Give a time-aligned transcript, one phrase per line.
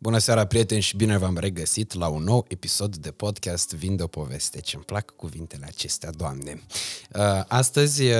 [0.00, 4.02] Bună seara, prieteni, și bine v-am regăsit la un nou episod de podcast Vin de
[4.02, 4.60] o poveste.
[4.60, 6.62] Ce-mi plac cuvintele acestea, Doamne.
[7.14, 8.14] Uh, astăzi, uh,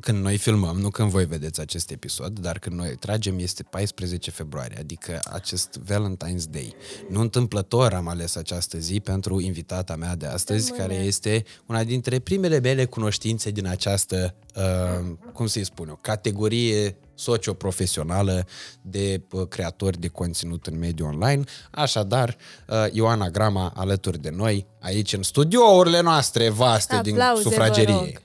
[0.00, 4.30] când noi filmăm, nu când voi vedeți acest episod, dar când noi tragem, este 14
[4.30, 6.74] februarie, adică acest Valentine's Day.
[7.08, 12.18] Nu întâmplător am ales această zi pentru invitata mea de astăzi, care este una dintre
[12.18, 18.46] primele mele cunoștințe din această, uh, cum să-i spun eu, categorie socioprofesională
[18.82, 21.44] de uh, creatori de conținut în mediul online.
[21.70, 22.36] Așadar,
[22.68, 27.94] uh, Ioana Grama alături de noi, aici în studiourile noastre vaste Aplauze, din sufragerie.
[27.94, 28.20] vă rog.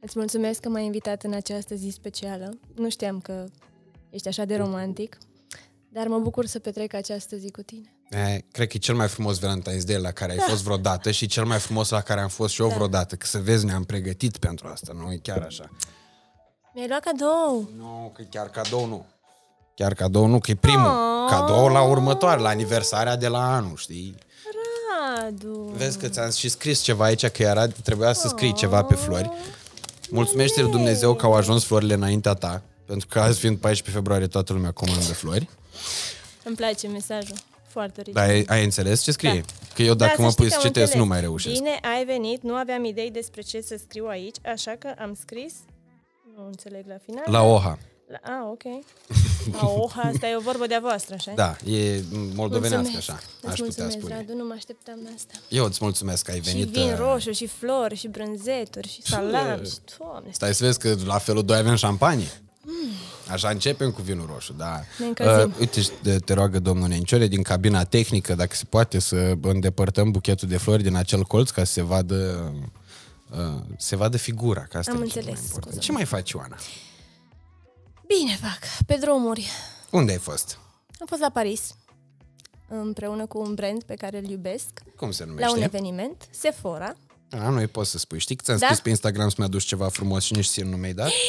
[0.00, 2.58] Îți mulțumesc că m-ai invitat în această zi specială.
[2.74, 3.44] Nu știam că
[4.10, 5.18] ești așa de romantic,
[5.88, 7.95] dar mă bucur să petrec această zi cu tine.
[8.10, 11.26] E, cred că e cel mai frumos Valentine's Day la care ai fost vreodată și
[11.26, 13.14] cel mai frumos la care am fost și eu vreodată.
[13.14, 15.70] Că să vezi, ne-am pregătit pentru asta, nu e chiar așa.
[16.74, 17.70] Mi-ai luat cadou!
[17.76, 19.06] Nu, că chiar cadou nu.
[19.74, 20.86] Chiar cadou nu, că e primul.
[20.86, 21.30] Oh.
[21.30, 24.14] Cadou la următoare, la aniversarea de la anul, știi?
[25.20, 25.72] Radu!
[25.76, 29.30] Vezi că ți-am și scris ceva aici, că era, trebuia să scrii ceva pe flori.
[30.10, 34.26] Mulțumește lui Dumnezeu că au ajuns florile înaintea ta, pentru că azi fiind 14 februarie
[34.26, 35.48] toată lumea comandă flori.
[36.44, 37.36] Îmi place mesajul.
[37.78, 38.26] Foarte original.
[38.26, 39.40] Dar ai, ai înțeles ce scrie?
[39.46, 39.66] Da.
[39.74, 41.08] Că eu dacă Da, mă să știi pui că să am citesc, nu înțeles.
[41.08, 41.54] mai reușesc.
[41.54, 45.52] Bine, ai venit, nu aveam idei despre ce să scriu aici, așa că am scris...
[46.36, 47.24] Nu înțeleg la final.
[47.26, 47.78] La OHA.
[48.08, 48.62] La, ah, ok.
[49.60, 51.32] La oha, asta e o vorbă de-a voastră, așa?
[51.34, 52.02] Da, e
[52.34, 53.10] moldovenească Mulțumesc.
[53.10, 54.14] așa, Îți aș putea mulțumesc, spune.
[54.14, 55.32] Radu, nu mă așteptam la asta.
[55.48, 56.68] Eu îți mulțumesc că ai Și venit.
[56.68, 60.30] vin uh, roșu, și flori, și brânzeturi, și salam, și doamne.
[60.32, 62.28] Stai să vezi că la felul 2 avem șampanie.
[63.30, 64.74] Așa începem cu vinul roșu, da.
[64.74, 64.82] Mm.
[64.98, 65.54] Ne încălzim.
[65.60, 70.10] uite, și te, te roagă domnul Nenciore din cabina tehnică, dacă se poate să îndepărtăm
[70.10, 72.52] buchetul de flori din acel colț ca să se vadă
[73.30, 75.62] uh, se vadă figura, că asta Am e cel mai înțeles, important.
[75.62, 75.80] scuză-mă.
[75.82, 76.56] Ce mai faci, Ioana?
[78.06, 79.48] Bine fac, pe drumuri.
[79.90, 80.58] Unde ai fost?
[81.00, 81.74] Am fost la Paris,
[82.68, 85.64] împreună cu un brand pe care îl iubesc, Cum se la un numește?
[85.64, 86.94] eveniment, Sephora.
[87.30, 88.18] A, nu poți să spui.
[88.18, 88.64] Știi că ți-am Da?
[88.66, 91.10] scris pe Instagram să-mi aduci ceva frumos și nici ție nu mi-ai dat?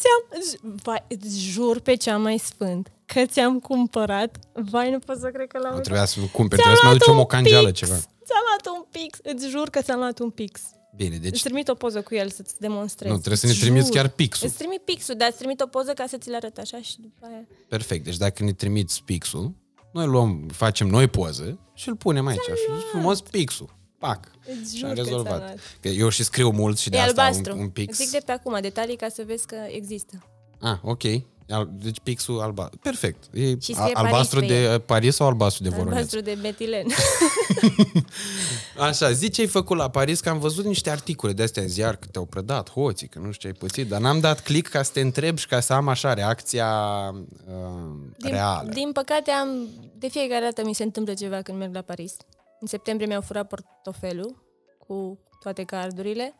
[0.00, 5.28] Ți-am, vai, îți jur pe cea mai sfânt că ți-am cumpărat, vai, nu pot să
[5.28, 5.82] cred că l-am Nu uitat.
[5.82, 7.78] trebuia să-mi cumperi, Ți-am trebuia să-mi luat aducem un o cangeală pix.
[7.78, 7.94] ceva.
[7.96, 10.60] Ți-am luat un pix, îți jur că ți-am luat un pix.
[10.96, 13.10] Bine, deci Îți trimit o poză cu el să-ți demonstrez.
[13.10, 13.94] Nu, trebuie să ne Îți trimiți jur.
[13.94, 14.46] chiar pixul.
[14.48, 17.26] Îți trimit pixul, dar îți trimit o poză ca să ți-l arăt așa și după
[17.30, 17.46] aia...
[17.68, 18.04] Perfect.
[18.04, 19.54] Deci dacă ne trimiți pixul,
[19.92, 22.40] noi luăm, facem noi poză și îl punem aici.
[22.40, 23.78] Și frumos pixul.
[24.00, 24.30] Pac.
[24.62, 25.38] Îți Și jur am că ți-am rezolvat.
[25.38, 25.56] luat.
[25.80, 27.52] Că eu și scriu mult și de E asta albastru.
[27.54, 27.96] un, un pix.
[27.96, 30.24] Zic de pe acum detalii ca să vezi că există.
[30.60, 31.02] Ah, ok.
[31.48, 32.78] Al- Deci pixul albastru.
[32.82, 33.24] Perfect.
[33.32, 35.92] E Și scrie a- albastru Paris pe de Paris sau albastru de Voroneț?
[35.94, 36.86] Albastru de metilen.
[38.78, 41.68] Așa, zi ce ai făcut la Paris, că am văzut niște articole de astea în
[41.68, 44.70] ziar, că te-au prădat hoții, că nu știu ce ai pățit, dar n-am dat click
[44.70, 46.68] ca să te întreb și ca să am așa reacția
[47.46, 47.54] uh,
[48.16, 48.68] din, reală.
[48.72, 49.48] din păcate am...
[49.98, 52.16] De fiecare dată mi se întâmplă ceva când merg la Paris.
[52.60, 54.42] În septembrie mi-au furat portofelul
[54.86, 56.34] cu toate cardurile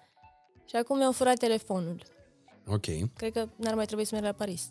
[0.64, 2.02] și acum mi-au furat telefonul.
[2.66, 2.84] Ok.
[3.16, 4.68] Cred că n-ar mai trebui să merg la Paris.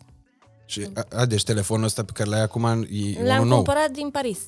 [0.64, 3.54] Și, a, a, deci telefonul ăsta pe care l-ai acum e L-am unul nou.
[3.56, 4.38] cumpărat din Paris.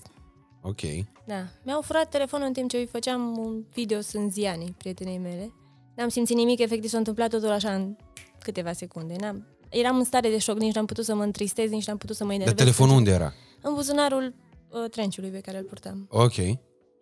[0.62, 0.80] Ok.
[1.24, 1.46] Da.
[1.62, 5.52] Mi-au furat telefonul în timp ce îi făceam un video sânzianii prietenei mele.
[5.96, 7.96] N-am simțit nimic, efectiv s-a întâmplat totul așa în
[8.38, 9.14] câteva secunde.
[9.20, 9.46] N-am...
[9.68, 12.24] Eram în stare de șoc, nici n-am putut să mă întristez, nici n-am putut să
[12.24, 12.58] mă Dar enervez.
[12.58, 13.32] telefonul unde era?
[13.62, 14.34] În buzunarul
[14.68, 16.06] uh, trenciului pe care îl purtam.
[16.10, 16.34] Ok.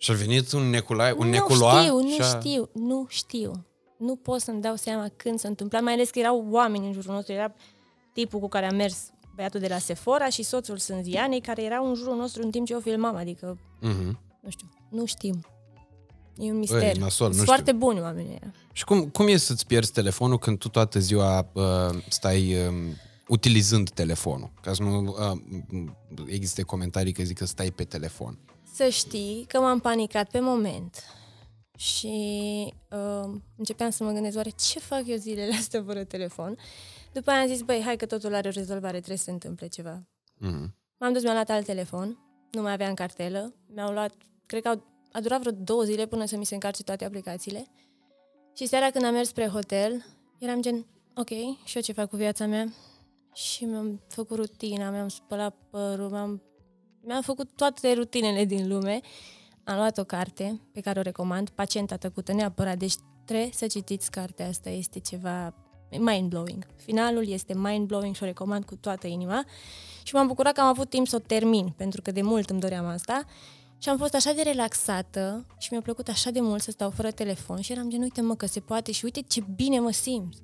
[0.02, 2.24] Și a venit un neculai, un nu neculoa știu, nu și a...
[2.38, 3.66] știu, nu știu.
[3.98, 7.14] Nu pot să-mi dau seama când s-a întâmplat, mai ales că erau oameni în jurul
[7.14, 7.32] nostru.
[7.32, 7.54] Era
[8.12, 11.94] tipul cu care am mers, băiatul de la Sephora și soțul Sânzianei, care erau în
[11.94, 13.16] jurul nostru în timp ce eu filmam.
[13.16, 14.18] Adică, Mhm.
[14.42, 15.44] nu știu, nu știm.
[16.36, 16.96] E un mister.
[16.96, 17.44] nasol, nu Sunt știu.
[17.44, 18.54] foarte buni oamenii ăia.
[18.72, 21.62] Și cum, cum e să-ți pierzi telefonul când tu toată ziua uh,
[22.08, 22.72] stai uh,
[23.28, 24.50] utilizând telefonul?
[24.62, 25.86] Ca să nu uh,
[26.26, 28.38] existe comentarii că zic că stai pe telefon.
[28.80, 31.04] Să știi că m-am panicat pe moment
[31.78, 32.08] și
[32.90, 36.56] uh, începeam să mă gândesc, oare ce fac eu zilele astea fără telefon?
[37.12, 39.66] După aia am zis, băi, hai că totul are o rezolvare, trebuie să se întâmple
[39.66, 40.02] ceva.
[40.38, 40.74] Mhm.
[40.98, 42.18] M-am dus, mi-am luat alt telefon,
[42.50, 44.12] nu mai aveam cartelă, mi-au luat,
[44.46, 44.82] cred că au,
[45.12, 47.66] a durat vreo două zile până să mi se încarce toate aplicațiile.
[48.56, 50.04] Și seara când am mers spre hotel,
[50.38, 51.28] eram gen, ok,
[51.64, 52.72] și eu ce fac cu viața mea?
[53.34, 56.42] Și mi-am făcut rutina, mi-am spălat părul, mi-am,
[57.00, 59.00] mi-am făcut toate rutinele din lume.
[59.64, 62.94] Am luat o carte pe care o recomand, Pacienta tăcută, neapărat, deci
[63.24, 65.54] trebuie să citiți cartea asta, este ceva
[65.98, 66.66] mind-blowing.
[66.76, 69.44] Finalul este mind-blowing și o recomand cu toată inima.
[70.02, 72.60] Și m-am bucurat că am avut timp să o termin, pentru că de mult îmi
[72.60, 73.24] doream asta.
[73.78, 77.10] Și am fost așa de relaxată și mi-a plăcut așa de mult să stau fără
[77.10, 80.34] telefon și eram gen, uite mă că se poate și uite ce bine mă simt.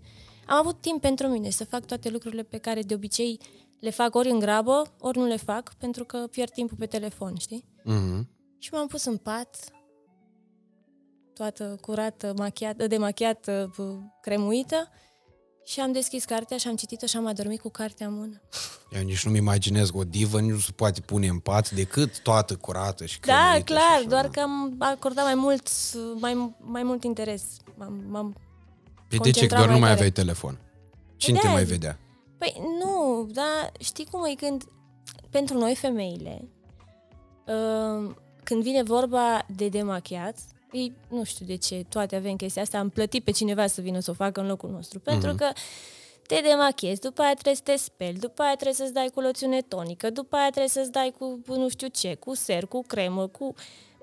[0.46, 3.40] Am avut timp pentru mine să fac toate lucrurile pe care de obicei
[3.80, 7.36] le fac ori în grabă, ori nu le fac, pentru că pierd timpul pe telefon,
[7.36, 7.64] știi?
[7.84, 8.28] Mhm.
[8.58, 9.70] Și m-am pus în pat,
[11.34, 14.88] toată curată, machiată, demachiată, p- cremuită,
[15.64, 18.40] și am deschis cartea și am citit-o și am adormit cu cartea în mână.
[18.96, 23.04] Eu nici nu-mi imaginez o divă nu se poate pune în pat decât toată curată
[23.06, 24.28] și Da, cremuită și clar, așa, doar da.
[24.28, 25.68] că am acordat mai mult,
[26.20, 27.42] mai, mai mult interes.
[27.74, 28.36] M-am, m-am...
[29.08, 29.46] Păi de ce?
[29.46, 29.92] Că concentrat doar nu mai mai tare.
[29.92, 30.58] aveai telefon.
[31.16, 31.72] Cine te de-aia mai zic.
[31.74, 31.98] vedea?
[32.38, 34.64] Păi nu, dar știi cum e când,
[35.30, 36.48] pentru noi femeile,
[37.46, 40.38] uh, când vine vorba de demachiat,
[40.72, 43.98] ei, nu știu de ce, toate avem chestia asta, am plătit pe cineva să vină
[43.98, 45.48] să o facă în locul nostru, pentru că
[46.26, 49.60] te demachiezi, după aia trebuie să te speli, după aia trebuie să-ți dai cu loțiune
[49.60, 53.54] tonică, după aia trebuie să-ți dai cu nu știu ce, cu ser, cu cremă, cu...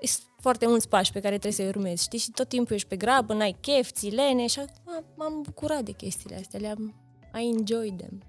[0.02, 2.18] Sunt foarte mulți pași pe care trebuie să-i urmezi, știi?
[2.18, 5.92] Și tot timpul ești pe grabă, n-ai chef, ți lene și acum m-am bucurat de
[5.92, 6.94] chestiile astea, le-am...
[7.40, 8.22] I enjoy them.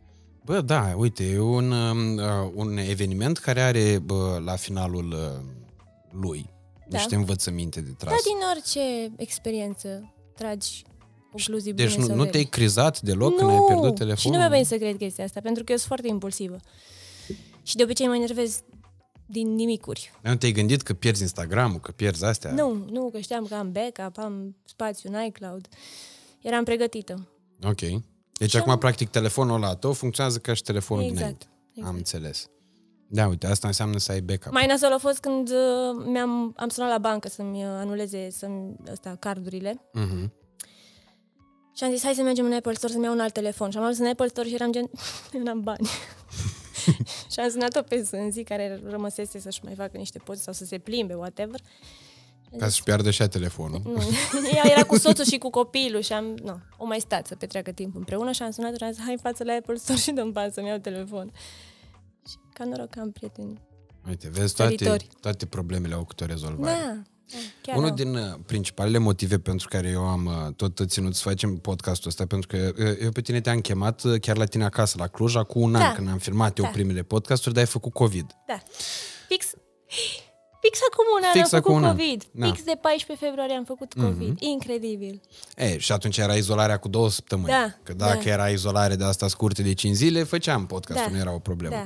[0.45, 5.43] Bă, da, uite, e un, um, uh, un eveniment care are bă, la finalul uh,
[6.21, 6.49] lui
[6.87, 6.97] Da.
[6.97, 8.11] niște învățăminte de tras.
[8.11, 10.83] Da, din orice experiență tragi
[11.31, 12.31] concluzii deci bune nu, sau nu rele.
[12.31, 14.17] te-ai crizat deloc nu, când ai pierdut telefonul?
[14.17, 16.57] și nu mi-a venit să cred chestia asta, pentru că eu sunt foarte impulsivă.
[17.63, 18.61] Și de obicei mă enervez
[19.25, 20.11] din nimicuri.
[20.21, 22.51] Nu te-ai gândit că pierzi Instagram-ul, că pierzi astea?
[22.51, 25.67] Nu, nu, că știam că am backup, am spațiu în iCloud.
[26.41, 27.27] Eram pregătită.
[27.63, 27.81] Ok.
[28.39, 31.45] Deci Și acum, am- practic, telefonul ăla tău funcționează ca și telefonul Exact, dinainte.
[31.71, 31.87] exact.
[31.89, 32.49] Am înțeles.
[33.07, 34.51] Da, uite, asta înseamnă să ai backup.
[34.51, 38.75] Mai nasol a fost când uh, mi-am, am sunat la bancă să-mi uh, anuleze să-mi,
[38.91, 39.81] ăsta, cardurile.
[39.93, 40.33] Mhm.
[41.77, 43.69] Și am zis, hai să mergem în Apple Store să-mi iau un alt telefon.
[43.69, 44.89] Și am ajuns în Apple Store și eram gen,
[45.33, 45.87] eu n-am bani.
[47.31, 50.77] și am sunat-o pe Zânzi, care rămăsese să-și mai facă niște poze sau să se
[50.77, 51.59] plimbe, whatever.
[52.59, 53.81] Ca să-și piardă și ea telefonul.
[53.85, 57.35] Nu, ea era cu soțul și cu copilul și am, nu, o mai stat să
[57.35, 59.99] petreacă timp împreună și am sunat și am zis, hai în față la Apple Store
[59.99, 61.31] și dăm bani să-mi iau telefon.
[62.29, 63.61] Și ca noroc că am prieteni.
[64.07, 65.07] Uite, vezi, toate, Săritori.
[65.21, 66.77] toate problemele au câte o rezolvare.
[66.77, 66.93] Da,
[67.31, 67.95] da, chiar Unul au.
[67.95, 72.25] din uh, principalele motive pentru care eu am uh, tot ținut să facem podcastul ăsta,
[72.25, 75.35] pentru că uh, eu pe tine te-am chemat uh, chiar la tine acasă, la Cluj,
[75.35, 75.87] acum un Da.
[75.87, 76.69] an, când am filmat eu Da.
[76.71, 78.25] primele podcasturi, dar ai făcut COVID.
[78.47, 78.59] Da.
[79.27, 79.45] Fix,
[80.65, 81.95] fix acum un an Fix am acum făcut un an.
[81.97, 82.23] COVID.
[82.31, 82.45] Da.
[82.45, 84.39] Fix de 14 februarie am făcut COVID.
[84.39, 85.21] Incredibil.
[85.55, 87.47] E, și atunci era izolarea cu două săptămâni.
[87.47, 88.29] Da, că dacă da.
[88.29, 91.75] era izolare de asta scurte de 5 zile, făceam podcastul, Da, nu era o problemă.
[91.75, 91.85] Da.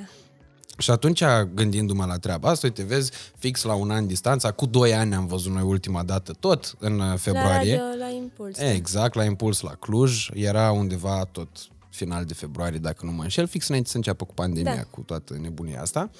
[0.78, 1.24] Și atunci,
[1.54, 5.26] gândindu-mă la treaba asta, uite, vezi, fix la un an distanță, cu 2 ani am
[5.28, 7.76] văzut noi ultima dată, tot în uh, La februarie.
[7.78, 8.58] radio, la impuls.
[8.58, 11.48] Exact, la Impuls la Cluj, era undeva tot
[11.90, 14.84] final de februarie, dacă nu mă înșel, fix înainte să înceapă cu pandemia, Da.
[14.84, 16.10] cu toată nebunia asta.
[16.14, 16.20] Uh,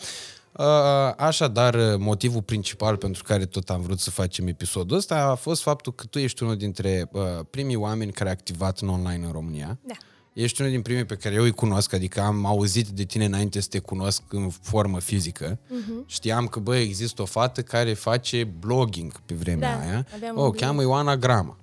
[1.18, 5.94] Așadar, motivul principal pentru care tot am vrut să facem episodul ăsta a fost faptul
[5.94, 9.80] că tu ești unul dintre uh, primii oameni care a activat în online în România.
[9.88, 9.94] Da.
[10.34, 13.60] Ești unul din primii pe care eu îi cunosc, adică am auzit de tine înainte
[13.62, 15.56] să te cunosc în formă fizică.
[15.60, 16.06] Uh-huh.
[16.06, 20.06] Știam că, bă, există o fată care face blogging pe vremea Da, aia.
[20.16, 20.56] aveam O, un o blog.
[20.62, 21.58] cheamă Ioana Grama.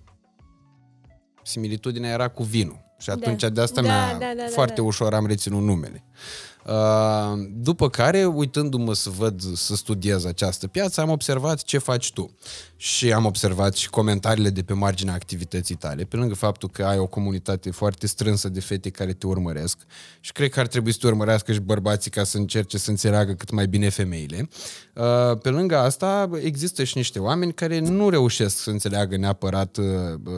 [1.42, 2.84] Similitudinea era cu vinul.
[2.98, 3.48] Și atunci Da.
[3.48, 4.82] de asta Da, mi-a da, da, da, foarte da.
[4.82, 6.04] ușor am reținut numele.
[6.04, 6.55] Uh,
[7.52, 12.30] după care, uitându-mă să văd, să studiez această piață, am observat ce faci tu.
[12.76, 16.98] Și am observat și comentariile de pe marginea activității tale, pe lângă faptul că ai
[16.98, 19.78] o comunitate foarte strânsă de fete care te urmăresc
[20.20, 23.32] și cred că ar trebui să te urmărească și bărbații ca să încerce să înțeleagă
[23.32, 24.48] cât mai bine femeile.
[24.94, 29.86] Uh, Pe lângă asta, există și niște oameni care nu reușesc să înțeleagă neapărat uh,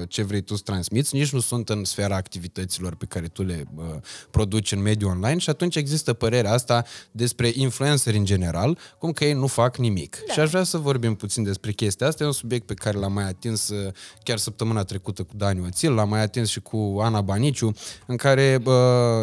[0.09, 3.65] ce vrei tu să transmiți, nici nu sunt în sfera activităților pe care tu le
[3.77, 3.85] uh,
[4.31, 9.25] produci în mediul online și atunci există părerea asta despre influenceri în general, cum că
[9.25, 10.17] ei nu fac nimic.
[10.27, 10.33] Da.
[10.33, 12.23] Și aș vrea să vorbim puțin despre chestia asta.
[12.23, 15.93] E un subiect pe care l-am mai atins uh, chiar săptămâna trecută cu Dani Oțil,
[15.93, 17.73] l-am mai atins și cu Ana Baniciu,
[18.07, 18.75] în care uh,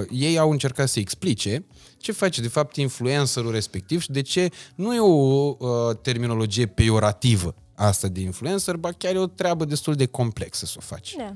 [0.10, 1.66] ei au încercat să explice
[1.98, 7.56] ce face de fapt influencerul respectiv și de ce nu e o uh, terminologie peiorativă
[7.76, 11.16] asta de influencer, ba chiar e o treabă destul de complexă să o faci.
[11.18, 11.36] Da.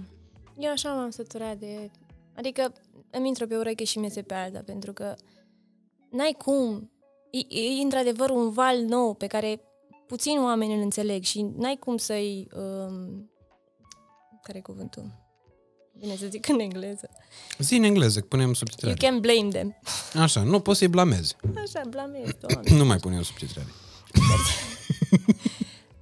[0.58, 1.90] Eu așa m-am săturat de...
[2.36, 2.74] Adică
[3.12, 5.16] îmi intră pe ureche și mi pe alta, pentru că
[6.12, 6.92] n-ai cum.
[7.32, 9.62] E, e într-adevăr un val nou pe care
[10.08, 12.48] puțin oameni îl înțeleg și n-ai cum să-i...
[12.56, 13.32] Um,
[14.44, 15.12] care e cuvântul?
[16.00, 17.10] Bine să zic în engleză.
[17.58, 18.96] Zi în engleză, că punem You subtitrare.
[18.96, 19.80] can blame them.
[20.22, 21.36] Așa, nu poți să-i blamezi.
[21.66, 22.76] Așa, blamezi, doamne.
[22.78, 23.68] nu mai punem subtitrare.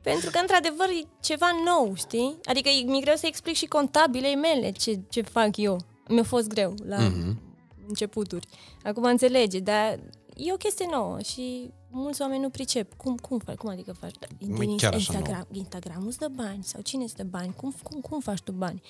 [0.01, 2.37] Pentru că, într-adevăr, e ceva nou, știi?
[2.43, 5.77] Adică e- mi-e greu să explic și contabilei mele ce, ce fac eu.
[6.07, 7.41] Mi-a fost greu la Mhm.
[7.87, 8.47] Începuturi.
[8.83, 9.99] Acum înțelege, dar
[10.35, 12.93] e o chestie nouă și mulți oameni nu pricep.
[12.93, 13.55] Cum, cum faci?
[13.55, 14.13] Cum adică faci?
[14.47, 17.53] Măi, Din chiar așa Instagram, Instagramul îți dă bani sau cine îți dă bani?
[17.53, 18.81] Cum, cum, cum faci tu bani?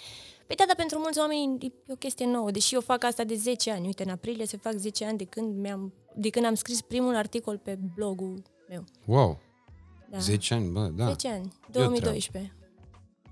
[0.47, 3.35] Păi da, dar pentru mulți oameni e o chestie nouă, deși eu fac asta de
[3.35, 3.85] 10 ani.
[3.85, 7.15] Uite, în aprilie se fac 10 ani de când, mi-am, de când am scris primul
[7.15, 8.83] articol pe blogul meu.
[9.05, 9.39] Wow,
[10.09, 10.17] Da.
[10.17, 11.07] 10 ani, bă, da.
[11.07, 12.51] 10 ani, 2012.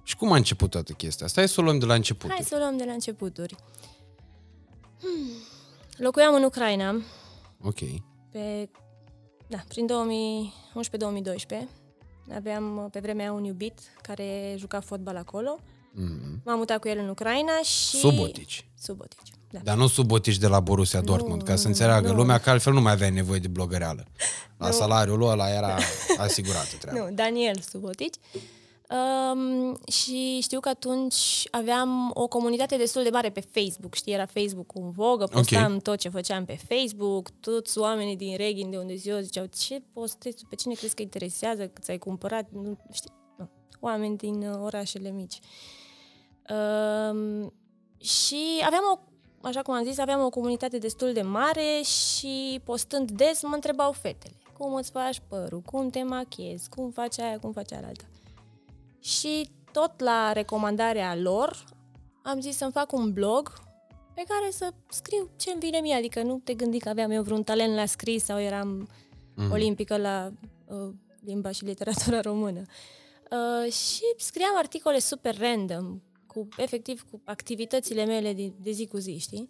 [0.04, 1.40] Și cum a început toată chestia asta?
[1.40, 2.30] Hai să o luăm de la început.
[2.30, 3.56] Hai să o luăm de la începuturi.
[5.00, 5.30] Hmm.
[5.98, 7.02] Locuiam în Ucraina,
[7.62, 7.80] Ok.
[8.32, 8.70] pe,
[9.48, 11.68] da, prin 2011-2012.
[12.36, 15.60] Aveam pe vremea un iubit care juca fotbal acolo.
[15.60, 16.44] Mm-hmm.
[16.46, 17.98] M-am mutat cu el în Ucraina și...
[17.98, 18.68] Subotici.
[18.80, 19.60] Subotici, da.
[19.64, 22.14] Dar nu subotici de la Borussia Dortmund, ca să nu, înțeleagă nu.
[22.16, 24.06] lumea că altfel nu mai avea nevoie de blogăreală.
[24.58, 24.74] La Nu.
[24.74, 25.78] salariul lui ăla era
[26.18, 27.00] asigurată treaba.
[27.00, 28.16] Nu, Daniel Subotici.
[28.90, 34.26] Um, și știu că atunci aveam o comunitate destul de mare pe Facebook, știi, era
[34.26, 38.96] Facebook în vogă, postam tot ce făceam pe Facebook, toți oamenii din Reghin de unde
[39.04, 40.46] eu ziceau, ce postezi, tu?
[40.50, 43.50] pe cine crezi că interesează, că ți-ai cumpărat, nu, știi, nu.
[43.80, 45.40] oameni din uh, orașele mici.
[46.50, 47.54] Um,
[47.98, 49.00] și aveam o,
[49.42, 53.92] așa cum am zis, aveam o comunitate destul de mare și postând des mă întrebau
[53.92, 58.06] fetele, cum îți faci părul, cum te machiezi, cum faci aia, cum faci alaltă.
[59.06, 61.64] Și tot la recomandarea lor
[62.24, 63.54] am zis să-mi fac un blog
[64.14, 67.24] pe care să scriu ce îmi vine mie, adică nu te gândi că aveam eu
[67.24, 68.88] vreun talent la scris sau eram
[69.36, 69.52] mm.
[69.52, 70.32] olimpică la
[70.66, 70.94] uh,
[71.26, 72.62] limba și literatura română.
[73.32, 78.98] Uh, și scriam articole super random, cu efectiv cu activitățile mele de, de zi cu
[78.98, 79.50] zi, știi?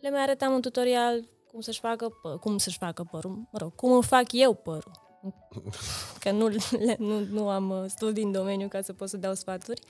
[0.00, 3.74] Le mai arătam un tutorial cum să-și facă, pă- cum să-și facă părul, mă rog,
[3.74, 5.07] cum îmi fac eu părul.
[6.20, 9.34] Că nu, le, nu, nu am uh, studii în domeniu ca să pot să dau
[9.34, 9.80] sfaturi.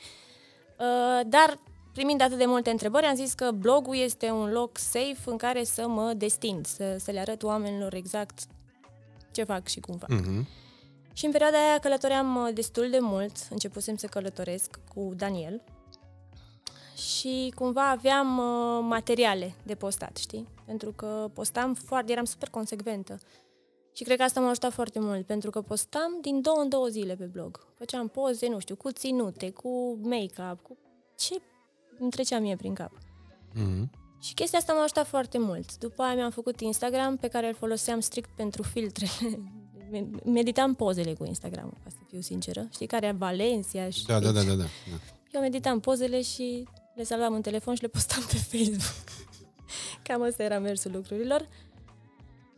[0.79, 1.59] Uh, dar
[1.93, 5.65] primind atât de multe întrebări, am zis că blogul este un loc safe în care
[5.65, 8.47] să mă destind, să, să le arăt oamenilor exact
[9.33, 10.11] ce fac și cum fac.
[10.11, 10.47] Mm-hmm.
[11.13, 15.63] Și în perioada aia călătoream uh, destul de mult, începusem să călătoresc cu Daniel
[16.97, 20.49] și cumva aveam uh, materiale de postat, știi?
[20.65, 23.19] Pentru că postam foarte, eram super consecventă.
[23.99, 26.87] Și cred că asta m-a ajutat foarte mult, pentru că postam din două în două
[26.87, 27.67] zile pe blog.
[27.75, 30.77] Făceam poze, nu știu, cu ținute, cu make-up, cu
[31.17, 31.41] ce
[31.99, 32.93] îmi trecea mie prin cap.
[33.55, 33.89] Mm-hmm.
[34.21, 35.79] Și chestia asta m-a ajutat foarte mult.
[35.79, 39.07] După aia mi-am făcut Instagram, pe care îl foloseam strict pentru filtre.
[40.25, 42.69] Meditam pozele cu Instagram, ca să fiu sinceră.
[42.71, 44.07] Știi care e Valencia și...
[44.07, 44.55] Da, da, da, da, da.
[44.55, 44.65] da.
[45.33, 49.09] Eu meditam pozele și le salvam în telefon și le postam pe Facebook.
[50.03, 51.49] Cam asta era mersul lucrurilor.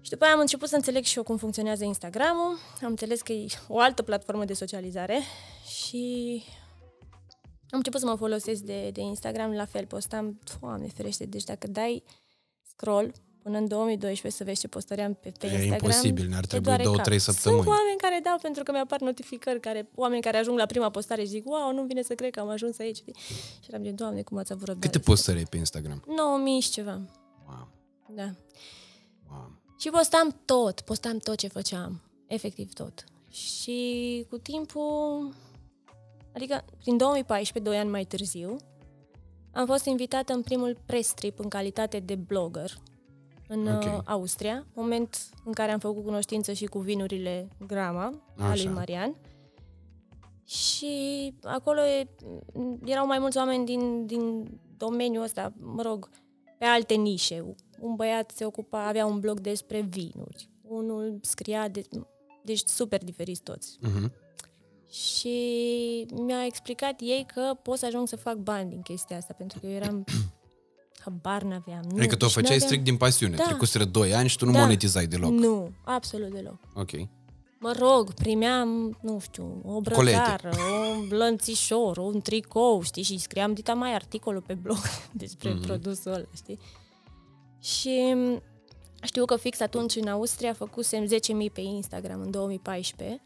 [0.01, 2.59] Și după aia am început să înțeleg și eu cum funcționează Instagramul.
[2.83, 5.21] Am înțeles că e o altă platformă de socializare
[5.67, 6.43] și
[7.61, 9.87] am început să mă folosesc de, de Instagram la fel.
[9.87, 12.03] Postam, doamne ferește, deci dacă dai
[12.69, 15.73] scroll până în 2012 să vezi ce postăream pe, pe E Instagram.
[15.73, 17.05] imposibil, ne-ar te trebui doare două, cap.
[17.05, 17.63] trei săptămâni.
[17.63, 21.23] Sunt oameni care dau pentru că mi-apar notificări, care, oameni care ajung la prima postare
[21.23, 22.97] și zic, wow, nu vine să cred că am ajuns aici.
[22.97, 23.15] știi?
[23.63, 24.87] Și eram de, doamne, cum ați avut răbdare.
[24.93, 26.03] Câte postări ai pe Instagram?
[26.17, 27.01] 9000 și ceva.
[27.49, 27.69] Wow,
[28.15, 28.31] Da.
[29.85, 29.93] Wow.
[29.95, 32.03] Și postam tot, postam tot ce făceam.
[32.27, 33.05] Efectiv tot.
[33.31, 35.35] Și cu timpul,
[36.35, 38.57] adică prin 2014, 2 ani mai târziu,
[39.53, 42.79] am fost invitată în primul press trip în calitate de blogger
[43.49, 43.83] în Ok.
[43.83, 48.05] uh, Austria, moment în care am făcut cunoștință și cu vinurile Grama,
[48.37, 48.71] a lui Așa.
[48.71, 49.17] Marian.
[50.45, 52.09] Și acolo e,
[52.85, 56.09] erau mai mulți oameni din, din domeniul ăsta, mă rog,
[56.59, 57.55] pe alte nișe.
[57.81, 61.83] Un băiat se ocupa, avea un blog despre vinuri, unul scria, de,
[62.45, 63.79] deci super diferiți toți.
[63.87, 64.11] Mm-hmm.
[64.91, 69.59] Și mi-a explicat ei că pot să ajung să fac bani din chestia asta, pentru
[69.59, 70.05] că eu eram...
[71.05, 71.85] Habar n-aveam.
[71.89, 73.37] Nu, Adică tu o deci făceai n-aveam- strict din pasiune.
[73.37, 73.43] Da.
[73.45, 74.59] Trecuseră 2 ani și tu nu Da.
[74.59, 75.31] monetizai deloc.
[75.31, 76.59] Nu, absolut deloc.
[76.75, 76.91] Ok.
[77.61, 80.51] Mă rog, primeam, nu știu, o brățară,
[80.91, 84.79] un lănțișor, un tricou, știi, și scriam dita mai articolul pe blog
[85.13, 85.67] despre mm-hmm.
[85.67, 86.59] produsul ăla, știi?
[87.61, 88.43] Și m,
[89.03, 91.11] știu că fix atunci în Austria făcusem 10.000
[91.53, 93.23] pe Instagram în 2014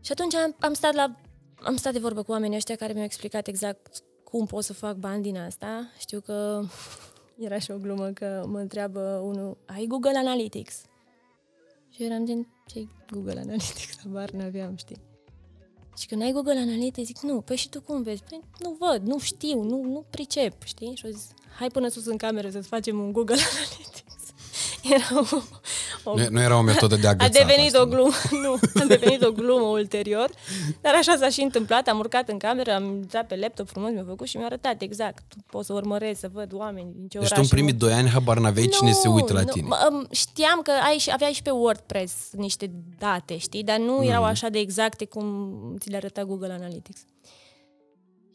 [0.00, 1.16] și atunci am, am stat la
[1.62, 4.96] am stat de vorbă cu oamenii ăștia care mi-au explicat exact cum pot să fac
[4.96, 5.90] bani din asta.
[5.98, 6.62] Știu că
[7.46, 10.82] era și o glumă că mă întreabă unul, ai Google Analytics?
[11.90, 13.98] Și eram gen, ce Google Analytics?
[14.02, 14.96] Habar n-aveam, știi?
[15.96, 18.22] Și când ai Google Analytics, zic, nu, păi și tu cum vezi?
[18.28, 20.94] Păi nu văd, nu știu, nu, nu pricep, știi?
[20.94, 24.08] Și au zis, hai până sus în cameră să-ți facem un Google Analytics.
[24.82, 25.36] Era o,
[26.10, 27.90] o, Nu, nu era o metodă de a agățat devenit asta, o nu?
[27.90, 30.30] glumă, nu, a devenit o glumă ulterior,
[30.80, 34.04] dar așa s-a și întâmplat, am urcat în cameră, am intrat pe laptop frumos, mi-a
[34.08, 37.30] făcut și mi-a arătat exact, pot să urmăresc, să văd oameni din ce Deci oraș.
[37.38, 39.66] tu în primii doi ani habar n-aveai cine se uită la nu, tine.
[39.66, 44.04] mă, um, Știam că ai, și- aveai și pe WordPress niște date, știi, dar nu
[44.04, 44.30] erau Mhm.
[44.30, 47.00] așa de exacte cum ți le arăta Google Analytics.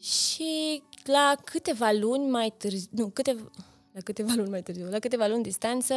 [0.00, 3.50] Și la câteva luni mai târziu, nu, câteva,
[3.92, 5.94] la câteva luni mai târziu, la câteva luni distanță,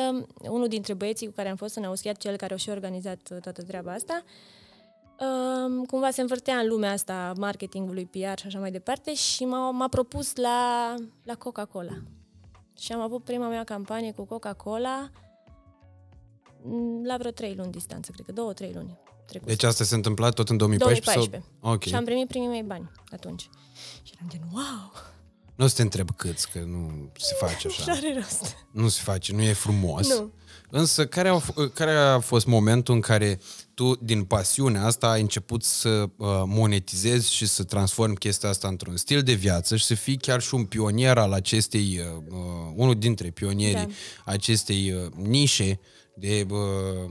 [0.50, 3.38] unul dintre băieții cu care am fost în Austria, cel care a și organizat uh,
[3.42, 4.24] toată treaba asta,
[5.20, 9.46] um, cumva se învârtea în lumea asta a marketingului, PR și așa mai departe și
[9.46, 11.98] m-a, m-a propus la, la Coca-Cola.
[12.78, 15.10] Și am avut prima mea campanie cu Coca-Cola
[16.64, 19.00] mm, la vreo trei luni distanță, cred că două, trei luni.
[19.30, 19.48] Trecut.
[19.48, 21.30] Deci asta se întâmpla tot în 2014?
[21.30, 21.60] 2014.
[21.62, 21.74] Sau...
[21.74, 21.84] Ok.
[21.84, 23.50] Și am primit primii mei bani atunci.
[24.04, 24.92] Și eram gen, wow,
[25.56, 27.92] Nu o să te întreb câți, că nu se face nu așa.
[27.98, 28.56] are rost.
[28.72, 30.08] Nu se face, nu e frumos.
[30.20, 30.32] Nu.
[30.72, 33.40] Însă, care, au, f- care a fost momentul în care
[33.74, 38.98] tu, din pasiunea asta, ai început să uh, monetizezi și să transformi chestia asta într-un
[38.98, 42.96] stil de viață și să fii chiar și un pionier al acestei, uh, uh, unul
[42.96, 44.32] dintre pionierii Da.
[44.32, 45.80] acestei uh, nișe
[46.16, 47.10] de, uh,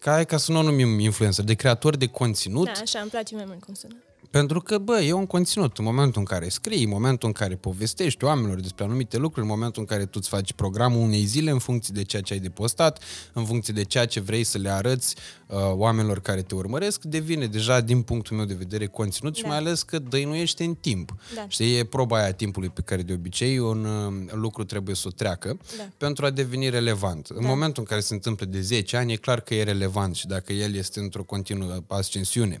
[0.00, 2.64] ca, ca să nu o numim influencer, de creator de conținut.
[2.64, 3.96] Da, așa, îmi place mai mult cum sună.
[4.32, 5.78] Pentru că, bă, e un conținut.
[5.78, 9.52] În momentul în care scrii, în momentul în care povestești oamenilor despre anumite lucruri, în
[9.52, 12.38] momentul în care tu îți faci programul unei zile în funcție de ceea ce ai
[12.38, 16.54] de postat, în funcție de ceea ce vrei să le arăți uh, oamenilor care te
[16.54, 19.48] urmăresc, devine deja, din punctul meu de vedere, conținut și Da.
[19.48, 21.14] mai ales că dăinuiește în timp.
[21.34, 21.44] Da.
[21.48, 25.10] Știi, e proba aia timpului pe care de obicei un uh, lucru trebuie să o
[25.10, 25.88] treacă Da.
[25.96, 27.26] pentru a deveni relevant.
[27.26, 30.26] În momentul în care se întâmplă de 10 ani, e clar că e relevant și
[30.26, 32.60] dacă el este într-o continuă ascensiune,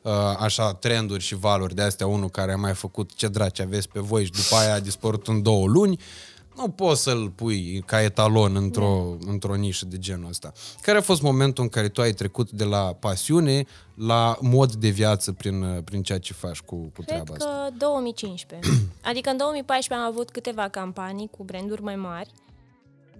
[0.37, 3.99] așa, trenduri și valori de astea, unul care a mai făcut ce draci aveți pe
[3.99, 5.99] voi și după aia a dispărut în două luni,
[6.55, 10.51] nu poți să-l pui ca etalon într-o, într-o nișă de genul ăsta.
[10.81, 13.65] Care a fost momentul în care tu ai trecut de la pasiune
[13.95, 17.67] la mod de viață prin, uh, prin ceea ce faci cu, cu Cred treaba asta?
[17.67, 18.69] că 2015.
[19.09, 22.29] Adică în 2014 am avut câteva campanii cu branduri mai mari,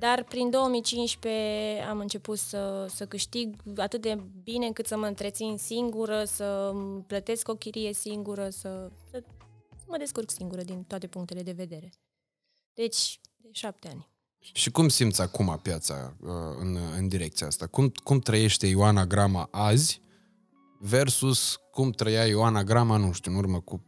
[0.02, 5.58] dar prin 2015 am început să, să câștig atât de bine încât să mă întrețin
[5.58, 9.24] singură, să îmi plătesc o chirie singură, să, să,
[9.76, 11.90] să mă descurc singură din toate punctele de vedere.
[12.74, 14.10] Deci, de șapte ani.
[14.40, 16.30] Și cum simți acum piața uh,
[16.60, 17.68] în, în direcția asta?
[17.68, 20.02] Cum, cum trăiește Ioana Grama azi
[20.80, 23.80] versus cum trăia Ioana Grama, nu știu, în urmă cu 4-5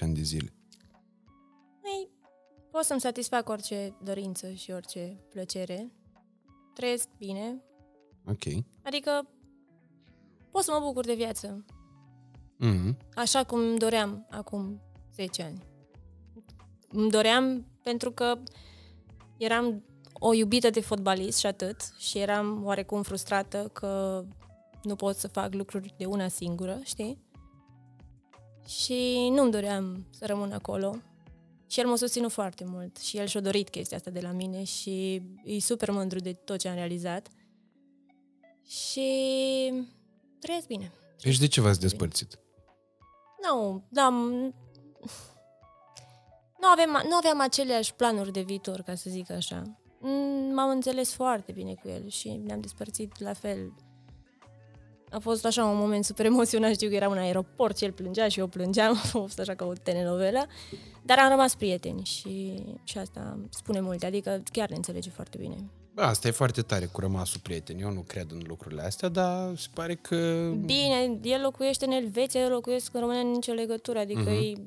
[0.00, 0.54] ani de zile?
[2.72, 5.90] Ei, pot să-mi satisfac orice dorință și orice plăcere.
[6.74, 7.62] Trăiesc bine,
[8.28, 8.64] Ok.
[8.82, 9.28] adică
[10.50, 11.64] pot să mă bucur de viață,
[12.64, 12.96] Mm-hmm.
[13.14, 14.80] așa cum îmi doream acum
[15.14, 15.62] 10 ani.
[16.88, 18.38] Îmi doream pentru că
[19.38, 24.24] eram o iubită de fotbalist și atât și eram oarecum frustrată că
[24.82, 27.18] nu pot să fac lucruri de una singură, știi?
[28.66, 30.96] Și nu-mi doream să rămân acolo.
[31.70, 34.64] Și el m-a susținut foarte mult și el și-a dorit chestia asta de la mine
[34.64, 37.28] și e super mândru de tot ce am realizat.
[38.66, 39.06] Și
[40.40, 40.92] trăiesc bine.
[41.22, 42.38] Deci de ce v-ați despărțit?
[43.48, 44.54] Nu, da, m-
[46.60, 49.62] nu aveam, nu aveam aceleași planuri de viitor, ca să zic așa.
[50.00, 53.72] Mm, M-am înțeles foarte bine cu el și ne-am despărțit la fel.
[55.10, 58.28] A fost așa un moment super emoționant, știu că eram în aeroport și el plângea
[58.28, 60.46] și eu plângeam, a fost așa ca o telenovelă,
[61.02, 65.56] dar am rămas prieteni și, și asta spune multe, adică chiar ne înțelege foarte bine.
[65.94, 67.78] Bă, asta e foarte tare cu rămasul prieten.
[67.78, 70.50] Eu nu cred în lucrurile astea, dar se pare că...
[70.64, 74.54] Bine, el locuiește în Elveția, eu locuiesc în România, nicio legătură, adică uh-huh.
[74.54, 74.60] e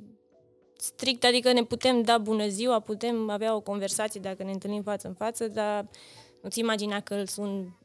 [0.77, 5.07] strict, adică ne putem da bună ziua, putem avea o conversație dacă ne întâlnim față
[5.07, 5.87] în față, dar
[6.41, 7.77] nu-ți imagina că îl sun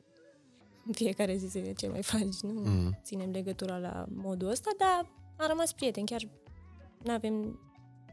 [0.88, 3.02] în fiecare zi să ce mai faci, nu uh-huh.
[3.02, 6.20] ținem legătura la modul ăsta, dar am rămas prieteni, chiar
[7.02, 7.60] nu avem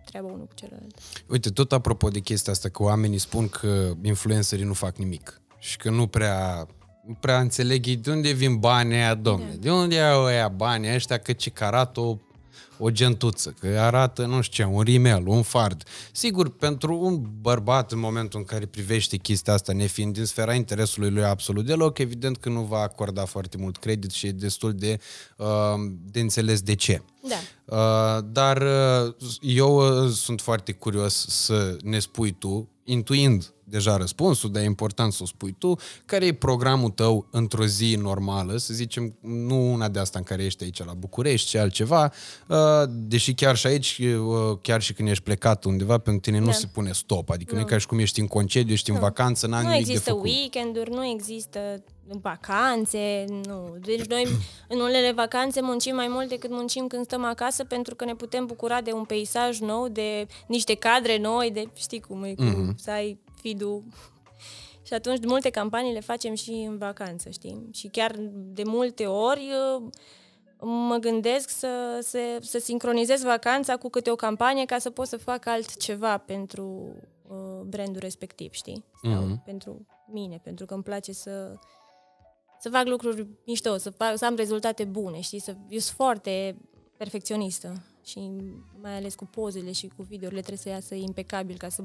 [0.05, 0.97] treabă unul cu celălalt.
[1.27, 5.77] Uite, tot apropo de chestia asta, că oamenii spun că influencerii nu fac nimic și
[5.77, 6.67] că nu prea,
[7.05, 9.49] nu prea înțeleg ei de unde vin banii aia, domne.
[9.49, 9.55] Da.
[9.59, 12.21] De unde au ăia banii ăștia că ce că arată
[12.77, 15.83] o, o gentuță, că arată, nu știu ce, un rimel, un fard.
[16.11, 21.09] Sigur, pentru un bărbat în momentul în care privește chestia asta, nefiind din sfera interesului
[21.09, 24.99] lui absolut deloc, evident că nu va acorda foarte mult credit și e destul de,
[25.37, 25.45] uh,
[26.11, 27.01] de înțeles de ce.
[27.27, 27.35] Da.
[27.65, 34.51] Uh, dar uh, eu uh, sunt foarte curios să ne spui tu, intuind deja răspunsul,
[34.51, 35.75] dar e important să o spui tu.
[36.05, 40.43] Care e programul tău într-o zi normală, să zicem, nu una de asta în care
[40.43, 42.11] ești aici la București, ci altceva,
[42.47, 42.57] uh,
[42.89, 46.51] deși chiar și aici, uh, chiar și când ești plecat undeva, pentru tine nu Da.
[46.51, 48.99] se pune stop, adică nu, nu e ca și cum ești în concediu, ești în
[48.99, 50.25] vacanță, n-ai Nu nimic de există făcut.
[50.25, 51.83] weekenduri, nu există
[52.21, 53.75] vacanțe, nu.
[53.81, 54.27] Deci noi
[54.67, 58.45] în unele vacanțe muncim mai mult decât muncim când stăm acasă pentru că ne putem
[58.45, 62.75] bucura de un peisaj nou, de niște cadre noi, de știi cum e, cu Mhm.
[62.77, 63.61] să ai feed
[64.83, 67.69] Și atunci multe campanii le facem și în vacanță, știi?
[67.73, 69.83] Și chiar de multe ori uh,
[70.67, 75.17] mă gândesc să, să, să sincronizez vacanța cu câte o campanie ca să pot să
[75.17, 76.95] fac altceva pentru
[77.27, 78.83] uh, brandul respectiv, știi?
[79.03, 79.43] Sau Mhm.
[79.43, 81.55] pentru mine, pentru că îmi place să,
[82.59, 85.39] să fac lucruri mișto, să, fac, să am rezultate bune, știi?
[85.39, 86.55] Să, eu sunt foarte
[86.97, 88.31] perfecționistă și
[88.81, 91.83] mai ales cu pozele și cu videourile trebuie să iasă impecabil ca să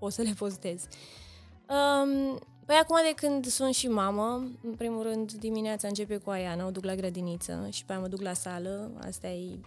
[0.00, 0.82] pot să le postez.
[1.68, 6.66] Um, păi acum de când sunt și mamă, în primul rând dimineața începe cu Aiana,
[6.66, 9.58] o duc la grădiniță și pe aia mă duc la sală, asta e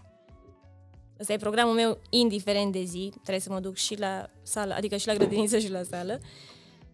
[1.19, 4.97] Asta e programul meu, indiferent de zi, trebuie să mă duc și la sală, adică
[4.97, 6.19] și la grădiniță și la sală.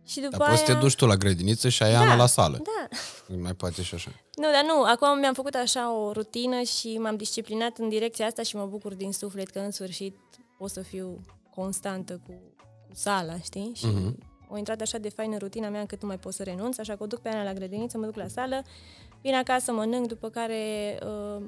[0.06, 0.50] Și după Dar aia...
[0.50, 2.58] poți să te duci tu la grădiniță și ai Ana la sală.
[2.64, 2.98] Da.
[3.36, 4.12] Mai poate și așa.
[4.36, 8.44] Nu, dar nu, acum mi-am făcut așa o rutină și m-am disciplinat în direcția asta
[8.44, 10.16] și mă bucur din suflet că în sfârșit
[10.58, 12.49] pot să fiu constantă cu, cu
[12.94, 13.72] sala, știi?
[13.76, 14.18] Și Mhm.
[14.50, 16.96] o intrat așa de fain în rutina mea încât nu mai pot să renunț, așa
[16.96, 18.62] că o duc pe Ana la grădiniță, mă duc la sală,
[19.22, 21.46] vin acasă, mănânc, după care uh,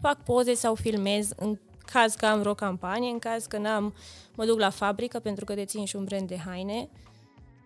[0.00, 1.58] fac poze sau filmez în
[1.92, 3.94] caz că am vreo campanie, în caz că n-am,
[4.34, 6.88] mă duc la fabrică pentru că dețin și un brand de haine.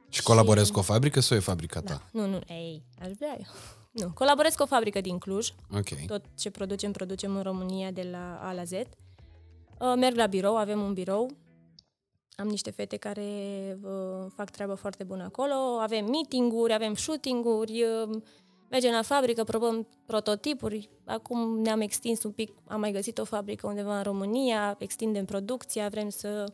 [0.09, 2.03] Și colaborezi cu o fabrică sau e fabrica ta?
[2.13, 3.45] Nu, nu, ei, aș vrea eu.
[4.05, 5.89] Nu, colaborez cu o fabrică din Cluj, Ok.
[6.07, 8.71] tot ce producem, producem în România de la A la Z.
[8.73, 11.31] Uh, Merg la birou, avem un birou.
[12.37, 13.23] Am niște fete care
[13.83, 15.55] uh, fac treabă foarte bună acolo.
[15.81, 18.17] Avem meeting-uri, avem shooting-uri, uh,
[18.71, 20.89] mergem la fabrică, probăm prototipuri.
[21.05, 25.89] Acum ne-am extins un pic, am mai găsit o fabrică undeva în România, extindem producția,
[25.89, 26.53] vrem să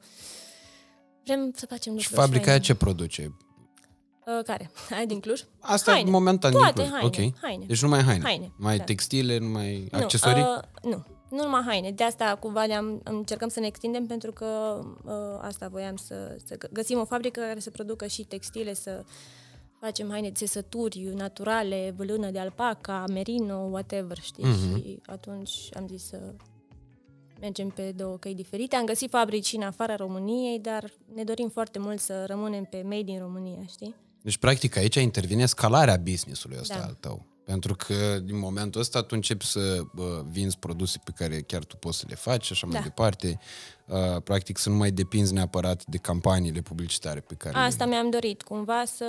[1.24, 2.64] vrem să facem Și lucruri fabrica aia faine.
[2.64, 3.36] ce produce?
[4.26, 4.70] Uh, care?
[4.96, 5.40] Aia din Cluj?
[5.60, 6.10] Asta Haine.
[6.10, 7.00] momentan Toate din Cluj.
[7.00, 7.40] haine, Ok.
[7.42, 7.64] haine.
[7.66, 8.24] Deci numai haine.
[8.24, 8.84] Haine, Mai da.
[8.84, 10.42] textile, numai accesorii?
[10.42, 11.90] Nu, uh, nu, nu numai haine.
[11.90, 16.54] De asta cumva ne-am, încercăm să ne extindem pentru că uh, asta voiam să, să
[16.56, 19.04] gă- găsim o fabrică care să producă și textile, să
[19.80, 24.44] facem haine de țesături naturale, vâlână de alpaca, merino, whatever, știi?
[24.44, 24.76] Mhm.
[24.82, 26.34] Și atunci am zis să
[27.40, 28.76] mergem pe două căi diferite.
[28.76, 33.10] Am găsit fabrici în afara României, dar ne dorim foarte mult să rămânem pe made
[33.10, 33.94] in România, știi?
[34.22, 36.84] Deci, practic, aici intervine scalarea business-ului ăsta Da.
[36.84, 37.26] al tău.
[37.50, 41.76] Pentru că din momentul ăsta tu începi să bă, vinzi produse pe care chiar tu
[41.76, 42.82] poți să le faci și așa mai Da.
[42.82, 43.38] departe.
[43.86, 47.90] Uh, practic să nu mai depinzi neapărat de campaniile publicitare pe care Asta le...
[47.90, 49.04] mi-am dorit, cumva să,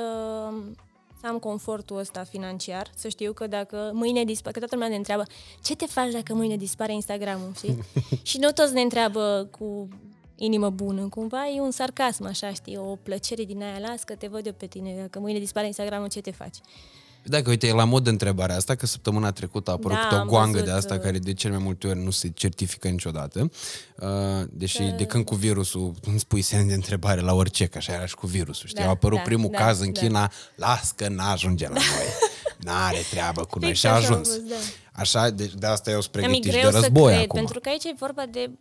[1.19, 4.95] să am confortul ăsta financiar, să știu că dacă mâine dispare, că toată lumea ne
[4.95, 5.23] întreabă
[5.63, 7.83] ce te faci dacă mâine dispare Instagramul, știi?
[8.29, 9.87] și nu toți ne întreabă cu
[10.35, 14.27] inimă bună, cumva e un sarcasm, așa, știi, o plăcere din aia, las că te
[14.27, 16.57] văd eu pe tine, dacă mâine dispare Instagramul, ce te faci?
[17.23, 20.15] Dacă, uite, e la mod de întrebarea asta, că săptămâna trecută a apărut Da, câte
[20.15, 22.27] o am goangă văzut, de asta uh, care de cel mai multe ori nu se
[22.29, 23.49] certifică niciodată.
[23.99, 24.07] Uh,
[24.49, 28.05] deși de când cu virusul îmi spui semn de întrebare la orice, că așa era
[28.05, 28.67] și cu virusul.
[28.67, 28.81] Știi?
[28.81, 29.99] Da, a apărut da, primul da, caz în da.
[29.99, 32.07] China, las că n-ajunge la noi.
[32.65, 34.27] N-are treabă cu noi Fix și a așa a ajuns.
[34.27, 34.55] fost, da.
[34.91, 37.39] Așa, deci de asta eu sunt Mi-e pregătit greu de să război cred, acum.
[37.39, 38.51] pentru că aici e vorba de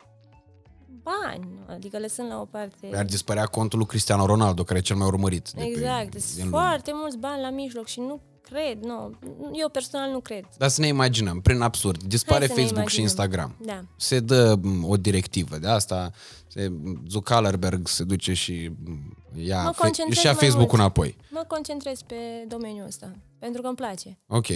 [1.03, 2.91] bani, adică lăsând la o parte...
[2.95, 5.51] Ar dispărea contul lui Cristiano Ronaldo, care e cel mai urmărit.
[5.51, 6.51] de pe- Exact, din sunt lume.
[6.51, 9.19] foarte mulți bani la mijloc și nu cred, nu,
[9.53, 10.45] eu personal nu cred.
[10.59, 13.27] Dar să ne imaginăm, prin absurd, dispare Hai să ne Facebook și imaginăm.
[13.29, 13.57] Instagram.
[13.67, 13.85] Da.
[13.97, 16.11] Se dă m, o directivă de asta,
[16.47, 16.73] se,
[17.09, 20.81] Zuckerberg se duce și m, ia, Mă fe- concentrez și ia mai Facebook-ul mult.
[20.97, 21.17] înapoi.
[21.31, 22.15] Mă concentrez pe
[22.49, 24.19] domeniul ăsta, pentru că îmi place.
[24.27, 24.47] Ok.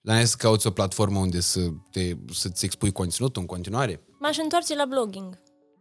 [0.00, 4.00] Dar ai să cauți o platformă unde să te, să-ți expui conținutul în continuare?
[4.18, 5.38] M-aș întoarce la blogging.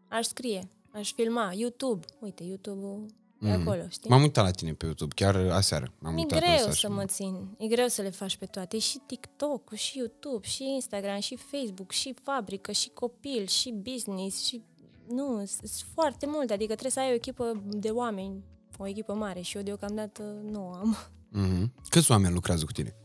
[0.10, 2.06] Aș scrie, aș filma, YouTube.
[2.20, 3.06] Uite, YouTube-ul
[3.48, 4.10] e acolo, știi?
[4.10, 5.94] M-am uitat la tine pe YouTube, chiar aseară.
[6.00, 7.56] M-am E uitat greu însă să și- mă țin.
[7.58, 8.76] E greu să le faci pe toate.
[8.76, 14.46] E și TikTok, și YouTube, și Instagram, și Facebook, și fabrică, și copil, și business,
[14.46, 14.62] și...
[15.08, 16.54] Nu, sunt foarte multe.
[16.54, 18.44] Adică trebuie să ai o echipă de oameni,
[18.78, 20.98] o echipă mare și eu deocamdată nu o am.
[21.30, 21.74] Mhm.
[21.90, 22.96] Câți oameni lucrează cu tine?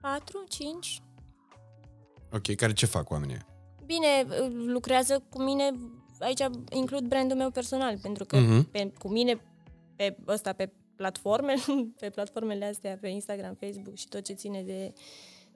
[0.00, 1.00] 4, 5,
[2.32, 3.34] Ok, care ce fac oamenii?
[3.34, 3.46] ăia?
[3.84, 4.26] Bine,
[4.66, 5.70] lucrează cu mine,
[6.20, 6.40] aici
[6.72, 8.70] includ brandul meu personal, pentru că Mhm.
[8.70, 9.40] pe, cu mine
[9.96, 11.54] pe ăsta, pe platforme,
[12.00, 14.92] pe platformele astea, pe Instagram, Facebook și tot ce ține de,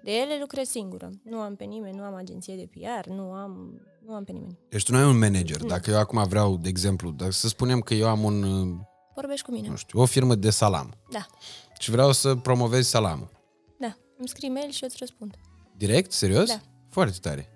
[0.04, 1.10] De ele lucrez singură.
[1.22, 4.58] Nu am pe nimeni, nu am agenție de PR, nu am, nu am pe nimeni.
[4.68, 5.62] Deci tu nu ai un manager.
[5.64, 8.76] Dacă eu acum vreau, de exemplu, dacă să spunem că eu am un, uh,
[9.14, 9.68] Vorbești cu mine.
[9.68, 11.26] nu știu, o firmă de salam Da,
[11.78, 13.30] și vreau să promovez salamul.
[13.78, 13.96] da.
[14.16, 15.34] Îmi scrii mail și eu îți răspund.
[15.76, 16.12] Direct?
[16.12, 16.48] Serios?
[16.48, 16.60] Da.
[16.88, 17.48] Foarte tare.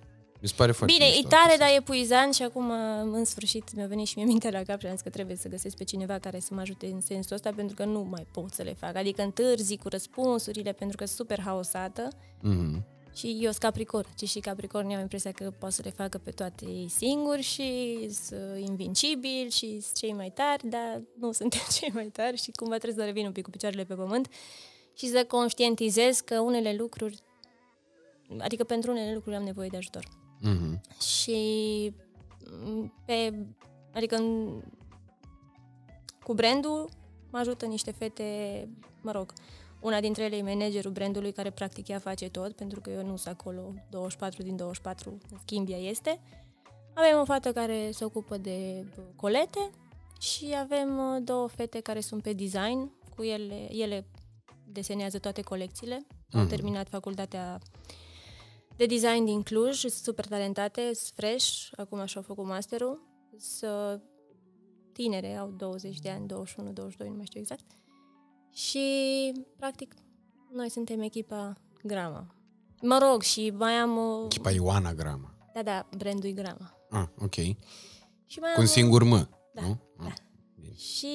[0.45, 1.65] Mi se pare foarte Bine, e mișto tare, asta.
[1.65, 2.71] dar e puizant și acum,
[3.13, 5.49] în sfârșit, mi-a venit și mie mintea la cap și am zis că trebuie să
[5.49, 8.53] găsesc pe cineva care să mă ajute în sensul ăsta, pentru că nu mai pot
[8.53, 8.97] să le fac.
[8.97, 12.09] Adică întârzi cu răspunsurile, pentru că sunt super haosată
[12.43, 12.85] Mhm.
[13.15, 14.09] și eu sunt Capricorn.
[14.19, 17.99] Și și Capricornii au impresia că pot să le facă pe toate ei singuri și
[18.11, 22.77] sunt invincibili și sunt cei mai tari, dar nu suntem cei mai tari și cumva
[22.77, 24.29] trebuie să revin un pic cu picioarele pe pământ
[24.97, 27.19] și să conștientizez că unele lucruri,
[28.39, 30.81] adică pentru unele lucruri am nevoie de ajutor Mhm.
[31.01, 31.93] și
[32.65, 33.47] m, pe,
[33.95, 34.61] adică în,
[36.23, 36.89] cu brandul
[37.31, 38.25] mă ajută niște fete,
[39.03, 39.33] mă rog,
[39.81, 43.17] una dintre ele e managerul brandului care practic ea face tot, pentru că eu nu
[43.17, 46.21] sunt acolo 24 din 24, în schimb ea este.
[46.95, 49.71] Avem o fată care se ocupă de bă, colete
[50.21, 54.07] și avem uh, două fete care sunt pe design, cu ele, ele
[54.73, 56.49] desenează toate colecțiile, au Mhm.
[56.49, 57.59] terminat facultatea
[58.77, 63.03] de design din Cluj, sunt super talentate, sunt fresh, acum și-au făcut masterul,
[63.39, 64.03] sunt
[64.93, 67.65] tinere, au 20 de ani, 21, 22, nu mai știu exact.
[68.53, 69.95] Și, practic,
[70.53, 72.35] noi suntem echipa Grama.
[72.83, 73.97] Mă rog, și mai am...
[73.99, 75.35] o- Echipa Ioana Grama.
[75.55, 76.77] Da, da, brandul e Grama.
[76.91, 77.35] Ah, ok.
[78.27, 79.81] Și mai Cu un am o- singur mă, Da, nu?
[79.99, 80.05] da.
[80.07, 80.15] Ah.
[80.77, 81.09] Și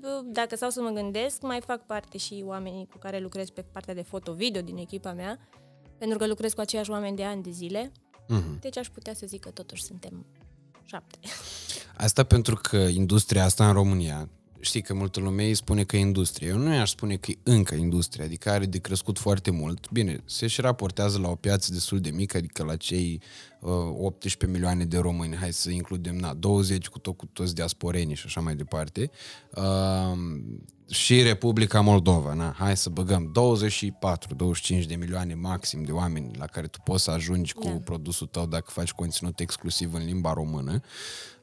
[0.00, 3.62] bă, dacă stau să mă gândesc, mai fac parte și oamenii cu care lucrez pe
[3.62, 5.38] partea de foto-video din echipa mea,
[6.02, 7.92] pentru că lucrez cu aceiași oameni de ani de zile.
[8.28, 8.58] Mhm.
[8.60, 10.26] Deci aș putea să zic că totuși suntem
[10.84, 11.18] șapte.
[11.96, 14.28] Asta pentru că industria asta în România,
[14.64, 16.48] știi că multă lume îi spune că e industrie.
[16.48, 19.90] Eu nu i-aș spune că e încă industrie, adică are de crescut foarte mult.
[19.90, 23.20] Bine, se și raportează la o piață destul de mică, adică la cei
[23.60, 28.16] uh, 18 milioane de români, hai să includem, na, 20 cu, tot, cu toți diasporenii
[28.16, 29.10] și așa mai departe.
[29.54, 30.18] Uh,
[30.88, 33.32] și Republica Moldova, na, hai să băgăm
[34.82, 37.70] 24-25 de milioane maxim de oameni la care tu poți să ajungi cu Da.
[37.84, 40.80] produsul tău dacă faci conținut exclusiv în limba română,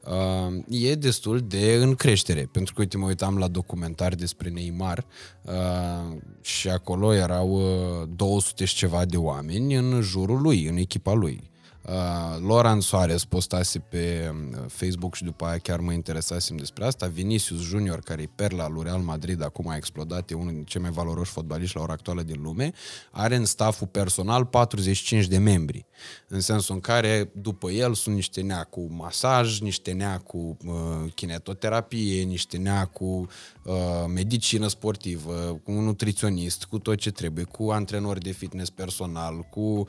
[0.04, 2.48] uh, e destul de în creștere.
[2.52, 5.04] Pentru că, uite, mă uitam la documentari despre Neymar
[5.42, 11.12] uh, și acolo erau uh, 200 și ceva de oameni în jurul lui, în echipa
[11.12, 11.49] lui.
[11.90, 17.06] Uh, Loran Soares postase pe uh, Facebook și după aia chiar mă interesasem despre asta.
[17.06, 20.80] Vinicius Junior, care e perla lui Real Madrid, acum a explodat, e unul din cei
[20.80, 22.72] mai valoroși fotbaliști la ora actuală din lume,
[23.10, 25.86] are în staful personal 45 de membri.
[26.28, 31.12] În sensul în care după el sunt niște nea cu masaj, niște nea cu uh,
[31.14, 33.26] kinetoterapie, niște nea cu
[33.64, 33.74] uh,
[34.14, 39.60] medicină sportivă, cu un nutriționist, cu tot ce trebuie, cu antrenor de fitness personal, cu
[39.60, 39.86] uh,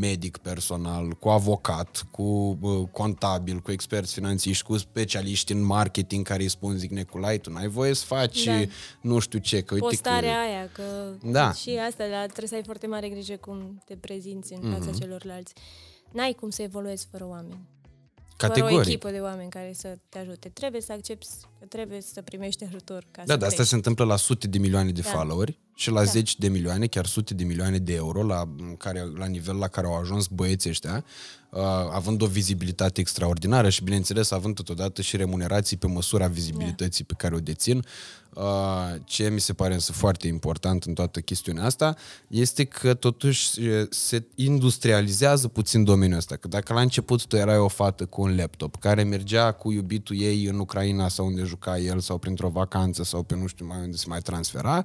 [0.00, 6.42] medic personal, cu avocat, cu uh, contabil, cu experți finanțiști, cu specialiști în marketing care
[6.42, 8.52] îi spun, zic, Neculai, tu n-ai voie să faci Da.
[9.00, 10.38] nu știu ce, că uite Postarea că...
[10.38, 10.82] aia, că
[11.30, 11.52] Da.
[11.52, 14.98] și asta, dar trebuie să ai foarte mare grijă cum te prezinți în fața Mhm.
[15.00, 15.52] celorlalți.
[16.12, 17.60] N-ai cum să evoluezi fără oameni.
[18.36, 18.88] Fără o Categoric.
[18.88, 20.48] echipă de oameni care să te ajute.
[20.48, 21.26] Trebuie să accepti
[21.58, 23.64] că trebuie să primești ajutor ca Da, să dar asta crești.
[23.68, 25.08] se întâmplă la sute de milioane de Da.
[25.10, 26.10] followeri și la Da.
[26.10, 29.86] zeci de milioane, chiar sute de milioane de euro la, care, la nivel la care
[29.86, 31.04] au ajuns băieții ăștia,
[31.50, 31.60] uh,
[31.92, 37.34] având o vizibilitate extraordinară și, bineînțeles, având totodată și remunerații pe măsura vizibilității pe care
[37.34, 37.84] o dețin.
[38.34, 38.44] Uh,
[39.04, 43.86] ce mi se pare însă foarte important în toată chestiunea asta este că totuși e,
[43.90, 46.36] se industrializează puțin domeniul ăsta.
[46.36, 50.20] Că dacă la început tu erai o fată cu un laptop care mergea cu iubitul
[50.20, 53.78] ei în Ucraina sau unde juca el sau printr-o vacanță sau pe nu știu mai
[53.78, 54.84] unde se mai transfera,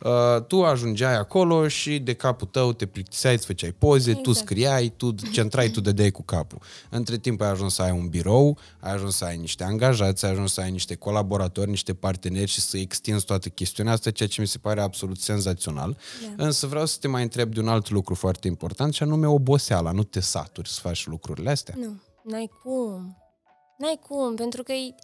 [0.00, 4.46] uh, tu ajungeai acolo și de capul tău te plictiseai, îți făceai poze, tu Exact.
[4.46, 6.58] scriai, tu centrai, tu dădeai cu capul.
[6.90, 10.30] Între timp ai ajuns să ai un birou, ai ajuns să ai niște angajați, ai
[10.30, 14.40] ajuns să ai niște colaboratori, niște parteneri și să extinzi toată chestiunea asta, ceea ce
[14.40, 15.96] mi se pare absolut senzațional.
[16.36, 16.44] Da.
[16.44, 19.90] Însă vreau să te mai întreb de un alt lucru foarte important și anume oboseala,
[19.90, 21.74] nu te saturi să faci lucrurile astea.
[21.78, 23.16] Nu, n-ai cum.
[23.78, 24.94] N-ai cum, pentru că e-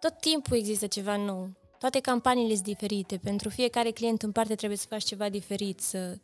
[0.00, 1.50] tot timpul există ceva nou.
[1.78, 3.16] Toate campaniile sunt diferite.
[3.16, 6.18] Pentru fiecare client în parte trebuie să faci ceva diferit, să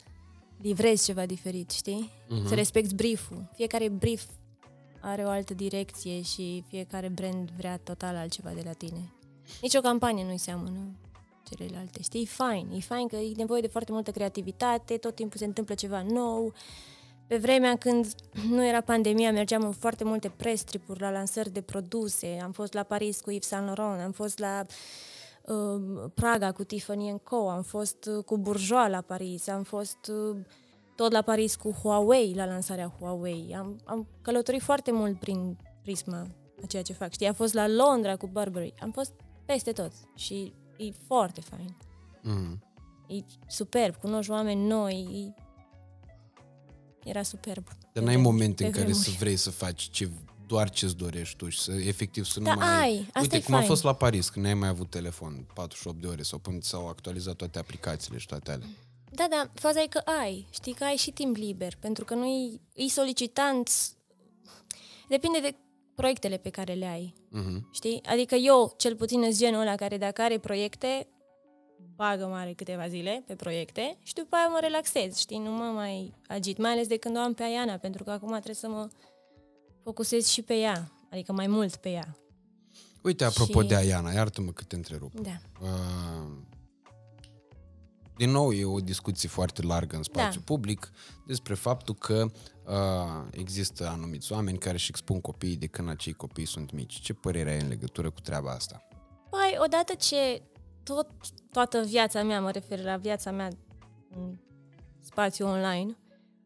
[0.62, 2.10] livrezi ceva diferit, știi?
[2.28, 2.48] Mhm.
[2.48, 3.50] Să respecti brieful.
[3.54, 4.24] Fiecare brief
[5.00, 9.12] are o altă direcție și fiecare brand vrea total altceva de la tine.
[9.62, 10.96] Nici o campanie nu-i seamănă
[11.50, 12.22] celelalte, știi?
[12.22, 15.74] E fain, e fain că e nevoie de foarte multă creativitate, tot timpul se întâmplă
[15.74, 16.52] ceva nou.
[17.26, 18.14] Pe vremea când
[18.54, 22.38] nu era pandemia, mergeam în foarte multe press trip-uri la lansări de produse.
[22.42, 24.74] Am fost la Paris cu Yves Saint Laurent, am fost la uh,
[26.14, 30.36] Praga cu Tiffany Co, am fost uh, cu Bourjois la Paris, am fost uh,
[30.96, 33.54] tot la Paris cu Huawei, la lansarea Huawei.
[33.58, 36.26] Am, am călătorit foarte mult prin prisma
[36.62, 37.12] a ceea ce fac.
[37.12, 38.74] Știi, am fost la Londra cu Burberry.
[38.80, 39.12] Am fost
[39.44, 41.76] peste tot și e foarte fain.
[42.22, 42.62] Mm.
[43.08, 47.08] E superb, cunoști oameni noi, e...
[47.08, 47.68] era superb.
[47.92, 49.22] Dar n-ai momente în pe care să vremuri.
[49.22, 50.10] vrei să faci ce,
[50.50, 52.80] doar ce-ți dorești tu și să efectiv să nu Da, mai...
[52.80, 52.98] ai.
[53.06, 53.68] Asta Uite, e cum a fain.
[53.68, 57.36] fost la Paris, când n-ai mai avut telefon 48 de ore sau până s-au actualizat
[57.36, 58.66] toate aplicațiile și toate alea.
[59.10, 62.26] Da, da, faza e că ai, știi că ai și timp liber, pentru că nu
[62.74, 63.70] e solicitant,
[65.08, 65.54] depinde de
[65.94, 67.68] proiectele pe care le ai, Mhm.
[67.72, 68.00] știi?
[68.04, 71.06] Adică eu, cel puțin, sunt genul ăla care dacă are proiecte,
[71.96, 75.38] bagă mare câteva zile pe proiecte și după aia mă relaxez, știi?
[75.38, 78.30] Nu mă mai agit, mai ales de când o am pe Aiana, pentru că acum
[78.30, 78.88] trebuie să mă
[79.82, 82.16] focusez și pe ea, adică mai mult pe ea.
[83.02, 85.20] Uite, apropo Și- de Aiana, iartă-mă că te întrerup.
[85.20, 85.40] Da.
[85.60, 86.36] Uh,
[88.16, 90.44] din nou, e o discuție foarte largă în spațiu Da.
[90.44, 90.90] public
[91.26, 92.24] despre faptul că
[92.66, 97.00] uh, există anumiți oameni care își expun copiii de când acei copii sunt mici.
[97.00, 98.88] Ce părere ai în legătură cu treaba asta?
[99.30, 100.42] Păi, odată ce
[100.82, 101.08] tot,
[101.52, 103.48] toată viața mea, mă refer la viața mea
[104.10, 104.38] în
[105.00, 105.96] spațiu online,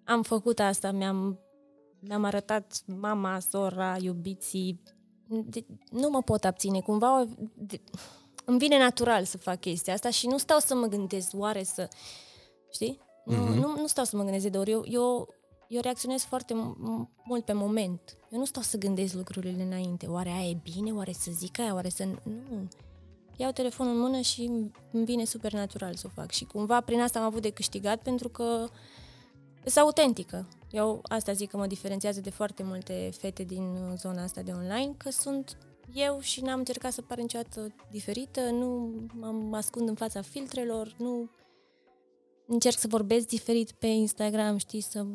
[0.04, 1.38] am făcut asta, mi-am,
[2.08, 4.80] mi-am arătat mama, sora, iubiții,
[5.26, 7.80] de, nu mă pot abține, cumva de,
[8.44, 11.88] îmi vine natural să fac chestia asta și nu stau să mă gândesc oare să,
[12.72, 12.98] știi?
[13.24, 13.52] Nu, Mhm.
[13.58, 15.28] nu, nu stau să mă gândesc de două ori, eu, eu,
[15.68, 16.76] eu reacționez foarte m-
[17.24, 18.16] mult pe moment.
[18.30, 20.06] Eu nu stau să gândesc lucrurile înainte.
[20.06, 20.92] Oare aia e bine?
[20.92, 21.74] Oare să zic aia?
[21.74, 22.04] Oare să...
[22.04, 22.68] Nu.
[23.36, 24.50] Iau telefonul în mână și
[24.92, 26.30] îmi vine super natural să o fac.
[26.30, 28.66] Și cumva prin asta am avut de câștigat pentru că
[29.64, 30.48] sunt autentică.
[30.74, 34.94] Eu asta zic că mă diferențiază de foarte multe fete din zona asta de online,
[34.96, 35.58] că sunt
[35.92, 38.92] eu și n-am încercat să par niciodată diferită, nu
[39.48, 41.30] mă ascund în fața filtrelor, nu
[42.46, 45.06] încerc să vorbesc diferit pe Instagram, știi, să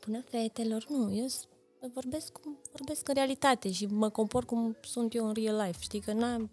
[0.00, 0.86] pună fetelor.
[0.88, 1.46] Nu, eu s-
[1.94, 5.78] vorbesc cum vorbesc în realitate și mă compor cum sunt eu în real life.
[5.80, 6.50] Știi că n-am...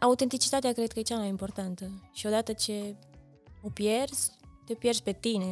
[0.00, 2.10] Autenticitatea cred că e cea mai importantă.
[2.12, 2.96] Și odată ce
[3.62, 4.30] o pierzi,
[4.66, 5.44] te pierzi pe tine,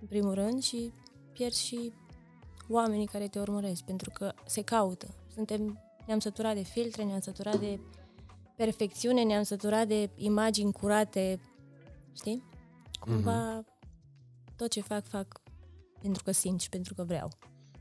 [0.00, 0.92] în primul rând, și
[1.34, 1.92] pierzi și
[2.68, 5.06] oamenii care te urmăresc, pentru că se caută.
[5.34, 7.80] Suntem, ne-am săturat de filtre, ne-am săturat de
[8.56, 11.40] perfecțiune, ne-am săturat de imagini curate,
[12.12, 12.44] știi?
[13.00, 13.64] Cumva
[14.56, 15.40] tot ce fac, fac
[16.00, 17.28] pentru că simt și pentru că vreau.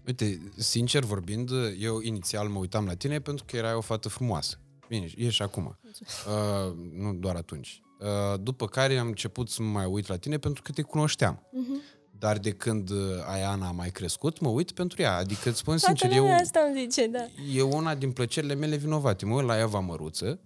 [0.05, 4.57] Uite, sincer vorbind, eu inițial mă uitam la tine pentru că erai o fată frumoasă.
[4.87, 5.79] Bine, e și acum.
[5.83, 7.81] Uh, nu doar atunci.
[7.99, 11.39] Uh, după care am început să mă mai uit la tine pentru că te cunoșteam.
[11.39, 12.02] Uh-huh.
[12.23, 15.15] Dar de când uh, Aiana a mai crescut, mă uit pentru ea.
[15.15, 17.25] Adică îți spun sincer, eu, asta îmi zice, da.
[17.53, 19.25] e una din plăcerile mele vinovate.
[19.25, 20.39] Mă uit la Eva Măruță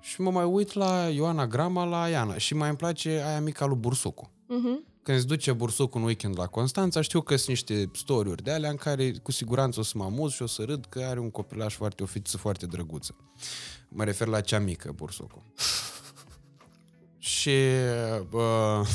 [0.00, 2.36] și mă mai uit la Ioana Grama, la Aiana.
[2.36, 4.30] Și mai îmi place aia mica lui Bursucu.
[4.30, 5.02] Uh-huh.
[5.02, 8.70] Când se duce Bursucu în weekend la Constanța, știu că sunt niște story-uri de alea
[8.70, 11.30] în care cu siguranță o să mă amuz și o să râd că are un
[11.30, 13.16] copilaș foarte, o fetiță foarte drăguță.
[13.88, 15.42] Mă refer la cea mică, Bursucu.
[17.18, 17.58] și
[18.30, 18.86] uh,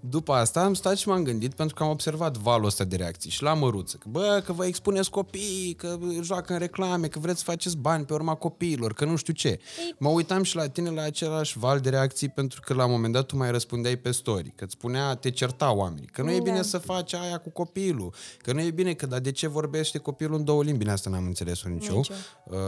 [0.00, 3.30] după asta am stat și m-am gândit pentru că am observat valul ăsta de reacții
[3.30, 3.96] și la măruță.
[3.96, 8.04] Că, bă, că vă expuneți copiii, că joacă în reclame, că vreți să faceți bani
[8.04, 9.60] pe urma copiilor, că nu știu ce.
[9.98, 13.12] Mă uitam și la tine la același val de reacții pentru că la un moment
[13.12, 16.36] dat tu mai răspundeai pe story, că îți spunea, te certa oamenii, că nu e
[16.36, 16.42] Da.
[16.42, 19.98] bine să faci aia cu copilul, că nu e bine, că dar de ce vorbește
[19.98, 20.78] copilul în două limbi?
[20.78, 21.96] Bine, asta n-am înțeles-o nici eu.
[21.96, 22.16] Nici eu.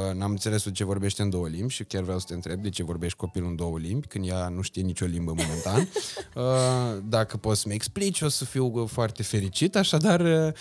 [0.08, 2.62] Uh, n-am înțeles de ce vorbește în două limbi și chiar vreau să te întreb
[2.62, 5.88] de ce vorbești copilul în două limbi, când ea nu știe nicio limbă momentan.
[7.06, 9.76] uh, dacă poți să-mi explici, o să fiu uh, foarte fericit.
[9.76, 10.52] Așadar, uh,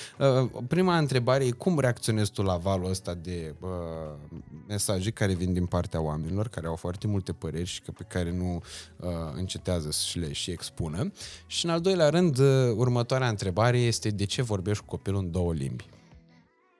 [0.43, 3.69] uh, prima întrebare e cum reacționezi tu la valul ăsta de uh,
[4.67, 8.31] mesaje care vin din partea oamenilor, care au foarte multe păreri și că pe care
[8.31, 8.61] nu
[8.99, 11.11] uh, încetează să le și expună.
[11.45, 15.31] Și în al doilea rând, uh, următoarea întrebare este de ce vorbești cu copilul în
[15.31, 15.85] două limbi?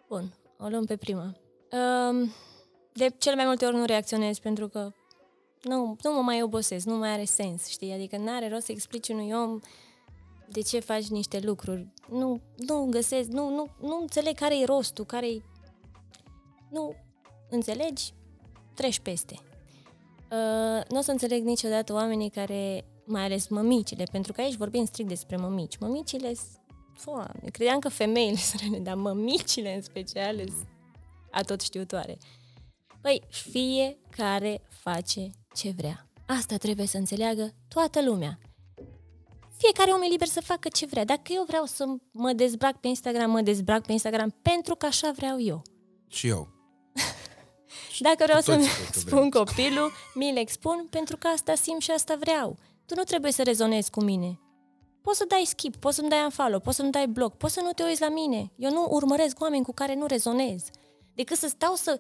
[0.07, 1.35] Bun, o luăm pe prima.
[1.71, 2.33] Um,
[2.93, 4.91] de cele mai multe ori nu reacționez pentru că
[5.67, 7.91] nu, nu mă mai obosesc, nu mai are sens, știi?
[7.91, 9.59] Adică nu are rost să explici unui om
[10.49, 11.87] de ce faci niște lucruri.
[12.09, 15.41] Nu, nu găsesc, nu, nu, nu înțeleg care e rostul, care e...
[16.69, 16.95] Nu
[17.49, 18.13] înțelegi,
[18.73, 19.35] treci peste.
[20.31, 24.85] Uh, nu o să înțeleg niciodată oamenii care, mai ales mămicile, pentru că aici vorbim
[24.85, 25.77] strict despre mămici.
[25.77, 26.33] Mămicile
[27.05, 30.67] Doamne, credeam că femeile sunt rele, dar mămicile în special sunt
[31.31, 32.17] atot știutoare.
[33.01, 36.07] Păi, fiecare face ce vrea.
[36.27, 38.39] Asta trebuie să înțeleagă toată lumea.
[39.57, 41.05] Fiecare om e liber să facă ce vrea.
[41.05, 45.11] Dacă eu vreau să mă dezbrac pe Instagram, mă dezbrac pe Instagram pentru că așa
[45.15, 45.61] vreau eu.
[46.07, 46.47] Și eu.
[47.99, 51.81] Dacă vreau Cu toții să-mi cred că spun copilul, mi-l expun pentru că asta simt
[51.81, 52.57] și asta vreau.
[52.85, 54.39] Tu nu trebuie să rezonezi cu mine.
[55.01, 57.71] poți să dai skip, poți să-mi dai unfollow, poți să-mi dai block, poți să nu
[57.71, 58.51] te uiți la mine.
[58.55, 60.63] Eu nu urmăresc oameni cu care nu rezonez.
[61.13, 61.99] Decât să stau să,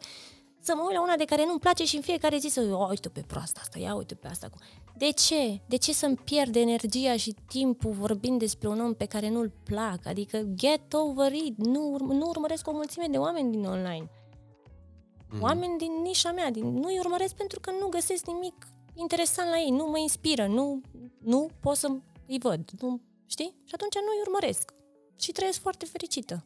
[0.65, 2.87] să mă uit la una de care nu-mi place și în fiecare zi să o,
[2.89, 4.49] uite pe proasta asta, ia uite pe asta.
[4.97, 5.61] De ce?
[5.65, 10.05] De ce să-mi pierd energia și timpul vorbind despre un om pe care nu-l plac?
[10.05, 11.57] Adică get over it.
[11.57, 14.09] Nu, nu urmăresc o mulțime de oameni din online.
[14.09, 15.41] Mm-hmm.
[15.41, 16.51] Oameni din nișa mea.
[16.51, 19.69] Din, nu-i urmăresc pentru că nu găsesc nimic interesant la ei.
[19.69, 20.47] Nu mă inspiră.
[20.47, 20.81] Nu,
[21.19, 21.87] nu pot să
[22.27, 22.69] îi văd.
[22.79, 23.55] Nu, știi?
[23.63, 24.73] Și atunci nu-i urmăresc.
[25.19, 26.45] Și trăiesc foarte fericită.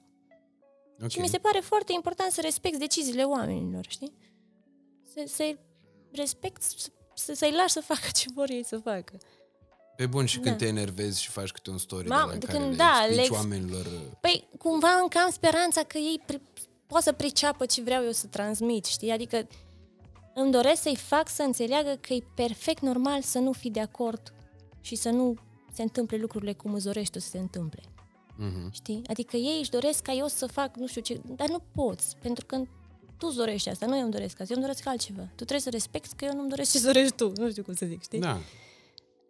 [0.99, 1.09] Okay.
[1.09, 4.13] Și mi se pare foarte important să respecti deciziile oamenilor, știi?
[5.13, 5.55] Să, să
[6.11, 6.61] respect,
[7.13, 9.17] să, să-i lași să facă ce vor ei să facă.
[9.95, 10.43] Pe bun, și da.
[10.43, 13.37] când te enervezi și faci câte un story Ma, de, de când, da, le explici
[13.37, 13.85] oamenilor...
[14.21, 16.41] Păi, cumva încă am speranța că ei pre-
[16.87, 19.11] pot să priceapă ce vreau eu să transmit, știi?
[19.11, 19.47] Adică
[20.33, 24.33] îmi doresc să-i fac să înțeleagă că e perfect normal să nu fii de acord
[24.81, 25.35] și să nu
[25.73, 27.81] se întâmple lucrurile cum îți dorești să se întâmple.
[28.39, 28.71] Uh-huh.
[28.71, 29.01] Știi?
[29.07, 32.45] Adică ei își doresc ca eu să fac nu știu ce, dar nu poți, pentru
[32.45, 32.61] că
[33.17, 35.21] tu îți dorești asta, nu eu îmi doresc asta, eu îmi doresc altceva.
[35.21, 37.85] Tu trebuie să respecti că eu nu-mi doresc ce dorești tu, nu știu cum să
[37.85, 38.19] zic, știi?
[38.19, 38.39] Da.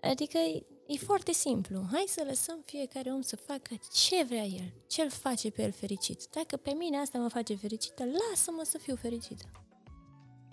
[0.02, 1.86] Adică e, e foarte simplu.
[1.92, 5.72] Hai să lăsăm fiecare om să facă ce vrea el, ce îl face pe el
[5.72, 6.28] fericit.
[6.32, 9.46] Dacă pe mine asta mă face fericită, lasă-mă să fiu fericită.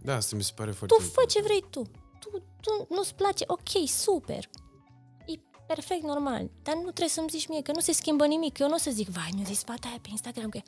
[0.03, 1.83] Da, asta mi se pare foarte Tu fă ce vrei tu.
[2.21, 4.49] Tu, tu nu-ți place, ok, super
[5.67, 6.51] perfect normal.
[6.63, 8.59] Dar nu trebuie să-mi zici mie că nu se schimbă nimic.
[8.59, 10.61] Eu nu o să zic, vai, mi-a zis fata aia pe Instagram că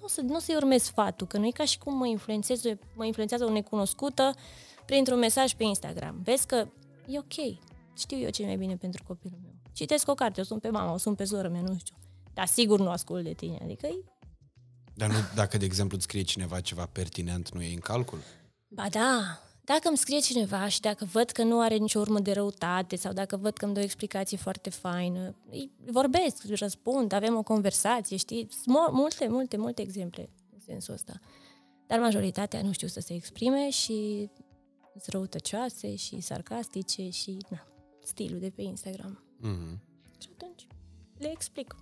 [0.00, 3.04] nu să, nu să-i urmez sfatul, că nu e ca și cum mă influențează, mă
[3.04, 4.34] influențează o necunoscută
[4.86, 6.20] printr-un mesaj pe Instagram.
[6.22, 6.66] Vezi că
[7.06, 7.58] e ok,
[7.96, 9.54] știu eu ce mai bine pentru copilul meu.
[9.72, 11.94] Citesc o carte, o sun pe mama, o sun pe sora mea, nu știu.
[12.34, 14.04] Dar sigur nu ascult de tine, adică e...
[14.94, 18.18] Dar nu, dacă, de exemplu, îți scrie cineva ceva pertinent, nu e în calcul?
[18.68, 22.32] Ba da, dacă îmi scrie cineva și dacă văd că nu are nicio urmă de
[22.32, 27.36] răutate sau dacă văd că îmi dă o explicație foarte faină, îi vorbesc, răspund, avem
[27.36, 28.48] o conversație, știi?
[28.90, 31.20] Multe, multe, multe exemple în sensul ăsta.
[31.86, 34.30] Dar majoritatea nu știu să se exprime și
[34.90, 37.66] sunt răutăcioase și sarcastice și na,
[38.02, 39.24] stilul de pe Instagram.
[39.38, 39.78] Mm-hmm.
[40.18, 40.66] Și atunci
[41.18, 41.76] le explic.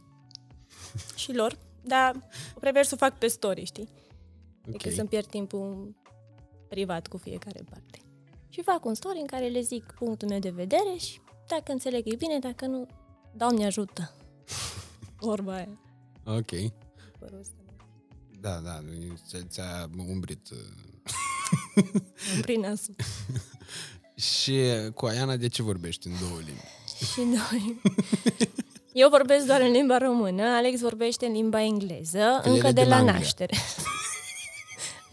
[1.23, 2.29] și lor, dar
[2.61, 3.89] prefer să o fac pe story, știi?
[3.89, 4.73] Okay.
[4.73, 5.95] Decât să-mi pierd timpul
[6.69, 7.99] privat cu fiecare parte.
[8.49, 12.03] Și fac un story în care le zic punctul meu de vedere și dacă înțeleg
[12.13, 12.87] e bine, dacă nu,
[13.37, 14.13] Doamne ajută.
[15.21, 15.79] Vorba aia.
[16.25, 16.51] Ok.
[18.41, 18.81] Da, da,
[19.49, 20.49] ți-a umbrit.
[22.43, 22.95] Prin nasul.
[24.33, 24.61] și
[24.95, 26.63] cu Aiana de ce vorbești în două limbi?
[27.13, 27.81] și noi.
[28.93, 32.89] Eu vorbesc doar în limba română, Alex vorbește în limba engleză, Că încă de, de
[32.89, 33.13] la Anglia.
[33.13, 33.55] naștere.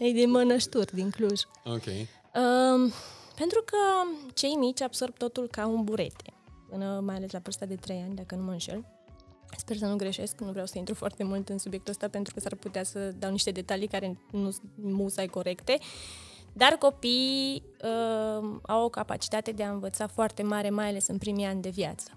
[0.02, 1.40] E din Mănășturi, din Cluj.
[1.64, 1.86] Ok.
[1.86, 2.92] Um,
[3.36, 3.76] pentru că
[4.34, 6.32] cei mici absorb totul ca un burete,
[6.68, 8.84] până mai ales la vârsta de 3 ani, dacă nu mă înșel.
[9.56, 12.40] Sper să nu greșesc, nu vreau să intru foarte mult în subiectul ăsta pentru că
[12.40, 15.78] s-ar putea să dau niște detalii care nu sunt musai corecte.
[16.52, 21.44] Dar copiii uh, au o capacitate de a învăța foarte mare, mai ales în primii
[21.44, 22.10] ani de viață.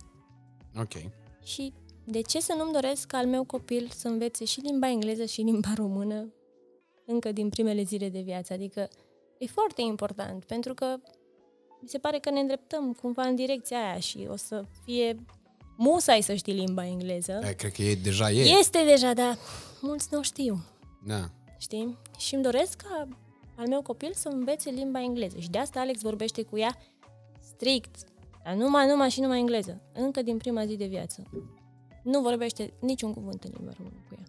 [0.80, 1.12] Ok.
[1.44, 1.74] Și
[2.04, 5.42] de ce să nu-mi doresc ca al meu copil să învețe și limba engleză și
[5.42, 6.34] limba română
[7.06, 8.54] încă din primele zile de viață.
[8.54, 8.88] Adică
[9.38, 10.86] e foarte important, pentru că
[11.80, 15.26] mi se pare că ne îndreptăm cumva în direcția aia și o să fie
[15.78, 17.40] musai să știi limba engleză.
[17.42, 18.58] Da, cred că e deja e.
[18.60, 19.38] Este deja, dar
[19.82, 20.64] mulți nu știu.
[21.06, 21.30] Da.
[21.58, 21.98] Știi?
[22.18, 23.08] Și îmi doresc ca
[23.58, 25.38] al meu copil să învețe limba engleză.
[25.40, 26.78] Și de asta Alex vorbește cu ea
[27.40, 27.96] strict.
[28.44, 29.82] Dar numai, numai și numai engleză.
[29.94, 31.24] Încă din prima zi de viață.
[32.04, 34.24] Nu vorbește niciun cuvânt în limba română cu ea.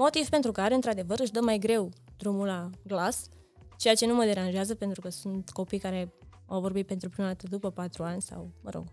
[0.00, 3.28] Motiv pentru care, într-adevăr, își dă mai greu drumul la glas,
[3.76, 6.12] ceea ce nu mă deranjează pentru că sunt copii care
[6.46, 8.84] au vorbit pentru prima dată după patru ani sau, mă rog.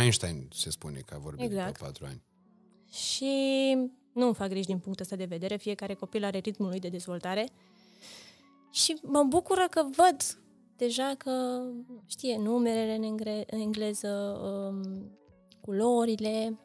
[0.00, 1.66] Einstein se spune că a vorbit exact.
[1.66, 2.22] după patru ani.
[2.90, 3.32] Și
[4.12, 6.88] nu îmi fac griji din punctul ăsta de vedere, fiecare copil are ritmul lui de
[6.88, 7.48] dezvoltare
[8.70, 10.38] și mă bucură că văd
[10.76, 11.62] deja că
[12.06, 15.10] știe numerele în, engre- în engleză, um,
[15.60, 16.58] culorile.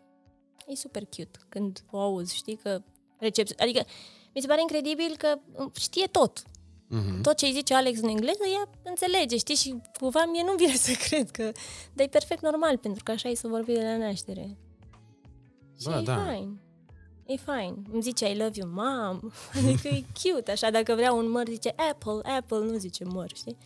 [0.68, 2.84] E super cute când o auzi, știi că
[3.24, 3.56] recepție.
[3.60, 3.84] Adică
[4.34, 6.40] mi se pare incredibil că um, știe tot.
[6.40, 7.22] Uh-huh.
[7.22, 9.56] Tot ce îi zice Alex în engleză, ea înțelege, știi?
[9.56, 11.52] Și cumva mie nu vine să cred că...
[11.94, 14.58] Dar e perfect normal, pentru că așa e să vorbi de la naștere.
[15.80, 16.16] Și Bă, e da.
[16.16, 16.62] fine.
[17.26, 17.76] E fine.
[17.92, 19.20] Îmi zice I love you, mom.
[19.58, 20.70] Adică e cute, așa.
[20.70, 23.58] Dacă vrea un măr, zice Apple, Apple, nu zice măr, știi?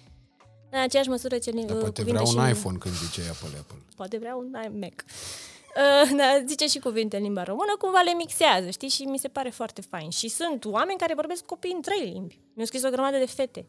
[0.70, 1.51] În aceeași măsură ce...
[1.51, 3.78] Dar poate vrea un și iPhone când zice Apple, Apple.
[3.95, 4.49] Poate vrea un
[4.80, 5.03] Mac.
[5.76, 8.89] Uh, da, zice și cuvinte în limba română, cumva le mixează, știi?
[8.89, 10.09] Și mi se pare foarte fain.
[10.09, 12.39] Și sunt oameni care vorbesc copii în trei limbi.
[12.53, 13.65] Mi-au scris o grămadă de fete.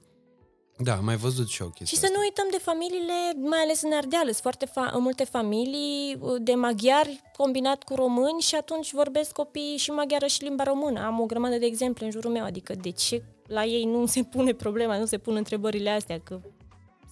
[0.81, 3.83] Da, am mai văzut și eu chestia Și să nu uităm de familiile, mai ales
[3.83, 8.93] în Ardeal, sunt foarte fa- multe familii uh, de maghiari combinat cu români și atunci
[8.93, 11.01] vorbesc copiii și maghiară și limba română.
[11.01, 14.23] Am o grămadă de exemple în jurul meu, adică de ce la ei nu se
[14.23, 16.41] pune problema, nu se pun întrebările astea, că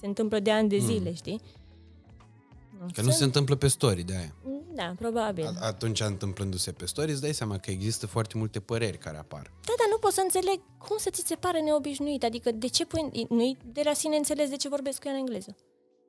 [0.01, 1.14] se întâmplă de ani de zile, mm.
[1.14, 1.41] știi?
[2.80, 4.34] Nu, că nu se întâmplă pe story de aia.
[4.77, 5.47] Da, probabil.
[5.47, 9.43] A- atunci, întâmplându-se pe story, îți dai seama că există foarte multe păreri care apar.
[9.43, 12.24] Da, dar nu pot să înțeleg cum să ți se pare neobișnuit.
[12.24, 13.27] Adică de ce pui...
[13.29, 15.57] Nu-i de la sine înțeles de ce vorbesc cu ea în engleză.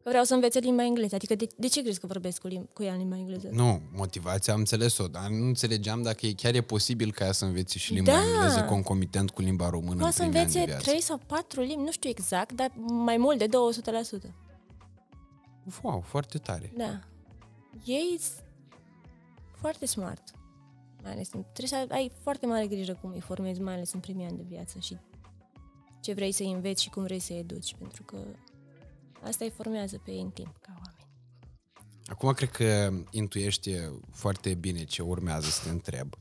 [0.03, 1.15] Că vreau să învețe limba engleză.
[1.15, 3.47] Adică de, de ce crezi că vorbesc cu, lim- cu ea în limba engleză?
[3.51, 7.45] Nu, motivația am înțeles-o, dar nu înțelegeam dacă e chiar e posibil ca ea să
[7.45, 8.21] învețe și limba Da.
[8.23, 10.89] engleză concomitent cu limba română Poate să în primii ani de învețe viață.
[10.89, 14.31] 3 sau 4 limbi, nu știu exact, dar mai mult de 200%.
[15.81, 16.73] Wow, foarte tare.
[16.77, 16.99] Da.
[17.85, 18.45] Ei sunt
[19.59, 20.23] foarte smart.
[21.03, 23.99] Mai ales în, trebuie să ai foarte mare grijă cum îi formezi, mai ales în
[23.99, 24.97] primii ani de viață și
[26.01, 28.17] ce vrei să înveți și cum vrei să-i educi, pentru că
[29.23, 30.95] asta îi formează pe ei în timp, ca oameni.
[32.07, 33.71] Acum cred că intuiești
[34.11, 36.13] foarte bine ce urmează să te întreb.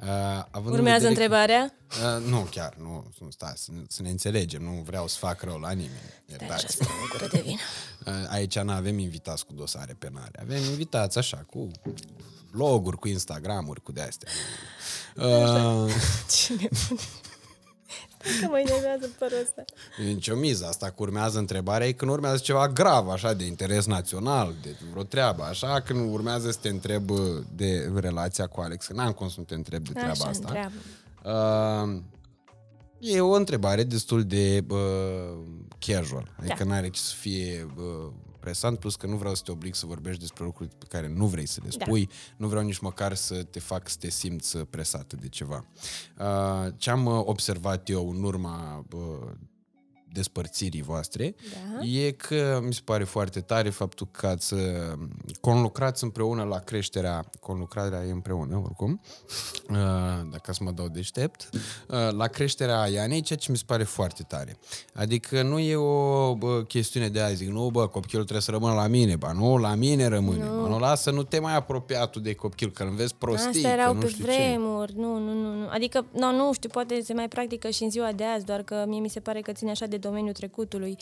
[0.00, 0.06] Uh,
[0.50, 1.74] având în Urmează vedere întrebarea?
[1.86, 5.18] Că, uh, nu, chiar, nu, nu stai, să, ne- să ne înțelegem, nu vreau să
[5.18, 6.00] fac rău la nimeni.
[6.26, 6.76] Da, așa Iertați.
[6.76, 7.58] să o gură de vin.
[8.06, 11.70] Uh, Aici nu avem invitați cu dosare penale, avem invitați așa, cu
[12.52, 14.28] loguri, cu Instagramuri, cu de-astea.
[15.16, 15.92] Uh,
[16.36, 17.00] Cine bune.
[18.40, 19.64] Că mă enervează părul ăsta.
[19.98, 20.66] nicio miză.
[20.66, 25.02] Asta cu urmează întrebarea e când urmează ceva grav, așa, de interes național, de vreo
[25.02, 27.18] treabă, așa, când urmează să te întreb uh,
[27.54, 28.86] de relația cu Alex.
[28.86, 30.46] Că N-am cum să nu te întreb de treaba Așa, asta.
[30.46, 30.74] întreabă.
[31.92, 32.02] Uh,
[32.98, 35.38] e o întrebare destul de uh,
[35.80, 36.64] casual, adică Da.
[36.64, 40.20] n-are ce să fie uh, presant, plus că nu vreau să te oblig să vorbești
[40.20, 41.84] despre lucruri pe care nu vrei să le Da.
[41.84, 45.64] spui, nu vreau nici măcar să te fac să te simți uh, presată de ceva.
[46.18, 49.30] Uh, ce am uh, observat eu în urma uh,
[50.12, 51.34] despărțirii voastre
[51.78, 51.84] Da.
[51.86, 54.60] e că mi se pare foarte tare faptul că ați uh,
[55.40, 59.00] conlucrați împreună la creșterea, conlucrarea e împreună oricum,
[59.70, 59.76] uh,
[60.30, 64.22] dacă să mă dau deștept, uh, la creșterea Ianei, ceea ce mi se pare foarte
[64.22, 64.56] tare.
[64.94, 68.74] Adică nu e o bă, chestiune de azi, zic, nu bă, copilul trebuie să rămână
[68.74, 70.60] la mine, ba nu, la mine rămâne, nu.
[70.62, 73.68] ba nu, lasă, nu te mai apropia tu de copil, că îl înveți prostii, Asta
[73.68, 74.30] erau că nu pe știu ce.
[74.30, 75.68] vremuri, nu, nu, nu, nu.
[75.68, 78.84] Adică, nu, nu știu, poate se mai practică și în ziua de azi, doar că
[78.86, 80.96] mie mi se pare că ține așa de domeniul trecutului.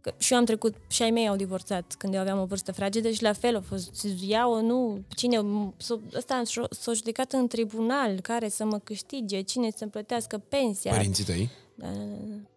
[0.00, 2.72] Că și eu am trecut, și ai mei au divorțat când eu aveam o vârstă
[2.72, 5.40] fragedă și la fel a fost, ia-o, nu, cine,
[5.76, 10.92] s-o, ăsta s-a judecat în tribunal, care să mă câștige, cine să-mi plătească pensia.
[10.92, 11.50] Părinții tăi?
[11.74, 12.26] Da, da, da.
[12.26, 12.48] da.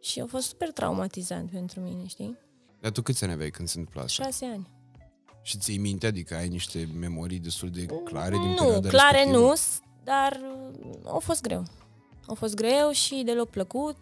[0.00, 2.38] Și a fost super traumatizant pentru mine, știi?
[2.80, 4.22] Dar tu câți ani aveai când se întâmplă asta?
[4.22, 4.68] Șase ani.
[5.42, 6.06] Și ții minte?
[6.06, 9.46] Adică ai niște memorii destul de clare din Nu, perioada clare respectivă?
[9.46, 9.54] nu,
[10.04, 10.40] dar
[11.04, 11.62] uh, a fost greu.
[12.28, 13.98] A fost greu și deloc plăcut,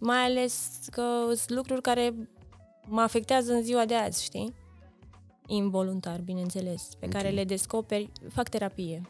[0.00, 2.14] mai ales că sunt lucruri care
[2.86, 4.54] mă afectează în ziua de azi, știi?
[5.46, 8.10] Involuntar, bineînțeles, pe care le descoperi.
[8.28, 9.02] Fac terapie.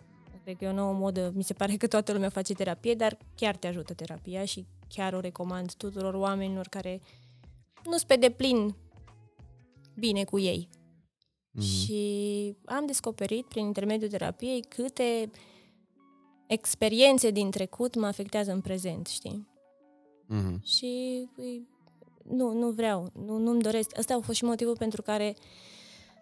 [0.44, 3.18] Cred că e o nouă modă, mi se pare că toată lumea face terapie, dar
[3.34, 7.00] chiar te ajută terapia și chiar o recomand tuturor oamenilor care
[7.84, 8.74] nu sunt pe deplin
[9.94, 10.68] bine cu ei.
[11.60, 15.30] Și am descoperit prin intermediul terapiei câte
[16.48, 19.48] experiențe din trecut mă afectează în prezent, știi?
[20.26, 20.64] Mhm.
[20.64, 21.68] Și îi,
[22.24, 23.98] nu, nu vreau, nu, nu-mi doresc.
[23.98, 25.36] Ăsta a fost și motivul pentru care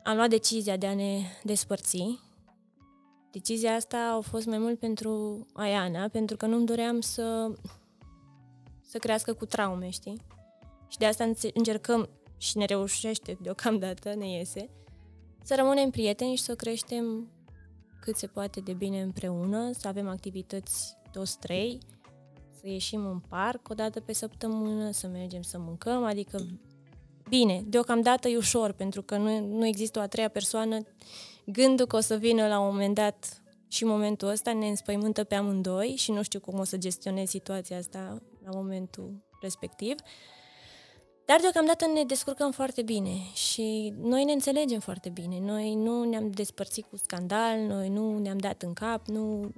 [0.05, 2.19] am luat decizia de a ne despărți.
[3.31, 7.53] Decizia asta a fost mai mult pentru Aiana, pentru că nu-mi doream să,
[8.81, 10.21] să crească cu traume, știi?
[10.89, 14.71] Și de asta înțe- încercăm și ne reușește deocamdată, ne iese,
[15.43, 17.29] să rămânem prieteni și să creștem
[18.07, 21.79] cât se poate de bine împreună, să avem activități toți trei,
[22.61, 26.47] să ieșim în parc o dată pe săptămână, să mergem să mâncăm, adică
[27.29, 30.79] bine, deocamdată e ușor, pentru că nu, nu există o a treia persoană,
[31.47, 35.35] gândul că o să vină la un moment dat și momentul ăsta ne înspăimântă pe
[35.35, 39.95] amândoi și nu știu cum o să gestionez situația asta la momentul respectiv.
[41.27, 45.41] Dar deocamdată ne descurcăm foarte bine și noi ne înțelegem foarte bine.
[45.41, 49.51] Noi nu ne-am despărțit cu scandal, noi nu ne-am dat în cap, nu...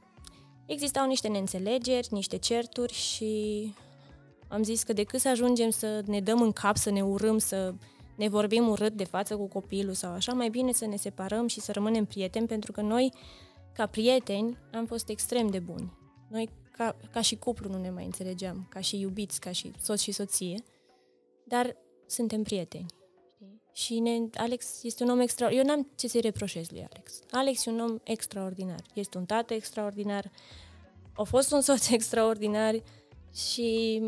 [0.66, 3.74] Existau niște neînțelegeri, niște certuri și
[4.48, 7.74] am zis că decât să ajungem să ne dăm în cap, să ne urâm, să
[8.16, 11.60] ne vorbim urât de față cu copilul sau așa, mai bine să ne separăm și
[11.60, 13.12] să rămânem prieteni, pentru că noi,
[13.72, 15.92] ca prieteni, am fost extrem de buni.
[16.28, 20.00] Noi, ca, ca și cuplu, nu ne mai înțelegeam, ca și iubiți, ca și soț
[20.00, 20.62] și soție,
[21.48, 21.76] dar
[22.06, 22.86] suntem prieteni.
[23.34, 23.62] știi?
[23.72, 25.66] Și ne, Alex este un om extraordinar.
[25.66, 27.20] Eu n-am ce să-i reproșez lui Alex.
[27.30, 28.82] Alex e un om extraordinar.
[28.94, 30.30] Este un tată extraordinar.
[31.14, 32.82] A fost un soț extraordinar
[33.34, 34.00] și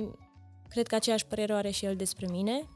[0.68, 2.68] cred că aceeași părere o are și el despre mine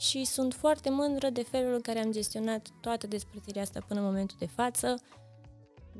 [0.00, 4.06] și sunt foarte mândră de felul în care am gestionat toată despărțirea asta până în
[4.06, 4.94] momentul de față.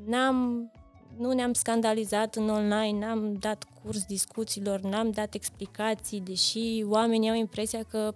[0.05, 0.71] N-am,
[1.17, 7.35] nu ne-am scandalizat în online, n-am dat curs discuțiilor, n-am dat explicații, deși oamenii au
[7.35, 8.13] impresia că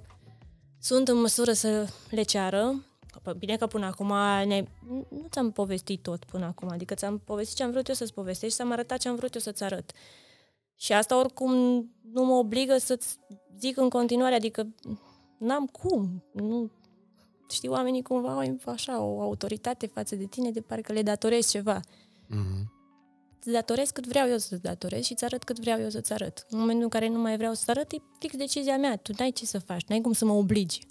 [0.79, 2.85] sunt în măsură să le ceară.
[3.37, 4.13] Bine că până acum
[4.45, 4.63] ne...
[5.09, 8.49] nu ți-am povestit tot până acum, adică ți-am povestit ce am vrut eu să-ți povestești
[8.49, 9.91] și ți-am arătat ce am vrut eu să-ți arăt.
[10.75, 11.53] Și asta oricum
[12.11, 13.19] nu mă obligă să-ți
[13.59, 14.67] zic în continuare, adică
[15.37, 16.23] n-am cum.
[16.31, 16.71] Nu,
[17.49, 21.79] știi, oamenii cumva au așa o autoritate față de tine de parcă le datorezi ceva.
[21.79, 22.74] Mm-hmm.
[23.45, 26.45] Îți datorez cât vreau eu să-ți datorez și îți arăt cât vreau eu să-ți arăt.
[26.49, 28.97] În momentul în care nu mai vreau să-ți arăt, e fix decizia mea.
[28.97, 30.87] Tu n-ai ce să faci, n-ai cum să mă obligi.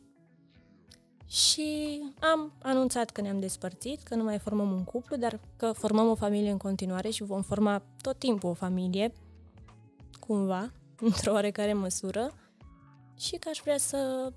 [1.26, 6.08] Și am anunțat că ne-am despărțit, că nu mai formăm un cuplu, dar că formăm
[6.08, 9.12] o familie în continuare și vom forma tot timpul o familie,
[10.20, 12.34] cumva, într-o oarecare măsură
[13.18, 14.32] și că aș vrea să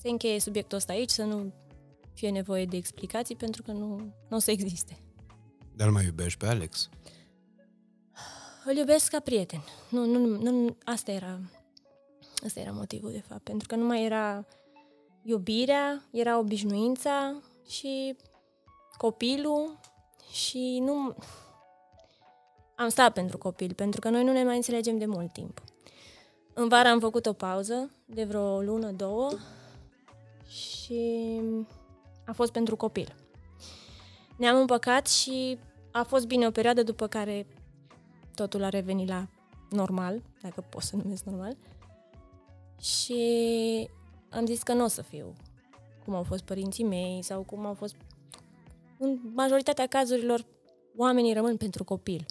[0.00, 1.52] se încheie subiectul ăsta aici, să nu
[2.14, 3.96] fie nevoie de explicații, pentru că nu,
[4.28, 4.98] nu o să existe.
[5.76, 6.88] Dar mai iubești pe Alex?
[8.64, 9.60] Îl iubesc ca prieten.
[9.88, 11.38] Nu, nu, nu, asta era,
[12.44, 14.44] asta era motivul, de fapt, pentru că nu mai era
[15.22, 17.34] iubirea, era obișnuința
[17.68, 18.16] și
[18.96, 19.78] copilul
[20.32, 21.14] și nu...
[22.74, 25.62] Am stat pentru copil, pentru că noi nu ne mai înțelegem de mult timp.
[26.54, 29.30] În vară am făcut o pauză de vreo lună, două
[30.46, 31.40] și
[32.26, 33.14] a fost pentru copil.
[34.36, 35.58] Ne-am împăcat și
[35.92, 37.46] a fost bine o perioadă după care
[38.34, 39.28] totul a revenit la
[39.70, 41.56] normal, dacă pot să numesc normal.
[42.80, 43.88] Și
[44.30, 45.34] am zis că nu o să fiu
[46.04, 47.94] cum au fost părinții mei sau cum au fost...
[48.98, 50.46] În majoritatea cazurilor,
[50.96, 52.26] oamenii rămân pentru copil.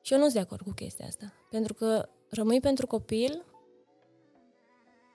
[0.00, 1.32] Și eu nu sunt de acord cu chestia asta.
[1.50, 3.44] Pentru că rămâi pentru copil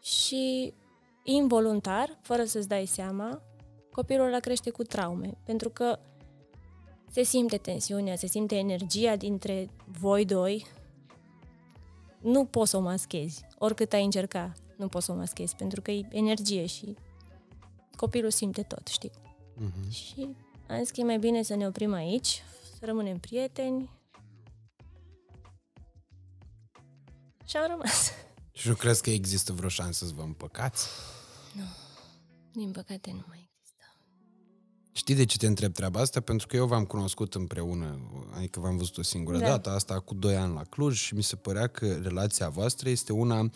[0.01, 0.73] și
[1.23, 3.41] involuntar, fără să-ți dai seama,
[3.91, 5.37] copilul ăla crește cu traume.
[5.45, 5.99] Pentru că
[7.11, 10.65] se simte tensiunea, se simte energia dintre voi doi.
[12.21, 13.45] Nu poți să o maschezi.
[13.57, 16.95] Oricât ai încerca, nu poți să o maschezi, pentru că e energie și
[17.95, 19.11] copilul simte tot, știi?
[19.11, 19.91] Uh-huh.
[19.91, 20.35] Și
[20.67, 22.43] am zis că e mai bine să ne oprim aici,
[22.79, 23.89] să rămânem prieteni.
[27.45, 28.11] Și am rămas.
[28.51, 30.87] Și nu crezi că există vreo șansă să vă împăcați?
[31.53, 31.63] Nu.
[32.51, 33.40] Din păcate nu mai există.
[34.91, 36.19] Știi de ce te întreb treaba asta?
[36.19, 37.99] Pentru că eu v-am cunoscut împreună,
[38.37, 39.45] adică v-am văzut o singură da.
[39.45, 43.13] dată, asta cu doi ani la Cluj și mi se părea că relația voastră este
[43.13, 43.49] una uh,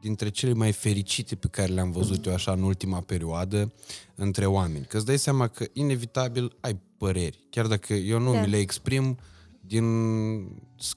[0.00, 3.72] dintre cele mai fericite pe care le-am văzut eu așa în ultima perioadă
[4.14, 4.84] între oameni.
[4.84, 7.46] Că îți dai seama că inevitabil ai păreri.
[7.50, 8.40] Chiar dacă eu nu da.
[8.40, 9.16] mi le exprim, uh,
[9.66, 9.86] din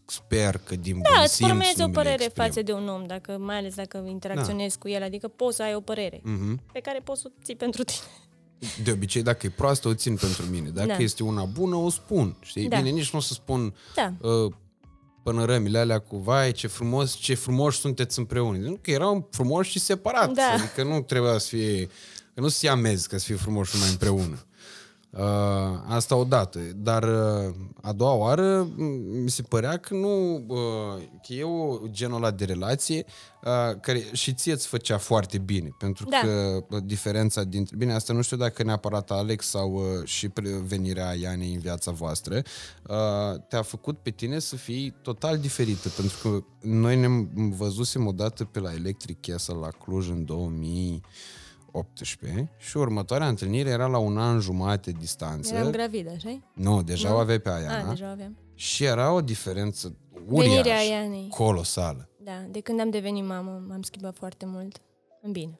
[0.07, 3.75] sper că din Da, îți formezi o părere față de un om, dacă, mai ales
[3.75, 4.81] dacă interacționezi da.
[4.81, 6.71] cu el, adică poți să ai o părere uh-huh.
[6.71, 8.07] pe care poți să o ții pentru tine.
[8.83, 10.69] De obicei, dacă e proastă, o țin pentru mine.
[10.69, 10.97] Dacă da.
[10.97, 12.35] este una bună, o spun.
[12.41, 12.67] Știi?
[12.67, 12.77] Da.
[12.77, 14.13] Bine, nici nu o să spun da.
[14.21, 14.53] uh,
[15.23, 18.57] pănărămile alea cu vai, ce frumos, ce frumoși sunteți împreună.
[18.57, 20.33] Nu, că erau frumoși și separați.
[20.33, 20.53] Da.
[20.53, 21.85] Adică nu trebuia să fie,
[22.33, 24.45] că nu se amezi ca să fie frumoși numai împreună.
[25.09, 25.23] Uh,
[25.87, 26.59] asta odată.
[26.75, 28.69] Dar uh, a doua oară
[29.23, 33.05] mi se părea că nu uh, că e o genul ăla de relație
[33.43, 35.69] uh, care și ție îți făcea foarte bine.
[35.77, 36.19] Pentru da.
[36.19, 37.75] că uh, diferența dintre...
[37.75, 40.29] Bine, asta nu știu dacă neapărat Alex sau uh, și
[40.65, 42.41] venirea Ianei în viața voastră
[42.87, 45.89] uh, te-a făcut pe tine să fii total diferită.
[45.89, 51.01] Pentru că noi ne-am văzusem odată pe la Electric Castle la Cluj în 2000
[51.77, 55.55] 18 și următoarea întâlnire era la un an jumate distanță.
[55.55, 57.15] Eram gravidă, așa Nu, deja nu?
[57.15, 57.87] o aveai pe Aiana.
[57.87, 58.37] A, deja o aveam.
[58.53, 59.95] Și era o diferență
[60.27, 62.09] uriașă, colosală.
[62.23, 64.81] Da, de când am devenit mamă m-am schimbat foarte mult.
[65.21, 65.59] În bine.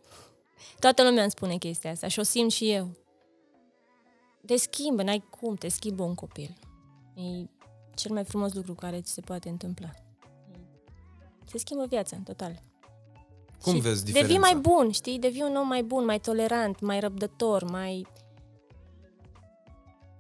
[0.80, 2.90] Toată lumea îmi spune chestia asta și o simt și eu.
[4.46, 6.58] Te schimbă, n-ai cum, te schimbă un copil.
[7.16, 7.22] E
[7.96, 9.90] cel mai frumos lucru care ți se poate întâmpla.
[11.46, 12.62] Se schimbă viața, în total.
[13.62, 14.34] Cum și vezi diferența?
[14.34, 15.20] Devii mai bun, știi?
[15.20, 18.08] Devii un om mai bun, mai tolerant, mai răbdător, mai...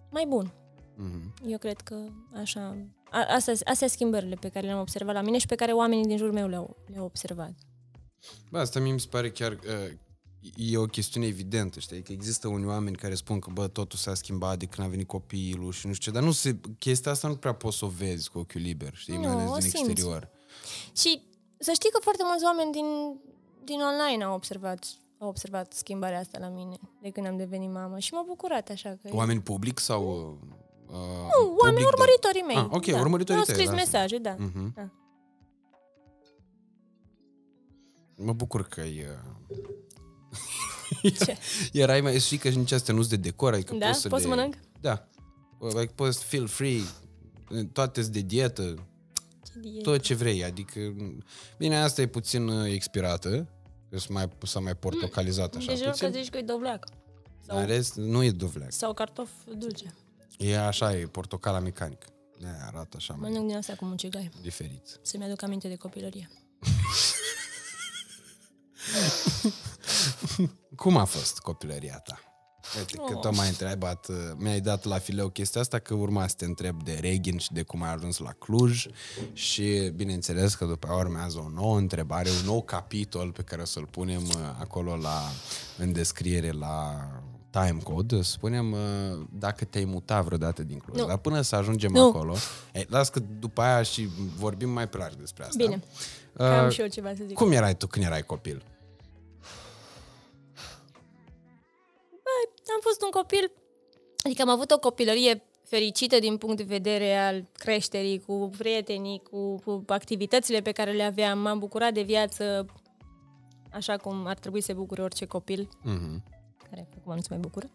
[0.09, 0.53] mai bun.
[0.97, 1.47] Mm-hmm.
[1.47, 1.95] Eu cred că
[2.33, 2.77] așa...
[3.35, 6.33] Astea, astea schimbările pe care le-am observat la mine și pe care oamenii din jurul
[6.33, 7.51] meu le-au, le-au observat.
[8.51, 9.51] Bă, asta mie mi se pare chiar...
[9.51, 9.97] Uh,
[10.55, 12.01] e o chestiune evidentă, știi?
[12.01, 15.07] Că există unii oameni care spun că, bă, totul s-a schimbat de când a venit
[15.07, 17.87] copilul și nu știu ce, dar nu se, chestia asta nu prea poți să o
[17.87, 19.15] vezi cu ochiul liber, știi?
[19.17, 19.77] Nu, Mai ales din simți.
[19.77, 20.29] exterior.
[20.97, 21.21] Și
[21.59, 22.85] să știi că foarte mulți oameni din,
[23.63, 24.85] din online au observat,
[25.17, 28.97] au observat schimbarea asta la mine de când am devenit mamă și m-a bucurat așa
[29.01, 29.09] că...
[29.11, 30.37] Oameni public sau...
[30.87, 32.55] Uh, nu, oameni urmăritorii mei.
[32.55, 32.99] Ah, ok, da.
[32.99, 33.53] urmăritorii tăi.
[33.53, 33.75] Au scris da.
[33.75, 34.35] mesaje, da.
[34.35, 34.73] Uh-huh.
[34.75, 34.89] da.
[38.15, 39.07] Mă bucur că e...
[41.01, 41.37] Ce?
[41.81, 43.85] Erai mai știi că nici astea nu de decor, adică Da?
[43.85, 44.29] poți să Poți le...
[44.29, 44.55] să mănânc?
[44.81, 45.07] Da.
[45.61, 46.81] Adică poți feel free,
[47.73, 48.87] toate de dietă,
[49.63, 49.89] Ce dietă.
[49.89, 50.79] tot ce vrei, adică...
[51.57, 53.47] Bine, asta e puțin uh, expirată,
[53.89, 56.11] că s-a mai, s-a mai portocalizat așa Deci eu că puțin.
[56.11, 56.87] zici că e dovleac.
[57.47, 58.71] În rest, nu e duvleac.
[58.71, 59.93] Sau cartof dulce.
[60.37, 62.05] E așa, e portocala mecanic.
[62.39, 64.29] De arată așa mai Mănânc din asta cu mucigai.
[64.41, 64.99] diferit.
[65.01, 66.29] Să-mi aduc aminte de copilărie.
[70.75, 72.19] Cum a fost copilăria ta?
[72.77, 73.19] Uite, că Oh.
[73.21, 76.83] tot m-ai întrebat, uh, mi-ai dat la fileu chestia asta, că urma să te întreb
[76.83, 78.85] de Reghin și de cum ai ajuns la Cluj
[79.33, 83.65] și bineînțeles că după aia urmează o nouă întrebare, un nou capitol pe care o
[83.65, 85.21] să-l punem uh, acolo la,
[85.77, 87.07] în descriere la
[87.49, 88.79] time code, spunem uh,
[89.31, 90.97] dacă te-ai mutat vreodată din Cluj.
[90.99, 91.05] Nu.
[91.05, 92.07] Dar până să ajungem Nu.
[92.07, 92.35] acolo,
[92.73, 94.07] e, las că după aia și
[94.37, 95.63] vorbim mai pe larg despre asta.
[95.63, 95.75] Bine.
[96.33, 97.35] Că Uh, am și eu ceva să zic.
[97.35, 98.63] cum erai tu când erai copil?
[102.77, 103.51] Am fost un copil,
[104.25, 109.55] adică am avut o copilărie fericită din punct de vedere al creșterii, cu prietenii, cu,
[109.55, 111.39] cu activitățile pe care le aveam.
[111.39, 112.65] M-am bucurat de viață
[113.71, 116.23] așa cum ar trebui să se bucure orice copil, Mhm.
[116.69, 117.69] care acum nu se mai bucură.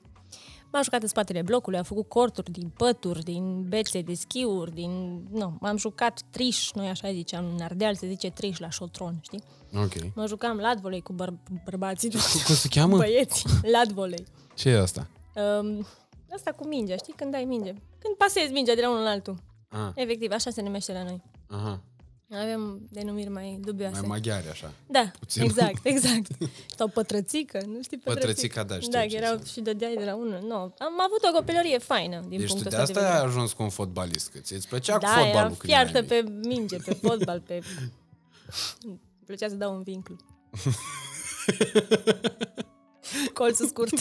[0.72, 5.22] M-am jucat în spatele blocului, am făcut corturi din pături, din bețe de schiuri, din...
[5.30, 9.42] Nu, m-am jucat triș, noi așa ziceam, în Ardeal se zice triș la șotron, știi?
[9.74, 10.14] Ok.
[10.14, 12.96] Mă jucam ladvolei cu băr- bărbații, Cum se cheamă?
[12.96, 14.24] băieți, ladvolei.
[14.54, 15.06] Ce e asta?
[15.34, 15.86] Um,
[16.34, 17.14] asta cu mingea, știi?
[17.16, 17.70] Când dai minge.
[17.98, 19.36] Când pasezi mingea de la unul la altul.
[19.68, 21.22] Ah, Efectiv, așa se numește la noi.
[21.48, 21.80] aha.
[22.34, 23.98] Avem denumiri mai dubioase.
[24.00, 24.72] Mai maghiari, așa.
[24.86, 25.42] da, puțin.
[25.42, 26.26] exact, exact.
[26.76, 28.26] Sau pătrățică, nu știi pătrățică?
[28.26, 29.46] Pătrățica, da, știu Da, ce că erau înseamnă.
[29.52, 30.40] și dădeai de la unul.
[30.46, 33.12] Nu, am avut o copilărie faină din Deci tu punctul de ăsta asta de ai
[33.12, 33.28] vedere.
[33.30, 36.24] ajuns cu un fotbalist, că ți-ți plăcea Da, cu fotbalul eram când erai fiartă mic.
[36.24, 37.60] pe minge, pe fotbal, pe...
[38.84, 40.16] Îmi plăcea să dau un vinclu.
[43.34, 43.92] Colțul scurt.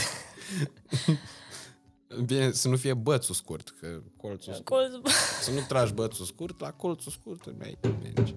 [2.25, 4.67] Bine, să nu fie bățul scurt, că colțul scurt.
[4.67, 5.01] Colțul...
[5.41, 8.35] Să nu tragi bățul scurt, la colțul scurt îmi ai mergi.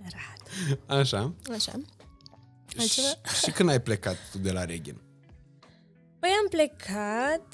[0.00, 0.98] Rat.
[1.00, 1.34] Așa.
[1.50, 1.72] Așa.
[2.66, 3.08] Și, Altceva?
[3.42, 5.00] și când ai plecat tu de la Reghin?
[6.18, 7.46] Păi am plecat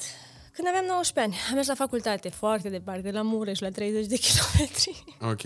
[0.52, 1.34] când aveam 19 ani.
[1.48, 5.04] Am mers la facultate, foarte departe, la Mureș, la 30 de kilometri.
[5.20, 5.42] Ok.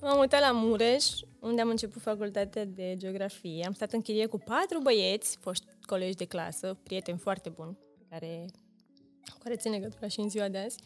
[0.00, 1.04] M-am mutat la Mureș,
[1.40, 3.64] unde am început facultatea de geografie.
[3.66, 8.04] Am stat în chirie cu patru băieți, foști colegi de clasă, prieteni foarte buni, pe
[8.10, 8.44] care,
[9.32, 10.78] cu care țin legătura și în ziua de azi.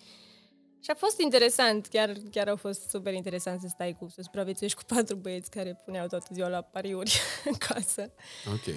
[0.81, 4.79] Și a fost interesant, chiar, chiar a fost super interesant să stai cu, să supraviețuiești
[4.79, 7.21] cu patru băieți care puneau toată ziua la pariuri
[7.51, 8.13] în casă.
[8.53, 8.75] Ok.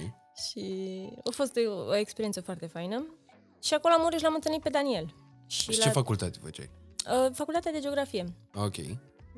[0.50, 0.64] Și
[1.24, 3.06] a fost o, o experiență foarte faină.
[3.64, 5.16] Și acolo la Mureș l-am întâlnit pe Daniel.
[5.48, 6.70] Și, Și la ce facultate făceai?
[7.26, 8.24] uh, facultatea de geografie.
[8.56, 8.76] Ok.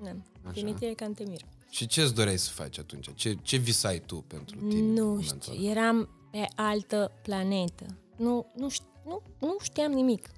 [0.03, 0.09] Da.
[0.43, 0.51] Așa.
[0.53, 1.41] Dimitrie Cantemir.
[1.69, 3.09] Și ce îți doreai să faci atunci?
[3.15, 4.79] Ce, ce visai tu pentru tine?
[4.79, 5.69] în Nu momentul știu, ăla?
[5.71, 7.85] eram pe altă planetă.
[8.15, 10.29] Nu, nu, știu, nu, nu știam nimic.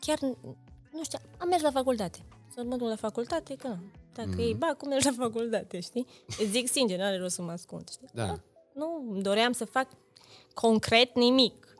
[0.00, 0.38] Chiar n-
[0.92, 1.22] nu știam.
[1.38, 2.18] Am mers la facultate.
[2.54, 3.90] Să mă duc la facultate, că nu.
[4.14, 4.38] Dacă mm.
[4.38, 6.06] e bacul, mergi la facultate, știi?
[6.26, 8.08] Îți zic sincer, nu are rost să mă ascund, știi?
[8.12, 8.40] Da.
[8.74, 9.88] Nu, îmi doream să fac
[10.54, 11.76] concret nimic.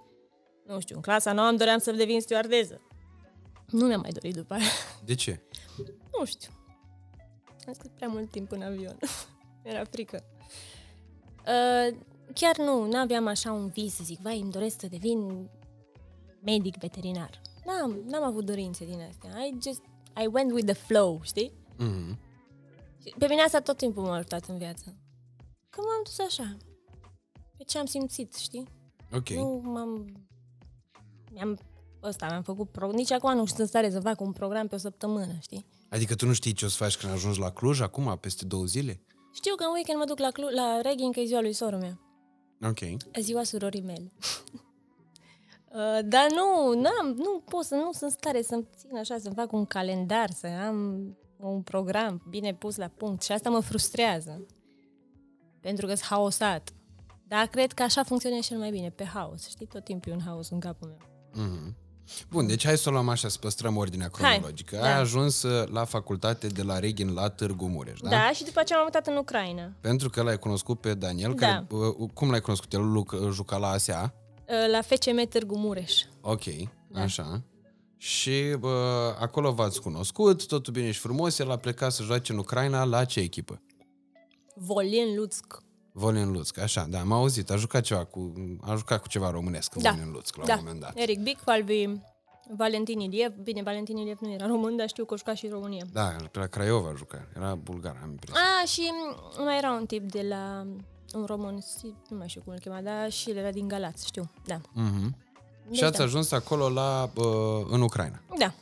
[0.67, 2.81] Nu știu, în clasa nouă îmi doream să devin stewardeză.
[3.67, 4.65] Nu mi-am mai dorit după aia.
[5.05, 5.41] De ce?
[6.19, 6.51] Nu știu.
[7.67, 8.99] Am stat prea mult timp în avion.
[9.63, 10.25] Era frică.
[11.47, 11.97] Uh,
[12.35, 15.49] chiar nu, nu aveam așa un vis să zic, vai, îmi doresc să devin
[16.43, 17.41] medic veterinar.
[17.67, 19.45] N-am, n-am avut dorințe din astea.
[19.45, 19.81] I just,
[20.23, 21.53] I went with the flow, știi?
[21.77, 22.19] Mhm.
[23.03, 24.97] Și Pe mine asta tot timpul m-a ajutat în viață.
[25.71, 26.57] Că m-am dus așa.
[27.57, 28.69] Pe ce am simțit, știi?
[29.13, 29.29] Ok.
[29.29, 30.07] Nu m-am...
[31.33, 31.59] Mi-am...
[32.03, 32.69] Ăsta, mi-am făcut...
[32.71, 32.91] Pro...
[32.91, 35.67] Nici acum nu sunt în stare să fac un program pe o săptămână, știi?
[35.89, 38.65] Adică tu nu știi ce o să faci când ajungi la Cluj acum, peste două
[38.65, 39.01] zile?
[39.35, 41.77] Știu că în weekend mă duc la, Clu- la Regging, că e ziua lui soră
[41.77, 42.01] mea.
[42.63, 42.79] Ok.
[43.21, 44.13] Ziua surorii mele.
[45.75, 49.35] Uh, dar nu, n-am, nu pot să, nu sunt în stare să-mi țin așa, să-mi
[49.35, 50.77] fac un calendar, să am
[51.37, 54.47] un program bine pus la punct și asta mă frustrează.
[55.61, 56.73] Pentru că sunt haosat.
[57.29, 59.49] Dar cred că așa funcționează cel mai bine, pe haos.
[59.49, 61.47] Știi, tot timpul e un haos în capul meu.
[61.47, 61.77] Mhm.
[62.31, 64.77] Bun, deci hai să o luăm așa, să păstrăm ordinea cronologică.
[64.77, 64.83] da.
[64.83, 68.09] Ai ajuns uh, la facultate de la Reghin la Târgu Mureș, da?
[68.09, 69.73] Da, și după aceea m-am mutat în Ucraina.
[69.81, 71.47] Pentru că l-ai cunoscut pe Daniel, Da.
[71.47, 72.73] care, uh, cum l-ai cunoscut?
[72.73, 74.15] El luc- juca la ASEA?
[74.49, 75.93] Uh, La FCM Târgu Mureș.
[76.21, 76.43] Ok,
[76.95, 77.43] așa.
[77.97, 78.71] Și uh,
[79.21, 83.05] acolo v-ați cunoscut, totul bine și frumos, el a plecat să joace în Ucraina la
[83.05, 83.63] ce echipă?
[84.55, 85.63] Volin Luțc.
[85.93, 89.75] Volin Luțc, așa, da, am auzit, a jucat ceva cu, a jucat cu ceva românesc,
[89.75, 89.91] Da.
[89.91, 90.53] Volin Luțc, la da.
[90.53, 90.93] un moment dat.
[90.97, 91.87] Eric Bicfalvi,
[92.57, 95.53] Valentin Iliev, bine, Valentin Iliev nu era român, dar știu că o juca și în
[95.53, 95.85] România.
[95.93, 97.29] Da, pe la Craiova juca.
[97.37, 98.41] Era bulgar, am impresia.
[98.63, 98.83] A, și
[99.45, 100.67] mai era un tip de la
[101.15, 104.07] un român, si- nu mai știu cum îl chema, dar și el era din Galați,
[104.07, 104.61] știu, da.
[104.73, 105.17] Mhm.
[105.69, 106.05] Deci Și ați da.
[106.05, 108.21] ajuns acolo la, uh, în Ucraina.
[108.39, 108.55] Da.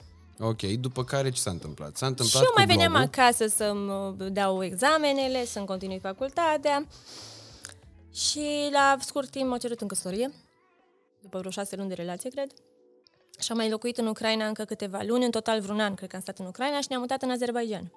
[0.42, 1.96] Ok, după care ce s-a întâmplat?
[1.96, 3.08] S-a întâmplat Și eu cu mai veneam blogul.
[3.12, 6.86] acasă să-mi uh, dau examenele, să-mi continui facultatea.
[8.14, 10.30] Și la scurt timp m-a cerut în căsătorie,
[11.22, 12.50] după vreo șase luni de relație, cred.
[13.38, 16.16] Și am mai locuit în Ucraina încă câteva luni, în total vreun an, cred că
[16.16, 17.92] am stat în Ucraina și ne-am mutat în Azerbaijan.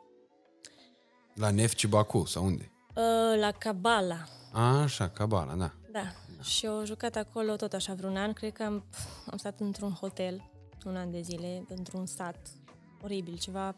[1.33, 2.71] La Nefci Baku, sau unde?
[2.95, 5.71] Uh, La Kabala, A, așa, Cabala, da.
[5.91, 6.01] da.
[6.41, 8.83] Și eu jucat acolo tot așa vreun an, cred că am,
[9.31, 10.51] am stat într-un hotel
[10.85, 12.47] un an de zile, într-un sat
[13.03, 13.75] oribil, ceva...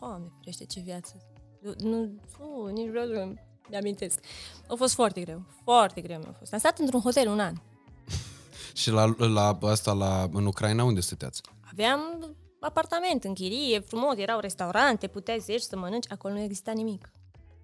[0.00, 1.14] Doamne, ferește, ce viață!
[1.60, 1.74] Nu,
[2.28, 3.24] nu nici vreau să
[3.68, 4.20] mi amintesc.
[4.68, 6.52] A fost foarte greu, foarte greu mi-a fost.
[6.52, 7.54] Am stat într-un hotel un an.
[8.74, 11.40] Și la, la asta, la, în Ucraina, unde stăteați?
[11.72, 12.00] Aveam
[12.60, 17.10] apartament în chirie, frumos, erau restaurante, puteai să ieși să mănânci, acolo nu exista nimic.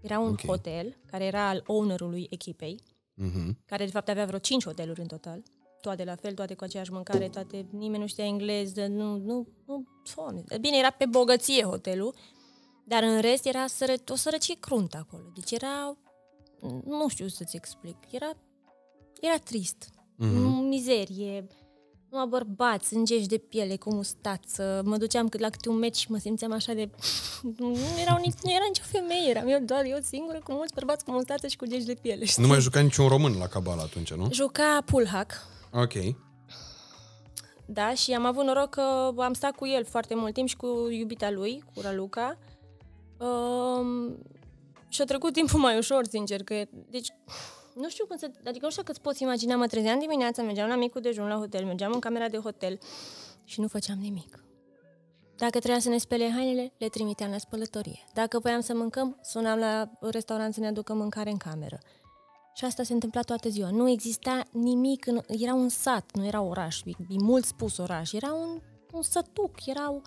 [0.00, 0.40] Era un Ok.
[0.44, 2.80] hotel care era al ownerului echipei,
[3.14, 3.58] Mhm.
[3.66, 5.42] care de fapt avea vreo 5 hoteluri în total.
[5.84, 9.86] Toate la fel, toate cu aceeași mâncare, toate, nimeni nu știa engleză, nu, nu, nu,
[10.14, 10.44] doamne.
[10.60, 12.14] Bine, era pe bogăție hotelul,
[12.84, 15.22] dar în rest era sără, o sărăcie cruntă acolo.
[15.34, 15.96] Deci era,
[16.84, 18.30] nu știu să-ți explic, era,
[19.20, 19.88] era trist.
[19.94, 20.68] Mm-hmm.
[20.68, 21.46] Mizerie,
[22.10, 26.10] numai bărbați, sângești de piele cu mustață, mă duceam cât la câte un meci și
[26.10, 26.90] mă simțeam așa de...
[27.56, 31.04] Nu, erau nici, nu era nicio femeie, eram eu doar eu singură cu mulți bărbați
[31.04, 32.24] cu mustață și cu geci de piele.
[32.24, 32.42] Știi?
[32.42, 34.28] Nu mai juca niciun român la Cabala atunci, nu?
[34.32, 35.32] Juca Pulhac,
[35.74, 35.92] Ok.
[37.66, 40.88] da, și am avut noroc că am stat cu el foarte mult timp și cu
[40.90, 42.38] iubita lui, cu Raluca.
[43.18, 44.18] Um,
[44.88, 46.62] și a trecut timpul mai ușor, sincer, că...
[46.90, 47.08] Deci,
[47.74, 48.30] nu știu cum să...
[48.46, 51.36] Adică nu știu că îți poți imagina, mă trezeam dimineața, mergeam la micul dejun la
[51.36, 52.78] hotel, mergeam în camera de hotel
[53.44, 54.44] și nu făceam nimic.
[55.36, 58.04] Dacă trebuia să ne spele hainele, le trimiteam la spălătorie.
[58.12, 61.78] Dacă voiam să mâncăm, sunam la restaurant să ne aducă mâncare în cameră.
[62.56, 63.70] Și asta se întâmpla toată ziua.
[63.70, 68.12] Nu exista nimic, în, era un sat, nu era oraș, e, e mult spus oraș,
[68.12, 68.60] era un,
[68.92, 70.02] un sătuc, erau...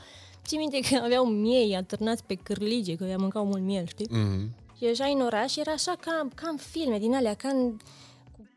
[0.45, 4.07] Ții minte că aveau miei atârnați pe cârlige, că ea mâncau mult miel, știi?
[4.09, 4.55] Mhm.
[4.77, 7.77] Și ieșai în oraș, era așa ca, ca în filme din alea, ca în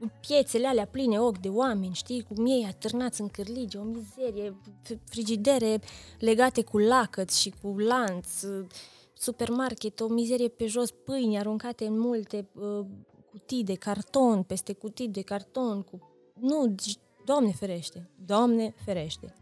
[0.01, 4.57] cu piețele alea pline ochi de oameni, știi, cu miei atârnați în cârlige, o mizerie,
[4.84, 5.80] f- frigidere
[6.18, 8.28] legate cu lacăt și cu lanț,
[9.12, 12.86] supermarket, o mizerie pe jos, pâini aruncate în multe uh,
[13.30, 16.10] cutii de carton, peste cutii de carton, cu...
[16.40, 19.34] Nu, deci, Doamne ferește, Doamne ferește.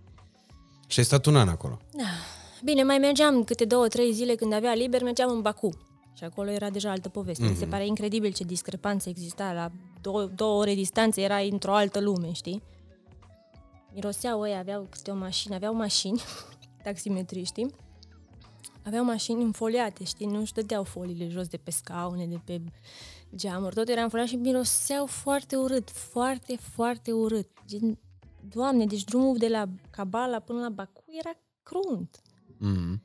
[0.87, 1.79] Și ai stat un an acolo.
[1.93, 2.05] Da.
[2.65, 5.71] Bine, mai mergeam câte două, trei zile când avea liber, mergeam în Baku.
[6.13, 7.45] Și acolo era deja altă poveste.
[7.45, 7.51] Mm-hmm.
[7.51, 9.53] Mi se pare incredibil ce discrepanță exista.
[9.53, 9.71] La
[10.01, 12.63] două, două ore distanță erai într-o altă lume, știi?
[13.95, 16.21] Miroseau ăia, aveau câte o mașină, aveau mașini,
[16.85, 17.75] taximetriștii,
[18.89, 20.27] aveau mașini înfoliate, știi?
[20.27, 22.61] Nu-și dădeau foliile jos de pe scaune, de pe
[23.37, 27.49] geamuri, tot era înfoliat și miroseau foarte urât, foarte, foarte urât.
[27.67, 27.99] Gen,
[28.49, 31.31] Doamne, deci drumul de la Cabala până la Baku era
[31.63, 32.23] crunt.
[32.59, 33.03] Mhm.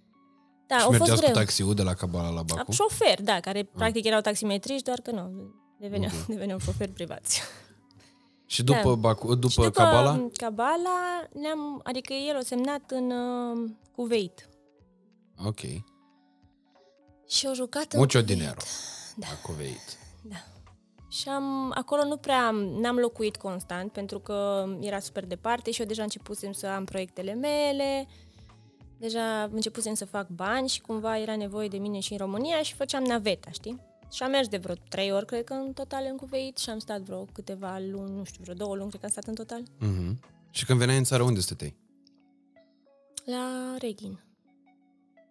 [0.67, 1.33] Da, și a fost mergeați greu.
[1.33, 2.71] cu taxiul de la Cabala la Baku?
[2.71, 6.25] Șofer, da, care practic erau taximetriști, doar că nu, deveneau, okay.
[6.35, 7.41] deveneau șoferi privați.
[8.45, 8.95] Și după, Da.
[8.95, 10.27] Baku, după, și după Cabala?
[10.33, 14.49] Cabala, ne-am, adică el a semnat în uh, Cuveit.
[15.45, 15.59] Ok.
[17.27, 18.37] Și au jucat în Mucho Cuveit.
[18.37, 18.57] dinero.
[19.15, 19.27] Da.
[19.29, 19.97] La Cuveit.
[20.21, 20.35] Da.
[21.09, 25.81] Și am, acolo nu prea am, n-am locuit constant pentru că era super departe și
[25.81, 28.07] eu deja începusem să am proiectele mele,
[28.97, 32.73] deja începusem să fac bani și cumva era nevoie de mine și în România și
[32.73, 33.79] făceam naveta, știi?
[34.11, 36.79] Și am mers de vreo trei ori, cred că în total în Cuveit și am
[36.79, 39.63] stat vreo câteva luni, nu știu, vreo două luni, cred că am stat în total,
[39.79, 40.19] Mhm.
[40.49, 41.75] Și când veneai în țară, unde stăteai?
[43.25, 44.22] la Reghin.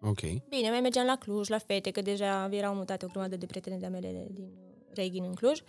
[0.05, 0.19] Ok.
[0.49, 3.77] Bine, mai mergeam la Cluj, la fete, că deja erau mutate o grămadă de prietene
[3.77, 4.49] de mele din
[4.93, 5.59] Reghin în Cluj.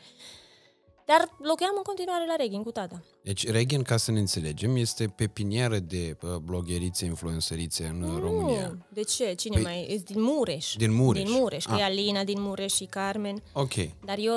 [1.07, 3.03] Dar locuiam în continuare la Reghin cu tata.
[3.23, 8.69] Deci Regen, ca să ne înțelegem, este pepinieră de uh, blogherițe, influențărițe în uh, România.
[8.69, 9.35] Nu, de ce?
[9.35, 9.87] Cine Păi- mai?
[9.91, 10.75] E din Mureș.
[10.77, 11.23] Din Mureș.
[11.23, 11.81] Din Mureș, că Ah.
[11.81, 13.43] e Alina din Mureș și Carmen.
[13.53, 13.73] Ok.
[14.05, 14.35] Dar eu,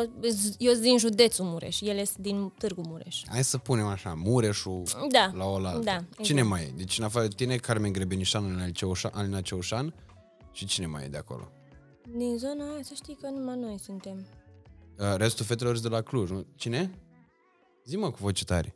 [0.58, 3.22] eu sunt din județul Mureș, ele sunt din Târgu Mureș.
[3.28, 5.80] Hai să punem așa, Mureșul Da, la oaltă.
[5.84, 6.48] da, Cine exact.
[6.50, 6.74] mai e?
[6.78, 9.94] Deci în afară de tine, Carmen Grebenișan, Alina Ceușan, Alina Ceușan
[10.52, 11.52] și cine mai e de acolo?
[12.16, 14.26] Din zona aia, să știi că numai noi suntem.
[15.00, 16.30] Uh, restul fetelor sunt de la Cluj.
[16.30, 16.46] nu?
[16.56, 16.92] Cine?
[17.86, 18.76] Zi-mă cu voce tare.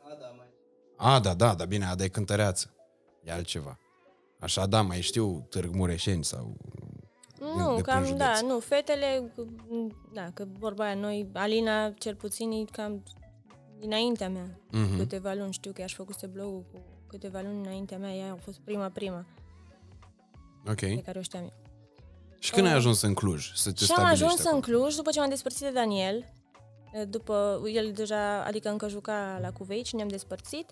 [0.97, 2.74] Ada, da, da, bine, Ada e cântăreață.
[3.24, 3.80] E altceva.
[4.39, 6.55] Așa, da, mai știu Târg Mureșeni sau...
[7.39, 8.17] Nu, de prin cam, județ.
[8.17, 9.32] da, nu, fetele,
[10.13, 13.03] da, că vorba aia, noi, Alina, cel puțin, e cam
[13.80, 14.59] dinaintea mea.
[14.72, 14.97] Mhm.
[14.97, 18.59] Câteva luni știu că i-aș făcuse blogul cu câteva luni înaintea mea, ea a fost
[18.59, 19.26] prima, prima
[20.67, 20.76] Ok.
[20.80, 21.53] pe care o știam eu.
[22.42, 24.56] Și când ai ajuns în Cluj să te Și am stabilești ajuns acolo?
[24.56, 26.34] în Cluj după ce m-am despărțit de Daniel.
[27.08, 30.70] După, el deja, adică încă juca la Cuveit și ne-am despărțit.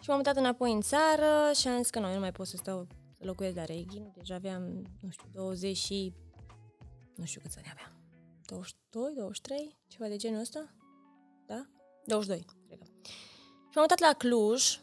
[0.00, 2.46] Și m-am mutat înapoi în țară și am zis că nu, eu nu mai pot
[2.46, 2.86] să stau
[3.18, 4.12] să locuiesc la Reghin.
[4.16, 4.62] Deja aveam,
[5.00, 6.14] nu știu, 20 și...
[7.16, 7.92] Nu știu câți ani aveam.
[8.46, 10.74] 22, 23, ceva de genul ăsta?
[11.46, 11.66] Da?
[12.06, 12.84] 22, cred că.
[13.04, 14.78] Și m-am mutat la Cluj,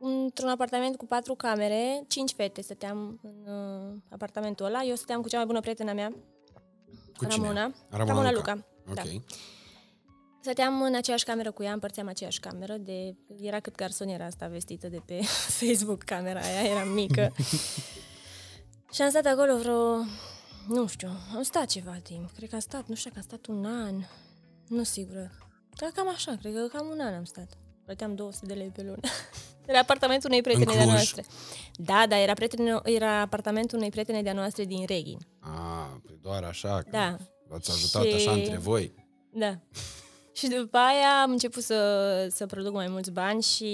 [0.00, 4.82] într-un apartament cu patru camere, cinci fete stăteam în uh, apartamentul ăla.
[4.82, 6.12] Eu stăteam cu cea mai bună prietena mea,
[7.16, 7.46] Cu cine?
[7.46, 7.72] Ramona.
[7.90, 8.52] Ramona Ramona Luca.
[8.84, 9.02] Luca.
[9.02, 9.06] Ok.
[9.06, 9.20] Da.
[10.40, 14.88] Stăteam în aceeași cameră cu ea, împărțeam aceeași cameră, de, era cât garsoniera asta vestită
[14.88, 15.20] de pe
[15.58, 17.32] Facebook, camera aia, era mică.
[18.94, 19.96] și am stat acolo vreo,
[20.68, 23.46] nu știu, am stat ceva timp, cred că am stat, nu știu că a stat
[23.46, 23.94] un an,
[24.68, 25.30] nu sigură.
[25.76, 27.48] Cred că cam așa, cred că cam un an am stat.
[27.86, 29.00] Plăteam 200 de lei pe lună.
[29.66, 30.94] Era apartamentul unei prietene de-a Cluj?
[30.94, 31.24] noastre.
[31.74, 35.18] Da, da, era, prietene, era apartamentul unei prietene de-a noastre din Reghin.
[35.40, 36.82] Ah, păi doar așa.
[36.82, 37.16] că Da.
[37.48, 38.94] V-ați ajutat Și- așa între voi.
[39.32, 39.58] Da.
[40.38, 43.64] și după aia am început să, să produc mai mulți bani și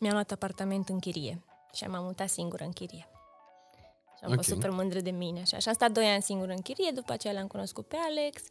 [0.00, 1.44] mi-am luat apartament în chirie.
[1.72, 3.08] Și m-am mutat singură în chirie.
[4.18, 4.54] Și am fost Ok.
[4.54, 5.40] super mândră de mine.
[5.40, 5.58] Așa.
[5.58, 8.42] Și am stat 2 ani singură în chirie, după aceea l-am cunoscut pe Alex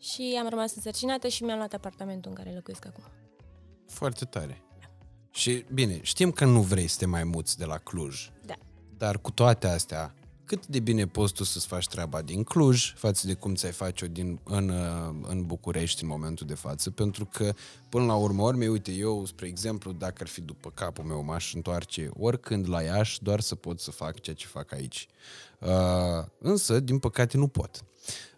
[0.00, 3.04] și am rămas însărcinată și mi-am luat apartamentul în care locuiesc acum.
[3.86, 4.62] Foarte tare.
[5.30, 8.54] Și bine, știm că nu vrei să te mai muți de la Cluj, Da.
[8.96, 10.14] dar cu toate astea,
[10.48, 14.08] cât de bine poți tu să-ți faci treaba din Cluj față de cum ți-ai face-o
[14.08, 17.54] din, în, uh, în București în momentul de față, pentru că
[17.88, 21.54] până la urmă, urmei, uite, eu, spre exemplu, dacă ar fi după capul meu, m-aș
[21.54, 25.08] întoarce oricând la Iași, doar să pot să fac ceea ce fac aici.
[25.58, 27.84] Uh, însă, din păcate, nu pot.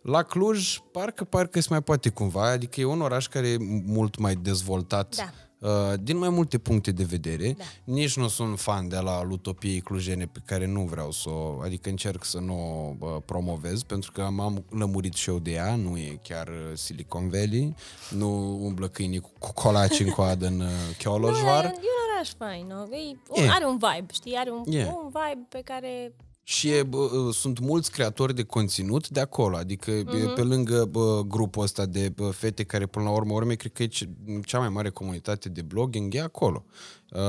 [0.02, 4.18] La Cluj, parcă, parcă se mai poate cumva, adică e un oraș care e mult
[4.18, 5.32] mai dezvoltat Da.
[5.60, 7.52] Uh, din mai multe puncte de vedere.
[7.58, 7.64] Da.
[7.84, 11.88] Nici nu sunt fan de la utopiei clujene pe care nu vreau să o, adică
[11.88, 12.54] încerc să nu
[13.00, 16.54] o uh, promovez, pentru că m-am lămurit și eu de ea, nu e chiar uh,
[16.76, 17.74] Silicon Valley,
[18.10, 21.64] nu umblă câinii cu, cu colaci în coadă în uh, Nu, e, Chioloșvar.
[21.64, 22.94] e un oraș fain, nu?
[22.96, 23.50] E, E.
[23.50, 24.34] are un vibe, știi?
[24.36, 24.84] Are un, E.
[24.84, 26.12] un vibe pe care...
[26.50, 30.08] Și e, bă, uh, sunt mulți creatori de conținut de acolo, adică Mhm.
[30.30, 30.34] uh-huh.
[30.34, 33.82] pe lângă bă, grupul ăsta de bă, fete care până la urmă, urme, cred că
[33.82, 34.08] e ce-
[34.44, 36.64] cea mai mare comunitate de blogging, e acolo.
[37.10, 37.20] Uh,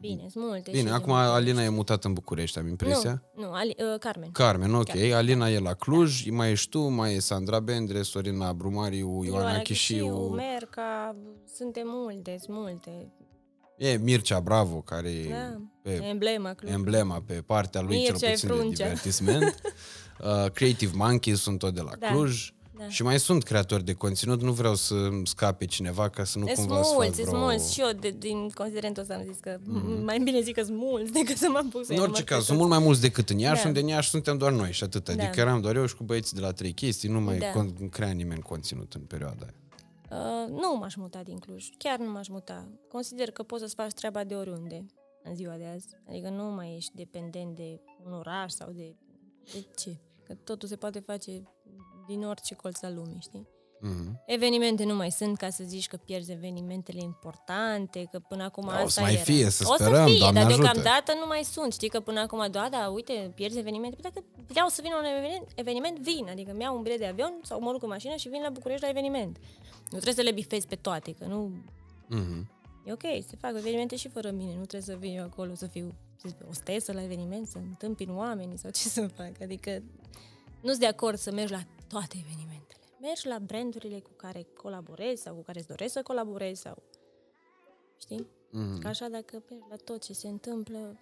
[0.00, 0.70] Bine, sunt multe.
[0.70, 1.30] Bine, și acum de multe.
[1.30, 3.22] Alina e mutată în București, am impresia.
[3.36, 4.30] Nu, nu, Ali, uh, Carmen.
[4.32, 4.94] Carmen, ok.
[5.14, 10.16] Alina e la Cluj, mai ești tu, mai e Sandra Bendre, Sorina Brumariu, Ioana Chișiu,
[10.16, 11.16] Merca,
[11.56, 13.12] suntem multe, sunt multe.
[13.76, 16.72] E Mircea Bravo, care e Da, pe emblema Cluj.
[16.72, 18.84] emblema pe partea lui Mircea cel e puțin de fruncea.
[18.84, 19.54] divertisment.
[20.20, 22.52] Uh, Creative Monkeys sunt tot de la Da, Cluj.
[22.78, 22.88] da.
[22.88, 26.44] Și mai sunt creatori de conținut, nu vreau să îmi scape cineva ca să nu
[26.46, 27.40] Sunt cumva să fac mulți, sunt vreo...
[27.40, 27.72] mulți.
[27.74, 30.04] Și eu, de, din considerentul ăsta, am zis că mm-hmm.
[30.04, 32.38] mai bine zic că sunt mulți decât să mă pus să În orice număr caz,
[32.38, 33.68] pe sunt mult mai mulți decât în Iași, Da.
[33.68, 35.08] unde în Iași suntem doar noi și atât.
[35.08, 35.40] Adică Da.
[35.40, 37.52] eram doar eu și cu băieții de la trei chestii, nu mai Da.
[37.52, 39.54] con- crea nimeni conținut în perioada aia.
[40.16, 42.68] Uh, nu m-aș muta din Cluj, chiar nu m-aș muta.
[42.88, 44.86] Consider că poți să-ți faci treaba de oriunde
[45.22, 45.88] în ziua de azi.
[46.08, 48.96] Adică nu mai ești dependent de un oraș sau de,
[49.52, 49.96] de ce.
[50.22, 51.42] Că totul se poate face
[52.06, 53.48] din orice colț al lumii, știi?
[53.80, 54.22] Mhm.
[54.26, 58.72] Evenimente nu mai sunt ca să zici că pierzi evenimentele importante, că până acum Da,
[58.72, 59.22] o asta să mai era.
[59.22, 60.62] fie, să o sperăm, să fie, Doamne dar ajută.
[60.62, 61.72] deocamdată nu mai sunt.
[61.72, 63.96] Știi că până acum, da, da, uite, pierzi evenimente.
[64.00, 66.26] Păi dacă vreau să vin la un eveniment, eveniment, vin.
[66.30, 68.50] Adică îmi iau un bilet de avion sau mă urc în mașină și vin la
[68.50, 69.36] București la eveniment.
[69.90, 71.50] Nu trebuie să le bifezi pe toate, că nu...
[72.06, 72.50] Mhm.
[72.84, 74.50] E ok, se fac evenimente și fără mine.
[74.50, 77.58] Nu trebuie să vin eu acolo să fiu să zic, o stesă la eveniment, să
[77.58, 79.30] întâmpin oamenii sau ce să fac.
[79.42, 79.70] Adică
[80.60, 82.75] nu sunt de acord să mergi la toate evenimentele.
[83.06, 86.82] Mergi la brandurile cu care colaborezi sau cu care îți doresc să colaborezi sau...
[88.00, 88.26] Știi?
[88.50, 88.78] Mhm.
[88.80, 90.98] Că așa dacă mergi la tot ce se întâmplă...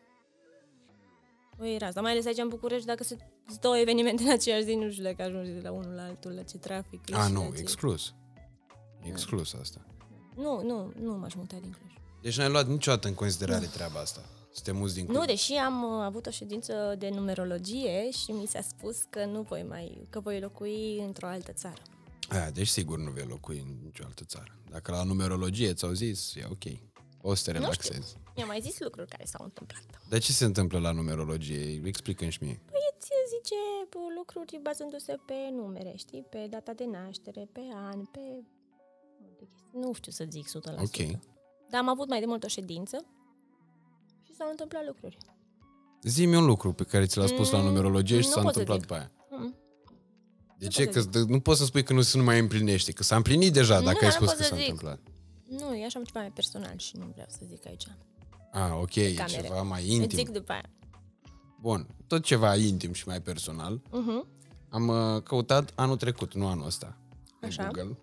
[1.60, 2.00] O era asta.
[2.00, 3.20] Mai ales aici în București, dacă sunt
[3.60, 6.42] două evenimente în aceeași zi, nu știu dacă ajungi de la unul la altul, la
[6.42, 7.60] ce trafic e A, și nu, la ce...
[7.60, 8.14] exclus.
[9.02, 9.80] Exclus asta.
[10.36, 11.92] Nu, nu, nu m-aș muta din Cluj.
[12.22, 14.20] Deci n-ai luat niciodată în considerare treaba asta.
[14.52, 15.18] Să te muți din Cluj.
[15.18, 19.42] Nu, deși am uh, avut o ședință de numerologie și mi s-a spus că nu
[19.42, 21.82] voi mai, că voi locui într-o altă țară.
[22.28, 24.58] A, deci sigur nu vei locui în nicio altă țară.
[24.70, 26.64] Dacă la numerologie ți-au zis, e ok.
[27.20, 28.16] O să te relaxezi.
[28.36, 29.84] Mi-a mai zis lucruri care s-au întâmplat.
[30.08, 31.80] Dar ce se întâmplă la numerologie?
[31.84, 32.60] Explică-mi și mie.
[32.70, 33.54] Păi îți zice
[33.90, 36.26] bă, lucruri bazându-se pe numere, știi?
[36.30, 38.20] Pe data de naștere, pe an, pe...
[39.20, 39.68] multe chestii.
[39.72, 40.52] Nu știu să zic 100%.
[40.78, 40.96] Ok.
[41.70, 43.04] Dar am avut mai de mult o ședință
[44.22, 45.16] și s-au întâmplat lucruri.
[46.02, 48.52] Zi-mi un lucru pe care ți l-a spus la Mm, numerologie și nu s-a pot
[48.52, 48.88] să întâmplat zic.
[48.88, 49.10] după aia.
[50.64, 50.70] Mm.
[50.70, 50.84] De Nu ce?
[50.84, 53.02] pot Că să d- nu poți să spui că nu se nu mai împlinește, că
[53.02, 54.68] s-a împlinit deja dacă Nu, ai nu spus pot că să s-a zic.
[54.68, 54.98] întâmplat.
[55.48, 57.84] Nu, e așa ceva mai personal și nu vreau să zic aici.
[58.52, 59.42] Ah, ok, e camere.
[59.42, 60.18] ceva mai Îți intim.
[60.18, 60.70] zic după aia.
[61.60, 63.80] Bun, tot ceva intim și mai personal.
[63.88, 64.28] Uh-huh.
[64.68, 66.96] Am uh, căutat anul trecut, nu anul ăsta,
[67.40, 67.62] pe Așa.
[67.72, 67.98] Google.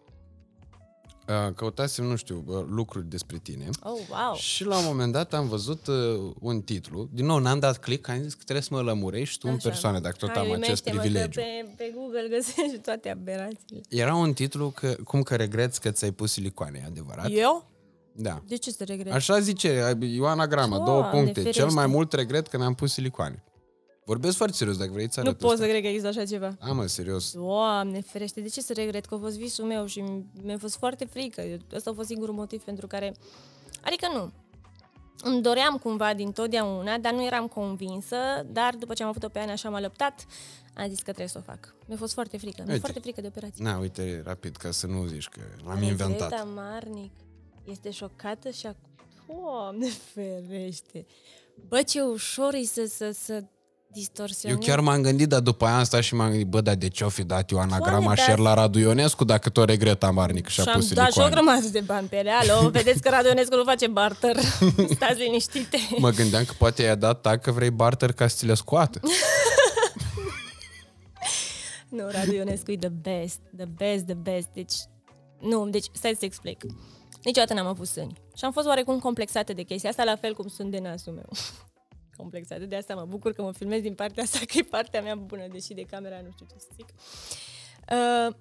[1.28, 3.70] Uh, căutasem, nu știu, uh, lucruri despre tine.
[3.84, 4.36] Oh, wow.
[4.36, 7.10] Și la un moment dat am văzut uh, un titlu.
[7.12, 9.70] Din nou, n-am dat click, am zis că trebuie să mă lămurești tu în Așa.
[9.70, 11.40] persoană, dacă tot Hai, am acest uimește-mă că privilegiu.
[11.40, 13.82] Pe, pe Google găsești toate aberațiile.
[13.90, 17.28] Era un titlu că, cum că regreți că ți-ai pus silicoane, e adevărat?
[17.30, 17.70] Eu?
[18.14, 18.42] Da.
[18.48, 19.14] De ce să regret?
[19.14, 21.40] Așa zice Ioana Grama, Doamne două puncte.
[21.40, 21.60] ferește.
[21.62, 23.44] Cel mai mult regret că mi-am pus silicoane.
[24.12, 25.64] Vorbesc foarte serios, dacă vrei să nu arăt pot ăsta.
[25.64, 26.55] să cred că există așa ceva.
[26.59, 27.32] Am, mă, serios.
[27.34, 30.03] Doamne ferește, de ce să regret că a fost visul meu și
[30.43, 31.41] mi-a fost foarte frică.
[31.74, 33.16] Ăsta a fost singurul motiv pentru care...
[33.82, 34.32] Adică nu.
[35.24, 38.16] Îmi doream cumva din totdeauna, dar nu eram convinsă,
[38.51, 40.26] dar după ce am avut-o pe Ana așa m-a lăptat,
[40.74, 41.76] am zis că trebuie să o fac.
[41.88, 42.62] Mi-a fost foarte frică.
[42.62, 42.80] Mi-e Uite.
[42.80, 43.64] foarte frică de operație.
[43.64, 46.47] Na, uite, rapid, ca să nu zici că l-am Regreta inventat.
[46.53, 47.12] Marnic
[47.64, 48.89] este șocată și acum...
[49.28, 51.05] Doamne ferește!
[51.68, 53.43] Bă, ce ușor e să, să, să
[53.94, 54.60] Eu distorsionezi.
[54.68, 57.04] chiar m-am gândit, dar după aia am stat și m-am gândit, bă, dar de ce
[57.04, 60.48] o fi dat Ioana Doamne, Grama dar- share la Radu Ionescu dacă tot regreta Marnic
[60.48, 61.34] și-a Și pus am dat și o silicoane?
[61.52, 62.30] grămadă de bani pe ele.
[62.32, 64.38] Alo, vedeți că Radionescu nu face barter.
[64.96, 65.78] Stați liniștite.
[65.98, 69.00] Mă gândeam că poate i-a dat dacă vrei barter ca să ți le scoată.
[71.89, 74.48] Nu, Radu Ionescu e the best, the best, the best.
[74.54, 74.74] Deci,
[75.39, 76.64] nu, deci, stai să explic.
[77.24, 78.14] Niciodată n-am avut sâni.
[78.38, 81.30] Și am fost oarecum complexată de chestia asta, la fel cum sunt de nasul meu.
[82.22, 85.16] Complexată, de asta mă bucur că mă filmez din partea asta, că e partea mea
[85.16, 86.88] bună, deși de camera nu știu ce să zic.
[87.92, 88.36] Uh,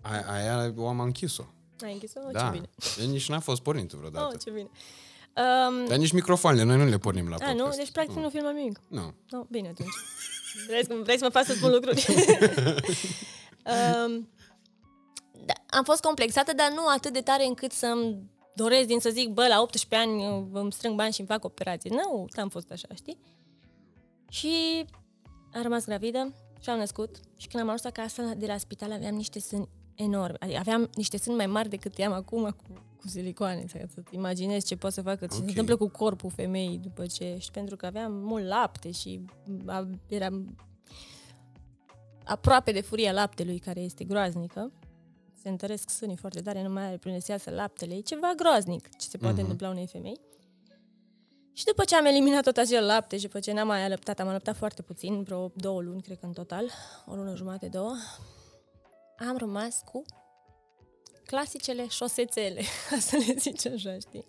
[0.00, 1.44] Aia, aia o am închis-o.
[1.84, 2.20] ai închis-o?
[2.26, 2.44] Oh, Da.
[2.44, 2.68] Ce bine.
[3.00, 4.28] E, nici n-a fost pornit vreodată.
[4.32, 4.68] Oh, ce bine.
[5.38, 7.58] Um, Dar nici microfoanele, noi nu le pornim la a, podcast.
[7.58, 7.76] nu?
[7.76, 8.80] Deci, practic, nu filmăm nimic.
[8.88, 9.14] Nu.
[9.30, 9.88] No, bine atunci.
[10.66, 12.06] Vrei să, vrei să mă faci să spun lucruri?
[14.04, 14.28] um,
[15.44, 19.28] da, am fost complexată, dar nu atât de tare încât să-mi doresc din să zic,
[19.28, 21.90] bă, la 18 ani eu îmi strâng bani și îmi fac operație.
[21.90, 23.18] Nu, n-am fost așa, știi?
[24.28, 24.84] Și
[25.52, 29.14] am rămas gravidă și am născut și când am ajuns acasă de la spital aveam
[29.14, 30.36] niște sâni enorme.
[30.40, 33.64] Adică aveam niște sâni mai mari decât i-am acum cu, cu silicoane.
[33.68, 35.42] Să să-ți imaginezi ce poate să facă, ce Ok.
[35.42, 37.36] se întâmplă cu corpul femeii după ce...
[37.38, 39.20] Și pentru că aveam mult lapte și
[39.66, 40.56] a, eram
[42.24, 44.72] aproape de furia laptelui, care este groaznică.
[45.42, 47.94] Se întăresc sânii foarte tare, nu mai are prin să iasă laptele.
[47.94, 49.42] E ceva groaznic ce se poate Mhm.
[49.42, 50.20] întâmpla unei femei.
[51.52, 54.28] Și după ce am eliminat tot acel lapte și după ce n-am mai alăptat, am
[54.28, 56.70] alăptat foarte puțin, vreo două luni, cred că în total,
[57.06, 57.94] o lună jumate, două,
[59.28, 60.02] am rămas cu
[61.26, 64.24] clasicele șosețele, ca să le zici așa, știi?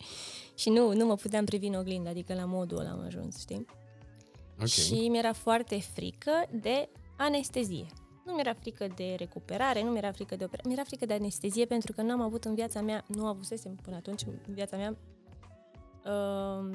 [0.56, 3.66] Și nu, nu mă puteam privi în oglindă, adică la modul ăla am ajuns, știi?
[4.60, 4.68] Ok.
[4.68, 6.32] Și mi-era foarte frică
[6.62, 7.86] de anestezie.
[8.26, 11.92] Nu mi-era frică de recuperare, nu mi-era frică de opera- mi-era frică de anestezie pentru
[11.94, 14.96] că nu am avut în viața mea, nu avusesem până atunci în viața mea
[16.06, 16.72] um,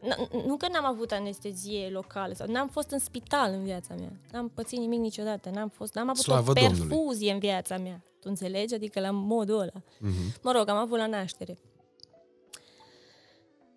[0.00, 4.12] n- nu că n-am avut anestezie locală sau n-am fost în spital în viața mea.
[4.32, 6.78] N-am pățit nimic niciodată, n-am fost, n-am avut Slavă o Domnului.
[6.88, 8.02] perfuzie în viața mea.
[8.20, 8.74] Tu înțelegi?
[8.74, 9.82] Adică la modul ăla.
[9.98, 10.34] Mhm.
[10.42, 11.58] Mă rog, am avut la naștere.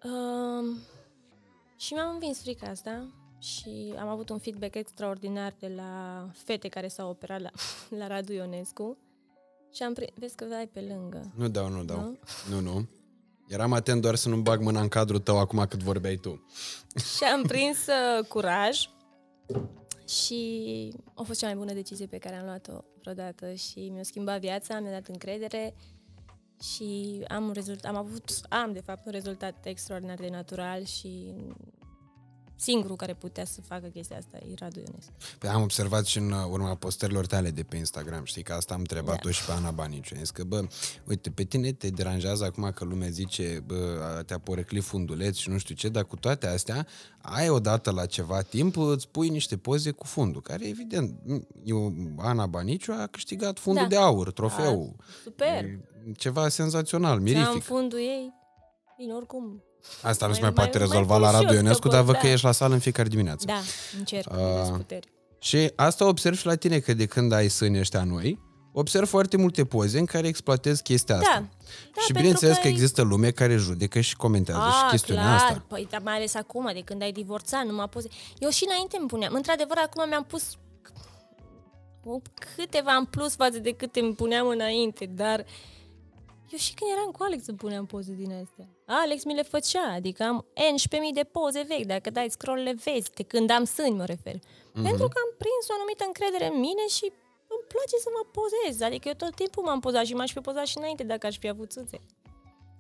[0.03, 0.77] Um,
[1.77, 3.07] și mi-am învins frica asta
[3.41, 7.49] și am avut un feedback extraordinar de la fete care s-au operat la,
[7.99, 8.97] la Radu Ionescu
[9.73, 11.31] și am pri- Vezi că ai pe lângă.
[11.35, 11.99] Nu dau, nu dau.
[11.99, 12.17] Nu?
[12.49, 12.87] Nu, nu.
[13.47, 16.45] Eram atent doar să nu bag mâna în cadrul tău acum cât vorbeai tu.
[17.17, 18.79] Și am prins uh, curaj
[20.07, 24.39] și a fost cea mai bună decizie pe care am luat-o vreodată și mi-a schimbat
[24.39, 25.75] viața, mi-a dat încredere
[26.61, 31.33] și am, un rezult- am avut, am de fapt un rezultat extraordinar de natural și
[32.61, 35.11] singurul care putea să facă chestia asta e Radu Ionescu.
[35.39, 38.73] Păi am observat și în uh, urma postărilor tale de pe Instagram, știi că asta
[38.73, 39.31] am întrebat-o Da.
[39.31, 40.13] și pe Ana Baniciu.
[40.15, 40.67] Am zis că, bă,
[41.07, 45.57] uite, pe tine te deranjează acum că lumea zice, bă, te-a poreclit funduleț și nu
[45.57, 46.87] știu ce, dar cu toate astea,
[47.21, 51.19] ai odată la ceva timp, îți pui niște poze cu fundul, care evident,
[51.63, 53.89] eu, Ana Baniciu a câștigat fundul Da.
[53.89, 54.95] de aur, trofeu.
[55.23, 55.63] Super!
[55.63, 55.79] E
[56.17, 57.63] Ceva senzațional, Ce am mirific.
[57.63, 58.33] fundul ei,
[58.97, 59.63] bine, oricum.
[60.01, 61.81] Asta nu se mai- mai poate mai- rezolva mai la pun și Radu eu Ionescu,
[61.81, 62.33] câte dar văd poze, că da.
[62.33, 63.45] ești la sală în fiecare dimineață.
[63.45, 63.59] Da,
[63.97, 64.37] încerc, Ah.
[64.39, 65.07] uh, puteri.
[65.39, 68.39] Și asta observ și la tine, că de când ai sâni ăștia noi,
[68.73, 71.29] observ foarte multe poze în care exploatezi chestia asta.
[71.33, 74.89] Da, da, și pentru bineînțeles că, că e- există lume care judecă și comentează și
[74.89, 75.35] chestiunea clar.
[75.35, 75.65] asta.
[75.67, 78.07] Păi, dar mai ales acum, de când ai divorțat, numai poze.
[78.37, 79.33] Eu și înainte îmi puneam.
[79.33, 80.43] Într-adevăr, acum mi-am pus
[82.03, 82.21] o-
[82.55, 85.45] câteva în plus față de câte îmi puneam înainte, dar
[86.51, 88.67] eu și când eram cu Alex îmi puneam poze din astea.
[88.85, 93.11] Alex mi le făcea, adică am 11.000 de poze vechi, dacă dai scroll le vezi,
[93.11, 94.35] de când am sâni mă refer.
[94.73, 94.83] Mhm.
[94.87, 97.05] Pentru că am prins o anumită încredere în mine și
[97.53, 98.81] îmi place să mă pozez.
[98.81, 101.47] Adică eu tot timpul m-am pozat și m-aș fi pozat și înainte dacă aș fi
[101.49, 101.99] avut țâțe.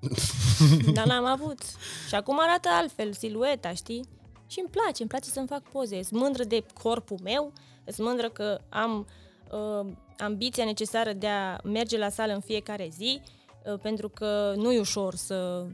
[0.95, 1.59] Dar n-am avut.
[2.07, 4.03] Și acum arată altfel, silueta, știi?
[4.47, 6.03] Și îmi place, îmi place să-mi fac poze.
[6.03, 7.53] Sunt mândră de corpul meu,
[7.85, 9.07] sunt mândră că am
[9.51, 13.40] uh, ambiția necesară de a merge la sală în fiecare zi, uh,
[13.81, 15.67] pentru că nu e ușor să,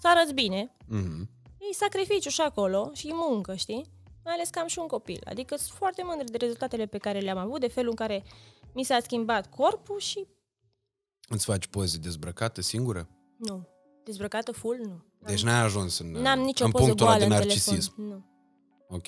[0.00, 0.76] să arăți bine.
[0.86, 1.28] Mhm.
[1.70, 3.86] E sacrificiu și acolo și muncă, știi?
[4.24, 5.20] Mai ales că am și un copil.
[5.24, 8.22] Adică sunt foarte mândră de rezultatele pe care le-am avut, de felul în care
[8.74, 10.26] mi s-a schimbat corpul și
[11.28, 13.08] Îți faci poze dezbrăcată singură?
[13.36, 13.68] nu.
[14.04, 15.04] Dezbrăcată full, nu.
[15.26, 17.94] Deci n-ai ajuns în, N-am nicio în poză punctul ăla goală de în narcisism.
[17.94, 18.06] telefon.
[18.88, 18.96] Nu.
[18.96, 19.06] Ok.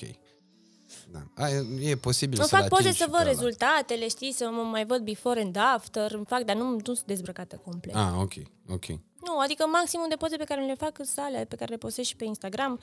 [1.11, 1.43] Da.
[1.43, 3.31] A, e, e posibil Îmi să-l fac poze atingi să și văd pe ăla.
[3.39, 7.03] rezultatele, știi, să mă mai văd before and after, îmi fac, dar nu, nu sunt
[7.05, 7.95] dezbrăcată complet.
[7.95, 8.33] Ah, ok,
[8.69, 8.85] ok.
[9.25, 12.05] Nu, adică maximum de poze pe care le fac sunt alea pe care le postez
[12.05, 12.79] și pe Instagram.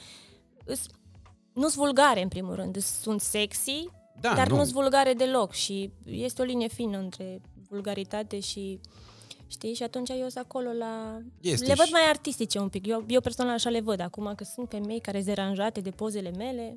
[0.64, 0.80] Îs,
[1.52, 2.76] nu sunt vulgare, în primul rând.
[2.76, 3.86] Îs- Sunt sexy,
[4.20, 4.56] Da, dar nu.
[4.56, 8.80] nu sunt vulgare deloc și este o linie fină între vulgaritate și
[9.52, 9.74] Știi?
[9.74, 11.18] Și atunci eu sunt acolo la...
[11.40, 12.86] Este le văd și- mai artistice un pic.
[12.86, 14.00] Eu, eu personal așa le văd.
[14.00, 16.76] Acum că sunt femei care sunt deranjate de pozele mele,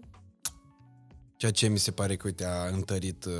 [1.43, 3.31] Ceea ce mi se pare că, uite, a întărit uh,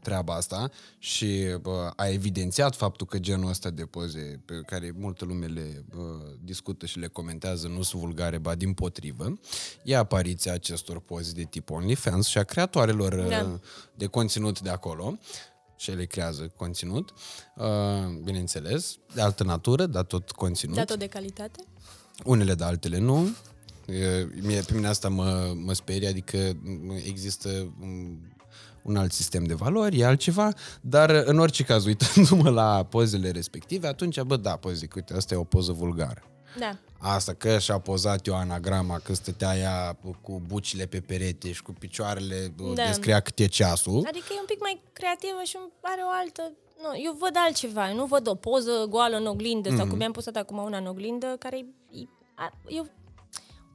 [0.00, 5.24] treaba asta și uh, a evidențiat faptul că genul ăsta de poze pe care multă
[5.24, 6.04] lume le uh,
[6.44, 9.38] discută și le comentează nu sunt vulgare, ba din potrivă,
[9.82, 13.58] e apariția acestor poze de tip OnlyFans și a creatoarelor uh, Da.
[13.94, 15.18] de conținut de acolo
[15.76, 17.12] și ele creează conținut,
[17.56, 17.66] uh,
[18.22, 20.76] bineînțeles, de altă natură, dar tot conținut.
[20.76, 21.64] dat-o de calitate.
[22.24, 23.28] Unele, dar altele nu.
[23.88, 27.48] E, Mie, pe mine asta mă, mă sperie, adică m, există
[27.80, 28.16] un,
[28.82, 33.86] un alt sistem de valori, e altceva, dar în orice caz, uitându-mă la pozele respective,
[33.86, 36.22] atunci, bă, da, păi zic, uite, asta e o poză vulgară.
[36.58, 36.76] Da.
[36.98, 41.72] Asta că și-a pozat eu anagrama, că stătea ea cu bucile pe perete și cu
[41.72, 42.72] picioarele Da.
[42.74, 42.86] da.
[42.86, 44.04] descria cât e ceasul.
[44.08, 46.52] Adică e un pic mai creativă și are o altă...
[46.82, 49.76] Nu, eu văd altceva, eu nu văd o poză goală în oglindă mm-hmm.
[49.76, 51.56] sau cum mi-am postat acum una în oglindă, care
[51.90, 52.00] e,
[52.34, 52.86] a- eu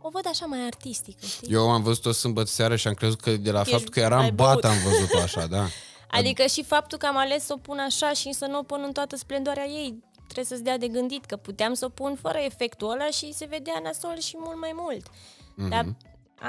[0.06, 1.54] o văd așa mai artistică, știi?
[1.54, 4.20] Eu am văzut-o sâmbătă seara și am crezut că de la Ești faptul că eram
[4.20, 4.64] mai bat băut.
[4.64, 5.66] am văzut-o așa, da.
[6.18, 8.82] Adică și faptul că am ales să o pun așa și să nu o pun
[8.86, 12.38] în toată splendoarea ei, trebuie să-ți dea de gândit, că puteam să o pun fără
[12.38, 15.10] efectul ăla și se vedea nasol și mult mai mult.
[15.10, 15.70] Mm-hmm.
[15.70, 15.96] Dar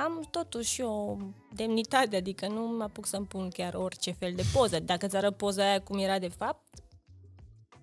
[0.04, 1.16] am totuși o
[1.52, 4.80] demnitate, adică nu mă apuc să-mi pun chiar orice fel de poză.
[4.80, 6.62] Dacă ți arăt poza aia cum era de fapt,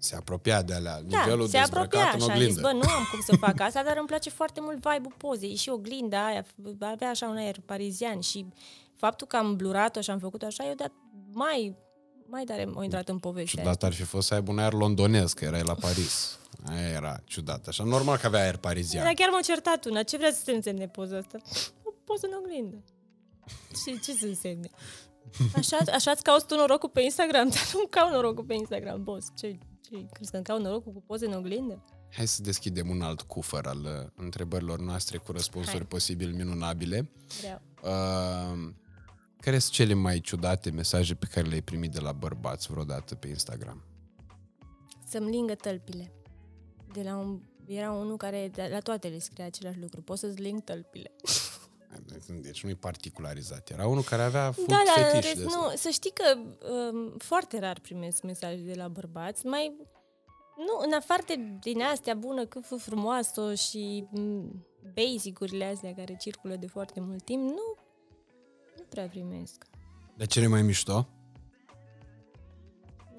[0.04, 2.62] Se apropia de alea, da, nivelul se apropia dezbrăcat în așa, am zis, oglindă.
[2.62, 5.70] bă, nu am cum să fac asta, dar îmi place foarte mult vibe-ul pozei și
[5.70, 6.46] oglinda aia,
[6.80, 8.46] avea așa un aer parizian și
[8.96, 10.92] faptul că am blurat-o și am făcut-o așa, eu dat
[11.32, 11.76] mai,
[12.26, 15.34] mai tare m-a intrat în povestea Ciudat ar fi fost să aibă un aer londonez,
[15.34, 16.40] că erai la Paris.
[16.66, 17.68] Aia era ciudat.
[17.68, 19.04] Așa, normal că avea aer parizian.
[19.04, 20.04] Dar chiar m-a certat una.
[20.04, 21.38] Ce vrea să se însemne poza asta?
[21.84, 22.84] O poză în oglindă.
[23.86, 24.70] Ce, ce să însemne?
[25.56, 29.28] Așa, așa îți cauți tu norocul pe Instagram, dar nu caut norocul pe Instagram, boss.
[29.38, 29.58] Ce,
[29.92, 31.84] ce crezi că îmi caut norocul cu poze în oglindă?
[32.12, 35.86] Hai să deschidem un alt cufăr al uh, întrebărilor noastre cu răspunsuri Hai.
[35.86, 37.12] posibil minunabile.
[37.40, 37.62] Vreau.
[37.84, 38.74] Uh,
[39.38, 43.28] care sunt cele mai ciudate mesaje pe care le-ai primit de la bărbați vreodată pe
[43.28, 43.84] Instagram?
[45.06, 46.12] Să-mi lingă tălpile.
[46.94, 50.02] De la un, era unul care de la toate le scria același lucru.
[50.02, 51.12] Poți să-ți ling tălpile.
[52.42, 53.70] Deci nu e particularizat.
[53.70, 55.60] Era unul care avea food Da, dar fetish rest, de ăsta.
[55.60, 56.38] nu, să știi că
[56.92, 59.76] um, foarte rar primesc mesaje de la bărbați, mai
[60.58, 66.16] nu, în afară de din astea bună, cât fă frumoasă și m, basic-urile astea care
[66.20, 67.76] circulă de foarte mult timp, nu,
[68.78, 69.66] nu prea primesc.
[70.18, 71.08] Dar cele mai mișto?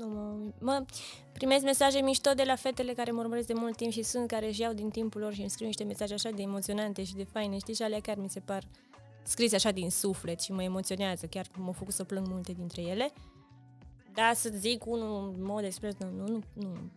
[0.03, 0.85] Nu mă, mă
[1.33, 4.47] primesc mesaje mișto de la fetele care mă urmăresc de mult timp și sunt care
[4.49, 7.25] își iau din timpul lor și îmi scriu niște mesaje așa de emoționante și de
[7.25, 8.63] faine, știi, și alea chiar mi se par
[9.25, 13.13] scrise așa din suflet și mă emoționează, chiar m-au făcut să plâng multe dintre ele.
[14.15, 16.91] Dar să zic unul în mod expres, nu, nu, nu, nu,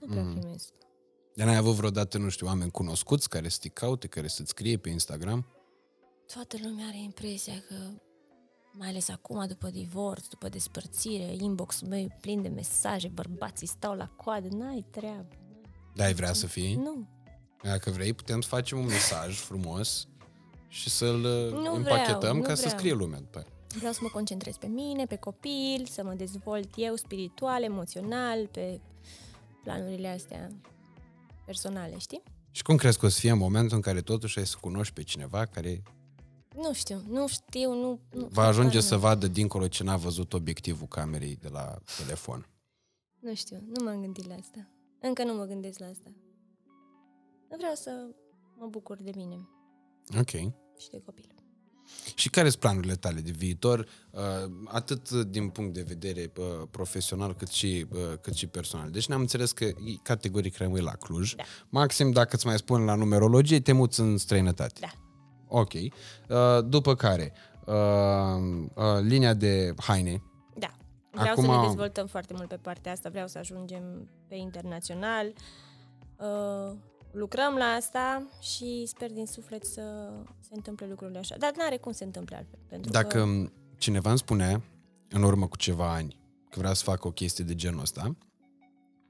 [0.00, 0.34] nu prea Mm.
[0.38, 0.72] primesc.
[1.34, 4.76] Dar n-ai avut vreodată, nu știu, oameni cunoscuți care să te caute, care să-ți scrie
[4.76, 5.46] pe Instagram?
[6.34, 7.74] Toată lumea are impresia că,
[8.72, 13.94] mai ales acum, după divorț, după despărțire, inbox-ul meu e plin de mesaje, bărbații stau
[13.94, 15.28] la coadă, n-ai treabă.
[15.94, 16.74] Da, ai vrea să fii?
[16.74, 17.06] Nu,
[17.62, 20.08] Dacă vrei, putem să facem un mesaj frumos
[20.68, 22.78] și să-l uh, Nu împachetăm vreau, nu ca să vreau.
[22.78, 23.46] scrie lumea după aia.
[23.76, 28.80] Vreau să mă concentrez pe mine, pe copil, să mă dezvolt eu spiritual, emoțional, pe
[29.62, 30.48] planurile astea
[31.44, 32.22] personale, știi?
[32.50, 34.94] Și cum crezi că o să fie în momentul în care totuși ai să cunoști
[34.94, 35.82] pe cineva care
[36.56, 38.00] Nu știu, nu știu, nu...
[38.12, 39.00] nu va ajunge habar să n-am.
[39.02, 42.46] vadă dincolo ce n-a văzut obiectivul camerei de la telefon?
[43.20, 44.68] Nu știu, nu m-am gândit la asta.
[45.00, 46.10] Încă nu mă gândesc la asta.
[47.56, 47.90] Vreau să
[48.58, 49.48] mă bucur de mine
[50.18, 50.30] Ok.
[50.78, 51.34] și de copil.
[52.14, 54.20] Și care sunt planurile tale de viitor, uh,
[54.64, 58.90] atât din punct de vedere uh, profesional cât și, uh, cât și personal?
[58.90, 59.70] Deci ne-am înțeles că
[60.02, 61.34] categoric rămâi la Cluj.
[61.34, 61.42] Da.
[61.68, 64.80] Maxim, dacă îți mai spun la numerologie, te muți în străinătate.
[64.80, 65.09] Da.
[65.50, 65.72] Ok.
[65.72, 65.88] Uh,
[66.64, 67.32] după care,
[67.66, 67.74] uh,
[68.74, 70.22] uh, linia de haine.
[70.58, 70.70] Da.
[71.10, 75.32] Vreau Acum- să ne dezvoltăm foarte mult pe partea asta, vreau să ajungem pe internațional.
[76.16, 76.76] Uh,
[77.12, 81.36] lucrăm la asta și sper din suflet să se întâmple lucrurile așa.
[81.38, 82.58] Dar nu are cum se întâmple altfel.
[82.68, 84.62] Pentru Dacă că, cineva îmi spunea,
[85.08, 86.18] în urmă cu ceva ani,
[86.50, 88.16] că vrea să facă o chestie de genul ăsta,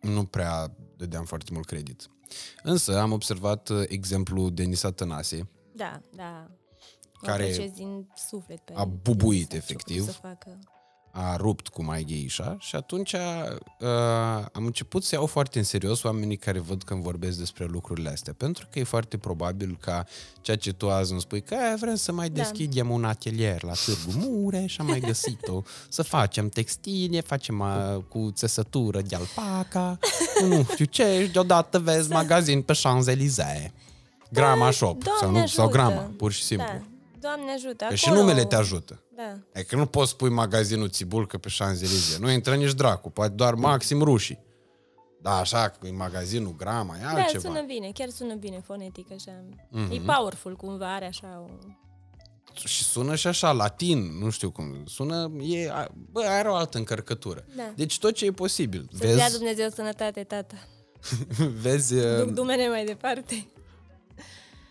[0.01, 2.11] nu prea dădeam foarte mult credit.
[2.63, 5.49] Însă am observat uh, exemplu Denisa Tănase,
[5.85, 6.47] da, da.
[7.23, 10.05] Mă care apreciez din suflet pe a bubuit, ce a început efectiv.
[10.05, 10.59] Să facă.
[11.13, 13.19] a rupt cu mai Geisha și atunci uh,
[14.53, 18.33] am început să iau foarte în serios oamenii care văd când vorbesc despre lucrurile astea,
[18.33, 20.05] pentru că e foarte probabil ca
[20.41, 22.43] ceea ce tu azi îmi spui că "E, vrem să mai Da.
[22.43, 28.31] deschidem un atelier la Târgu Mureș, am mai găsit-o, să facem textile, facem uh, cu
[28.33, 29.99] țesătură de alpaca,
[30.41, 33.71] cu nu știu ce, și deodată vezi magazin pe Champs-Élysées.
[34.33, 35.79] Grama Shop, Doamne sau, nu, sau ajută.
[35.79, 36.67] Grama, pur și simplu.
[36.69, 36.83] Da.
[37.21, 37.85] Doamne ajută.
[37.89, 39.03] Că și acolo- numele te ajută.
[39.17, 39.39] Da.
[39.61, 42.19] E că nu poți spui magazinul Țibulcă pe Champs-Élysées.
[42.19, 44.39] Nu intră nici dracu, poate doar maxim rușii.
[45.23, 47.43] Da, așa, că e magazinul Grama, e Da, altceva.
[47.49, 49.45] sună bine, chiar sună bine fonetic așa.
[49.71, 49.93] Mhm.
[49.93, 51.51] E powerful cumva, are așa o...
[52.67, 54.83] Și sună și așa, latin, nu știu cum.
[54.87, 57.45] Sună, e, a- bă, are o altă încărcătură.
[57.57, 57.73] Da.
[57.77, 58.89] Deci tot ce e posibil.
[58.93, 60.55] Să-ți dea Vezi, Dumnezeu sănătate, tata.
[61.63, 63.47] vezi, Duc uh, dumene mai departe.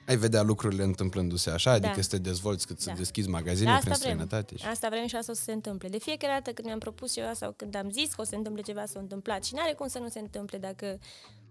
[0.09, 2.01] Ai vedea lucrurile întâmplându-se așa, adică Da.
[2.01, 2.95] să te dezvolți cât să Da.
[2.95, 3.99] deschizi Da, magazine prin asta vrem.
[3.99, 4.55] străinătate.
[4.57, 4.65] Și...
[4.65, 5.89] Asta vrem și asta o să se întâmple.
[5.89, 8.35] De fiecare dată când mi-am propus ceva sau când am zis că o să se
[8.35, 9.43] întâmple ceva, s-a întâmplat.
[9.43, 10.99] Și n-are cum să nu se întâmple dacă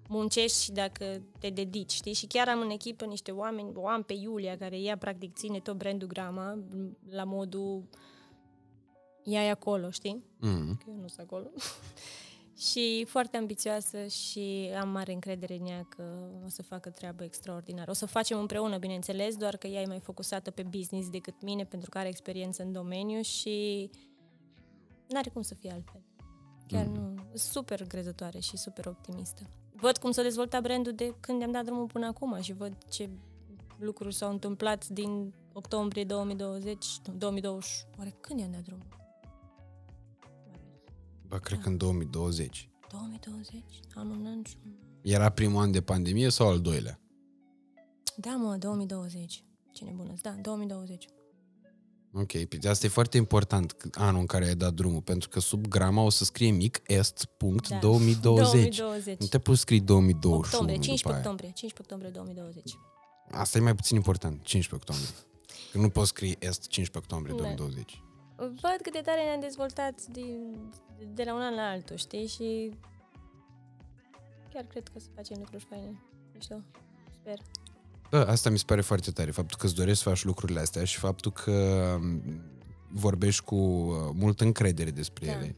[0.09, 2.13] muncești și dacă te dedici, știi?
[2.13, 5.59] Și chiar am în echipă niște oameni, o am pe Iulia, care ea practic ține
[5.61, 6.59] tot brandul Grama,
[7.11, 7.83] la modul
[9.25, 10.25] ea e acolo, știi?
[10.39, 10.75] Mm.
[10.85, 11.51] că eu nu sunt acolo.
[12.59, 16.03] și foarte ambițioasă și am mare încredere în ea că
[16.45, 17.91] o să facă treabă extraordinară.
[17.91, 21.65] O să facem împreună, bineînțeles, doar că ea e mai focusată pe business decât mine,
[21.65, 23.91] pentru că are experiență în domeniu și
[25.09, 26.03] n-are cum să fie altfel.
[26.67, 26.93] Chiar Mm.
[26.95, 27.15] nu.
[27.35, 29.43] Sunt super grezătoare și super optimistă.
[29.73, 33.09] Văd cum s-a dezvoltat brandul de când i-am dat drumul până acum și văd ce
[33.79, 37.87] lucruri s-au întâmplat din octombrie 2020, nu, 2020.
[37.99, 38.87] Oare când i-am dat drumul?
[41.29, 42.69] Bă, cred că în 2020.
[42.91, 43.63] 2020?
[43.95, 44.73] Am un an și un...
[45.03, 47.01] Era primul an de pandemie sau al doilea?
[48.17, 49.45] Da, mă, 2020.
[49.73, 51.05] Cine bună Da, 2020.
[52.13, 55.41] Ok, păi asta e foarte important c- anul în care ai dat drumul, pentru că
[55.41, 57.79] sub grama o să scrie mic est punct Da.
[57.79, 58.77] 2020.
[58.77, 59.21] 2020.
[59.21, 61.19] Nu te poți scrie 2021 Octombrie, după 15 aia.
[61.19, 61.51] octombrie.
[61.55, 62.75] 15 octombrie 2020.
[63.31, 65.25] Asta e mai puțin important, 15 octombrie.
[65.73, 67.43] Că nu poți scrie est 15 octombrie Da.
[67.43, 68.03] 2020.
[68.39, 70.55] Văd cât de tare ne-am dezvoltat din,
[71.15, 72.27] de la un an la altul, știi?
[72.27, 72.71] Și
[74.53, 76.01] chiar cred că o să facem lucruri faine.
[76.35, 76.55] Mișto.
[77.21, 77.39] Sper.
[78.11, 80.85] Bă, asta mi se pare foarte tare, faptul că îți dorești să faci lucrurile astea
[80.85, 82.23] și faptul că m,
[82.91, 85.33] vorbești cu uh, multă încredere despre Da.
[85.33, 85.57] ele.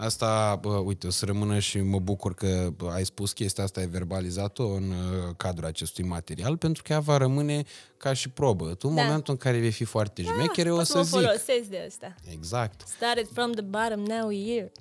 [0.00, 3.80] Asta, bă, uite, o să rămână și mă bucur că bă, ai spus chestia asta,
[3.80, 7.64] ai verbalizat-o în uh, cadrul acestui material, pentru că ea va rămâne
[7.96, 8.74] ca și probă.
[8.74, 9.02] Tu, în Da.
[9.02, 11.12] momentul în care vei fi foarte șmechere, o Pot să mă zic.
[11.12, 12.14] folosesc de asta.
[12.30, 12.80] Exact.
[12.88, 14.72] Started from the bottom, now we're here.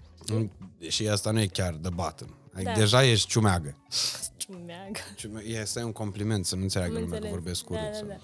[0.89, 2.27] Și asta nu e chiar the bottom.
[2.53, 2.77] Adică Da.
[2.79, 3.75] deja ești ciumeagă.
[4.37, 4.99] Ciumeagă.
[5.15, 7.43] Ciume- E să ai un compliment, să nu înțeleagă Am lumea că înțeles.
[7.43, 7.91] vorbesc Da, urât.
[7.91, 8.15] da, sau- da.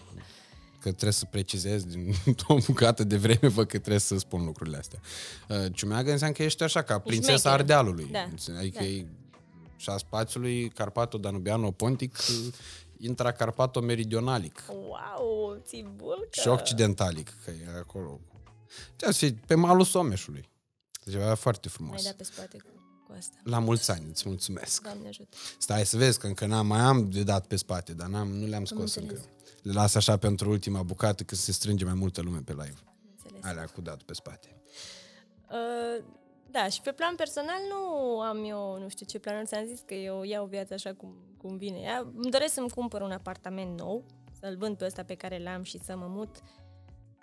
[0.84, 2.14] Că trebuie să precizez din
[2.47, 4.99] o bucată de vreme, vă că trebuie să spun lucrurile astea.
[5.49, 7.53] Uh, Ciumeagă înseamnă că ești așa, ca prințesa șmecheră.
[7.53, 8.10] Ardealului.
[8.11, 8.27] Da.
[8.57, 8.85] Adică Da.
[8.85, 9.05] e
[9.77, 12.53] și a spațiului Carpato Danubiano Pontic, uh,
[12.97, 16.27] intra Carpato Meridionalic Wow, țibulcă!
[16.31, 18.19] și Occidentalic, că e acolo.
[18.95, 20.49] Deci, și pe malul Someșului.
[21.11, 22.03] Ceva foarte Mai frumos.
[22.03, 22.69] da pe spate cu,
[23.07, 23.35] cu asta.
[23.43, 24.81] La mulți ani, îți mulțumesc.
[24.81, 25.38] Doamne ajută.
[25.57, 28.45] Stai să vezi că încă n-am, mai am de dat pe spate, dar n-am, nu
[28.47, 29.10] le-am scos înțeles.
[29.19, 29.30] încă.
[29.64, 32.77] Le las așa pentru ultima bucată, că se strânge mai multă lume pe live.
[32.85, 33.44] Am înțeles.
[33.44, 34.61] Alea cu dat pe spate.
[35.49, 36.03] Uh,
[36.52, 39.94] da, și pe plan personal nu am eu, nu știu ce planuri, ți-am zis că
[39.94, 41.77] eu iau viața așa cum, cum vine.
[41.77, 44.06] Ea, îmi doresc să-mi cumpăr un apartament nou,
[44.40, 46.35] să-l vând pe ăsta pe care l-am și să mă mut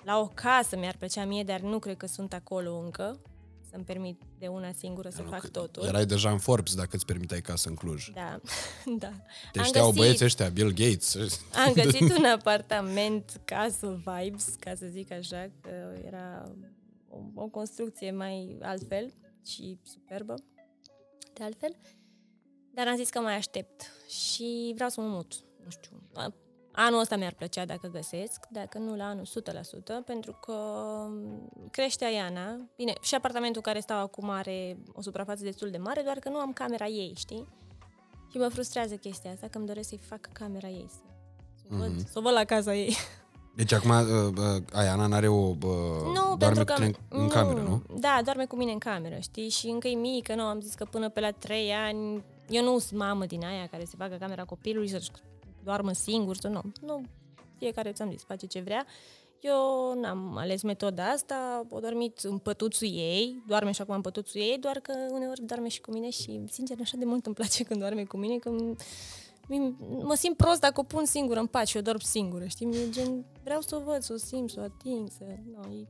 [0.05, 3.21] la o casă, mi-ar plăcea mie, dar nu cred că sunt acolo încă,
[3.71, 5.85] să-mi permit de una singură să fac totul.
[5.87, 8.11] Erai deja în Forbes dacă îți permiteai casă în Cluj.
[8.15, 8.41] Da,
[8.99, 9.13] da.
[9.53, 11.17] Te Am știau găsit- băieții ăștia, Bill Gates.
[11.67, 15.71] Am găsit un apartament, casă vibes, ca să zic așa, că
[16.07, 16.53] era
[17.09, 19.13] o, o construcție mai altfel
[19.47, 20.35] și superbă,
[21.35, 21.77] de altfel.
[22.75, 25.33] Dar am zis că mai aștept și vreau să mă mut.
[25.65, 26.35] Nu știu, a-
[26.87, 30.55] Anul ăsta mi-ar plăcea dacă găsesc, dacă nu la anul 100%, pentru că
[31.71, 32.57] crește Aiana.
[32.77, 36.37] Bine, și apartamentul care stau acum are o suprafață destul de mare, doar că nu
[36.37, 37.47] am camera ei, știi?
[38.31, 40.99] Și mă frustrează chestia asta, că îmi doresc să-i fac camera ei, să,
[41.57, 42.07] să, văd, Mhm.
[42.07, 42.97] să o văd la casa ei.
[43.57, 43.97] Deci acum uh,
[44.39, 45.35] uh, Aiana n-are o...
[45.49, 45.57] Uh,
[46.15, 46.73] Nu, doarme pentru că...
[46.73, 47.83] cu tine în, în cameră, nu?
[47.99, 49.49] Da, doarme cu mine în cameră, știi?
[49.49, 52.25] Și încă e mică, nu, am zis că până pe la 3 ani...
[52.49, 55.11] Eu nu sunt mamă din aia care se bagă camera copilului să-și
[55.71, 56.61] doarmă singur, să nu.
[56.81, 57.03] Nu,
[57.59, 58.87] fiecare, ți-am zis, face ce vrea.
[59.41, 64.41] Eu n-am ales metoda asta, o dormit în pătuțul ei, doarme și acum în pătuțul
[64.41, 67.65] ei, doar că uneori doarme și cu mine și, sincer, așa de mult îmi place
[67.69, 68.77] când doarme cu mine, că m-
[69.49, 72.67] mi- mă simt prost dacă o pun singură în pat și o dorm singură, știi?
[72.67, 75.25] Mi-e gen, vreau să o văd, să o simt, să o ating, să...
[75.53, 75.87] No, e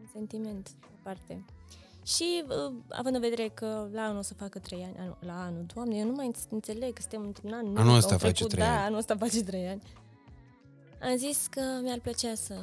[0.00, 0.68] un sentiment
[0.98, 1.44] aparte.
[2.16, 5.42] Și uh, având în vedere că la anul o să facă trei ani, anul, la
[5.44, 8.12] anul, doamne, eu nu mai înț- înțeleg că suntem într-un an nou, Anul că ăsta
[8.12, 8.84] au face trecut- trei da, ani.
[8.84, 9.82] anul ăsta face trei ani.
[11.02, 12.54] Am zis că mi-ar plăcea să,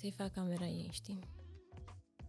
[0.00, 1.18] să-i fac camera ei, știi?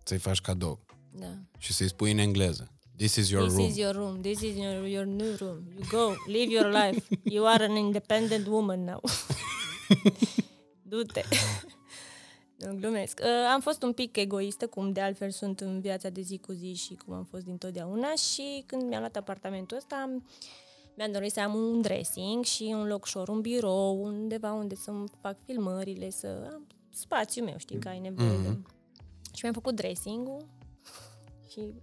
[0.03, 0.79] Să-i faci cadou.
[1.11, 1.33] Da.
[1.57, 2.71] Și să-i spui în engleză.
[2.95, 3.69] This is your This room.
[3.69, 4.21] is your room.
[4.21, 5.63] This is your, your new room.
[5.77, 7.07] You go, live your life.
[7.23, 9.01] You are an independent woman now.
[10.89, 11.23] Du-te.
[12.59, 13.19] Nu, glumesc.
[13.23, 16.51] Uh, am fost un pic egoistă, cum de altfel sunt în viața de zi cu
[16.51, 20.27] zi și cum am fost dintotdeauna și când mi-am luat apartamentul ăsta am-
[20.95, 25.07] mi-am dorit să am un dressing și un loc ușor, un birou, undeva unde să-mi
[25.21, 28.57] fac filmările, să am spațiul meu, știi, că ai nevoie de...
[29.33, 30.45] Și mi-am făcut dressing-ul
[31.49, 31.73] și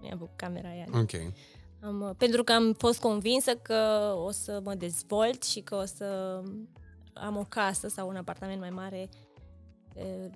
[0.00, 0.86] mi-am făcut camera aia.
[0.94, 1.10] Ok.
[1.80, 5.84] Am, uh, pentru că am fost convinsă că o să mă dezvolt și că o
[5.84, 6.40] să
[7.12, 9.08] am o casă sau un apartament mai mare
[9.96, 10.30] e,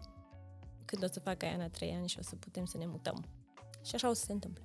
[0.84, 3.24] când o să fac aia în 3 ani și o să putem să ne mutăm.
[3.84, 4.62] Și așa o să se întâmple.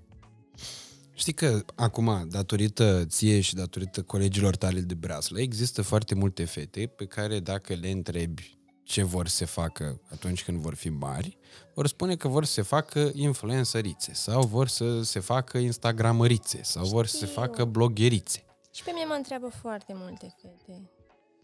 [1.14, 6.88] Știi că acum, datorită ție și datorită colegilor tale de breaslă, există foarte multe fete
[6.88, 11.38] pe care dacă le întrebi ce vor să facă atunci când vor fi mari,
[11.74, 16.86] vor spune că vor să se facă influencerițe sau vor să se facă instagramărițe sau
[16.86, 17.42] vor să se Știu.
[17.42, 18.46] facă blogherițe.
[18.74, 20.90] Și pe mine mă întreabă foarte multe fete.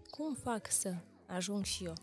[0.10, 0.94] Cum fac să
[1.26, 1.94] ajung și eu?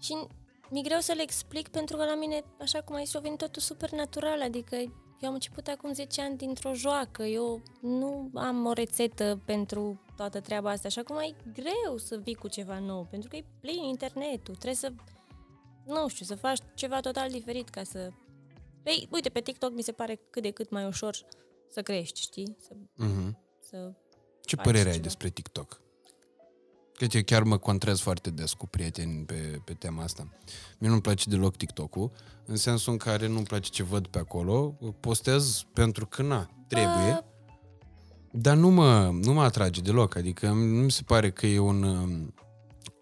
[0.00, 0.26] Și
[0.74, 3.38] mi-e greu să le explic pentru că la mine, așa cum ai zis, a venit
[3.38, 4.76] totul super natural, adică
[5.20, 10.40] eu am început acum 10 ani dintr-o joacă, eu nu am o rețetă pentru toată
[10.40, 13.82] treaba asta, așa cum e greu să vii cu ceva nou, pentru că e plin
[13.82, 14.92] internetul, trebuie să,
[15.86, 18.10] nu știu, să faci ceva total diferit ca să...
[18.82, 21.16] Păi, uite, pe TikTok mi se pare cât de cât mai ușor
[21.68, 22.56] să crești, știi?
[22.60, 23.38] Să, Mhm.
[23.60, 23.92] să
[24.44, 25.02] Ce Faci părere ai ceva.
[25.04, 25.80] despre TikTok?
[26.96, 30.28] Că eu chiar mă contrez foarte des cu prieteni pe, pe tema asta.
[30.78, 32.10] Mie nu-mi place deloc TikTok-ul,
[32.46, 34.78] în sensul în care nu-mi place ce văd pe acolo.
[35.00, 37.12] Postez pentru că, na, trebuie.
[37.12, 37.24] A,
[38.30, 41.82] Dar nu mă, nu mă atrage deloc, adică nu mi se pare că e un,
[41.82, 42.34] um,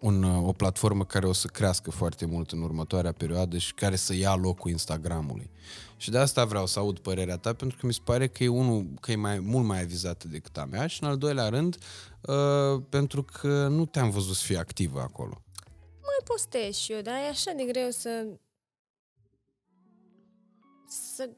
[0.03, 3.97] un, uh, o platformă care o să crească foarte mult în următoarea perioadă și care
[3.97, 5.51] să ia locul Instagramului.
[5.97, 8.49] Și de asta vreau să aud părerea ta, pentru că mi se pare că e
[8.49, 11.77] unul că e mai, mult mai avizată decât a mea și în al doilea rând,
[12.21, 15.43] uh, pentru că nu te-am văzut să fii activă acolo.
[16.01, 18.27] mai postez și eu, dar e așa de greu să...
[20.89, 21.29] să...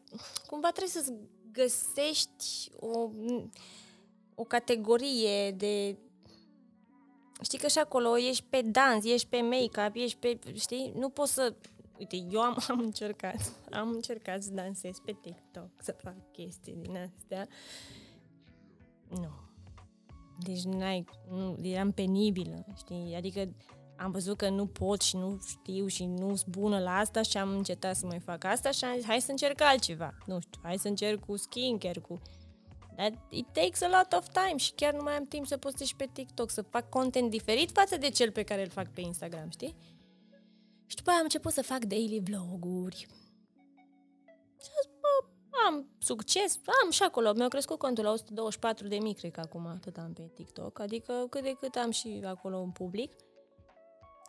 [0.47, 1.13] Cumva trebuie să
[1.53, 3.11] găsești o,
[4.35, 5.97] o categorie de...
[7.43, 10.39] Știi că și acolo ești pe dans, ești pe make-up, ești pe...
[10.55, 10.93] Știi?
[10.97, 11.55] Nu poți să...
[11.99, 16.97] Uite, eu am, am încercat, am încercat să dansez pe TikTok, să fac chestii din
[16.97, 17.49] astea.
[19.09, 19.31] Nu.
[20.39, 23.15] Deci n-ai, nu, eram penibilă, știi?
[23.17, 23.49] Adică
[23.97, 27.37] am văzut că nu pot și nu știu și nu sunt bună la asta și
[27.37, 30.15] am încetat să mai fac asta și am zis, hai să încerc altceva.
[30.27, 32.21] Nu știu, hai să încerc cu skincare, cu...
[32.97, 35.87] Dar it takes a lot of time și chiar nu mai am timp să postez
[35.87, 39.01] și pe TikTok, să fac content diferit față de cel pe care îl fac pe
[39.01, 39.77] Instagram, știi?
[40.87, 42.97] Și după aia am început să fac daily vloguri.
[42.97, 45.27] Și am zis, bă,
[45.67, 49.67] am succes, am și acolo, mi-au crescut contul la 124 de mii, cred că acum
[49.67, 53.13] atât am pe TikTok, adică cât de cât am și acolo în public.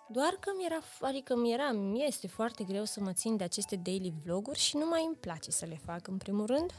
[0.10, 3.44] Doar că mi era, adică mi era, mi este foarte greu să mă țin de
[3.44, 6.74] aceste daily vloguri și nu mai îmi place să le fac în primul rând.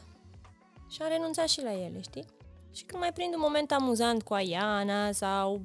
[0.89, 2.25] Și am renunțat și la ele, știi?
[2.73, 5.61] Și când mai prind un moment amuzant cu Aiana sau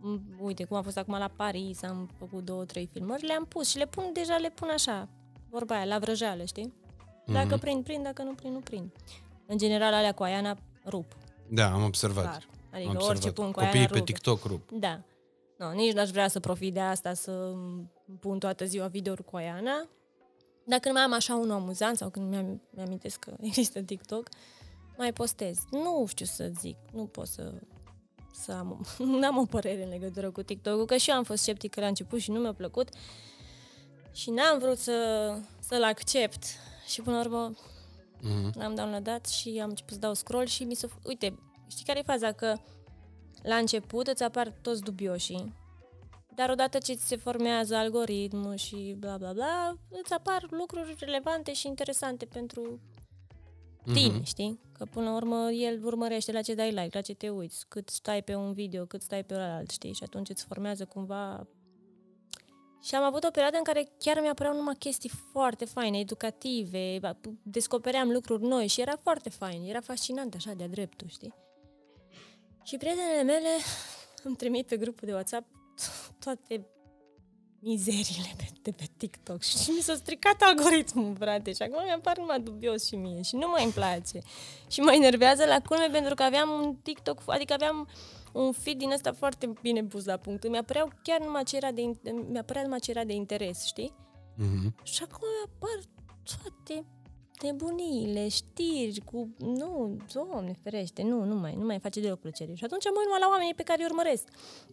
[0.00, 3.68] m, uite cum a fost acum la Paris, am făcut două, trei filmări, le-am pus
[3.68, 5.08] și le pun, deja le pun așa,
[5.50, 6.74] vorba aia, la vrăjeală, știi?
[7.26, 7.58] Dacă Mhm.
[7.58, 8.90] prind, prind, dacă nu prind, nu prind.
[9.46, 10.56] În general, alea cu Aiana
[10.86, 11.16] rup,
[11.50, 12.24] Da, am observat.
[12.24, 12.48] clar.
[12.72, 13.34] Adică am orice observat.
[13.34, 14.12] pun cu Copiii Aiana pe rupe.
[14.12, 14.70] TikTok rup.
[14.70, 15.00] Da.
[15.58, 17.90] No, nici n-aș vrea să profit de asta să îmi
[18.20, 19.88] pun toată ziua videouri cu Aiana.
[20.68, 24.28] Dacă nu mai am așa unul amuzant sau când mi-am, mi-amintesc că există TikTok,
[24.96, 25.58] mai postez.
[25.70, 27.52] Nu știu să zic, nu pot să...
[28.32, 28.86] să am,
[29.20, 32.20] n-am o părere în legătură cu TikTok-ul, că și eu am fost sceptică la început
[32.20, 32.88] și nu mi-a plăcut
[34.12, 34.94] și n-am vrut să,
[35.60, 36.44] să-l accept
[36.86, 37.52] și până la urmă
[38.22, 38.58] Mhm.
[38.58, 40.88] l-am downloadat și am început să dau scroll și mi se...
[41.04, 41.38] Uite,
[41.70, 42.32] știi care e faza?
[42.32, 42.56] Că
[43.42, 45.54] la început îți apar toți dubioșii,
[46.38, 51.52] dar odată ce ți se formează algoritmul și bla bla bla, îți apar lucruri relevante
[51.52, 52.80] și interesante pentru
[53.92, 54.22] tine, Mhm.
[54.24, 54.60] știi?
[54.72, 57.88] Că până la urmă el urmărește la ce dai like, la ce te uiți, cât
[57.88, 59.92] stai pe un video, cât stai pe alt, știi?
[59.92, 61.46] Și atunci îți formează cumva...
[62.82, 67.18] Și am avut o perioadă în care chiar mi-apăreau numai chestii foarte faine, educative, ba-
[67.42, 71.34] descopeream lucruri noi și era foarte fain, era fascinant așa de-a dreptul, știi?
[72.62, 73.48] Și prietenele mele
[74.24, 75.46] îmi trimit pe grupul de WhatsApp
[76.18, 76.66] toate
[77.60, 82.40] mizeriile de, de pe TikTok și mi s-a stricat algoritmul, frate, și acum mi-apar numai
[82.40, 84.18] dubios și mie și nu mai îmi place.
[84.68, 87.88] Și mă enervează la culme pentru că aveam un TikTok, adică aveam
[88.32, 90.48] un feed din ăsta foarte bine pus la punct.
[90.48, 93.94] Mi apăreau chiar numai ce era de, in- mi-apărea numai ce era de interes, știi?
[94.36, 94.74] Mhm.
[94.82, 95.78] Și acum apar
[96.22, 96.86] toate
[97.42, 99.28] nebuniile, știri cu...
[99.38, 102.54] Nu, doamne ferește, nu, nu mai, nu mai face deloc plăcere.
[102.54, 104.24] Și atunci mă uit numai la oamenii pe care îi urmăresc.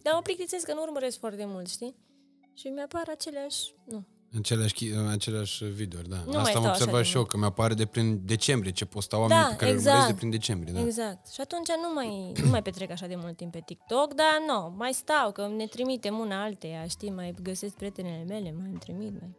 [0.02, 1.94] Dar mă plictisesc că nu urmăresc foarte mult, știi?
[2.54, 3.74] Și mi-apar aceleași...
[3.84, 4.04] Nu.
[4.38, 6.16] Aceleași, chi- aceleași videouri, da.
[6.16, 7.30] Nu mai Asta am stau așa observat de și eu, mult.
[7.32, 9.86] că mi-apare de prin decembrie, ce postau oamenii Da, pe care exact.
[9.86, 10.80] îl urmăresc de prin decembrie, da.
[10.80, 11.28] Exact.
[11.28, 14.74] Și atunci nu mai, nu mai petrec așa de mult timp pe TikTok, dar nu,
[14.76, 19.10] mai stau, că ne trimitem una alteia, știi, mai găsesc prietenele mele, mai îmi trimit,
[19.20, 19.30] mai...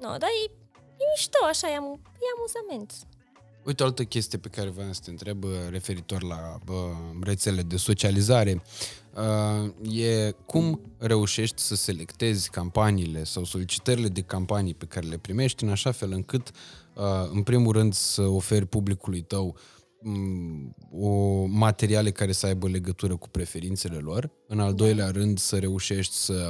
[0.00, 0.50] Nu, dar e,
[1.04, 2.92] e mișto, așa, e, am, e amuzament.
[3.64, 6.74] Uite, o altă chestie pe care vreau să te întreb uh, referitor la uh,
[7.22, 8.62] rețele de socializare
[9.14, 15.64] uh, e cum reușești să selectezi campaniile sau solicitările de campanii pe care le primești
[15.64, 16.50] în așa fel încât,
[16.94, 17.02] uh,
[17.32, 19.56] în primul rând, să oferi publicului tău m,
[20.90, 26.14] o materiale care să aibă legătură cu preferințele lor, în al doilea rând să reușești
[26.14, 26.48] să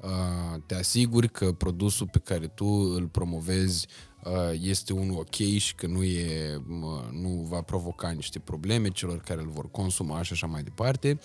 [0.00, 3.86] uh, te asiguri că produsul pe care tu îl promovezi
[4.24, 9.20] uh, este unul ok și că nu, e, mă, nu va provoca niște probleme celor
[9.20, 11.18] care îl vor consuma și așa mai departe.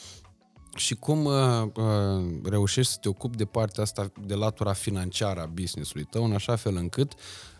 [0.76, 1.34] Și cum uh,
[1.76, 6.34] uh, reușești să te ocupi de partea asta, de latura financiară a business-ului tău, în
[6.34, 7.14] așa fel încât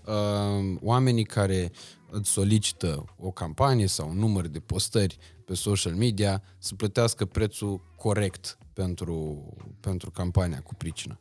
[0.06, 1.72] uh, oamenii care
[2.12, 7.82] îți solicită o campanie sau un număr de postări pe social media să plătească prețul
[7.98, 9.46] corect pentru,
[9.80, 11.20] pentru campania cu pricină.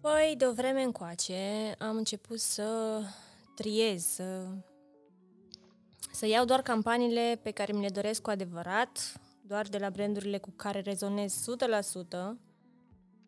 [0.00, 3.00] Păi, de o vreme încoace am început să
[3.54, 4.46] triez, să,
[6.12, 10.38] să iau doar campaniile pe care mi le doresc cu adevărat, doar de la brandurile
[10.38, 11.44] cu care rezonez
[12.34, 12.46] 100%.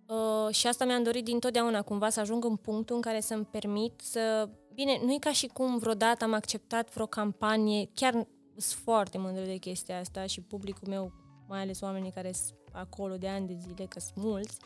[0.07, 3.45] Uh, și asta mi-am dorit din totdeauna cumva să ajung în punctul în care să-mi
[3.45, 4.49] permit să...
[4.79, 8.13] Bine, nu e ca și cum vreodată am acceptat vreo campanie, chiar
[8.57, 11.13] sunt foarte mândră de chestia asta și publicul meu,
[11.49, 14.59] mai ales oamenii care sunt acolo de ani de zile, că sunt mulți,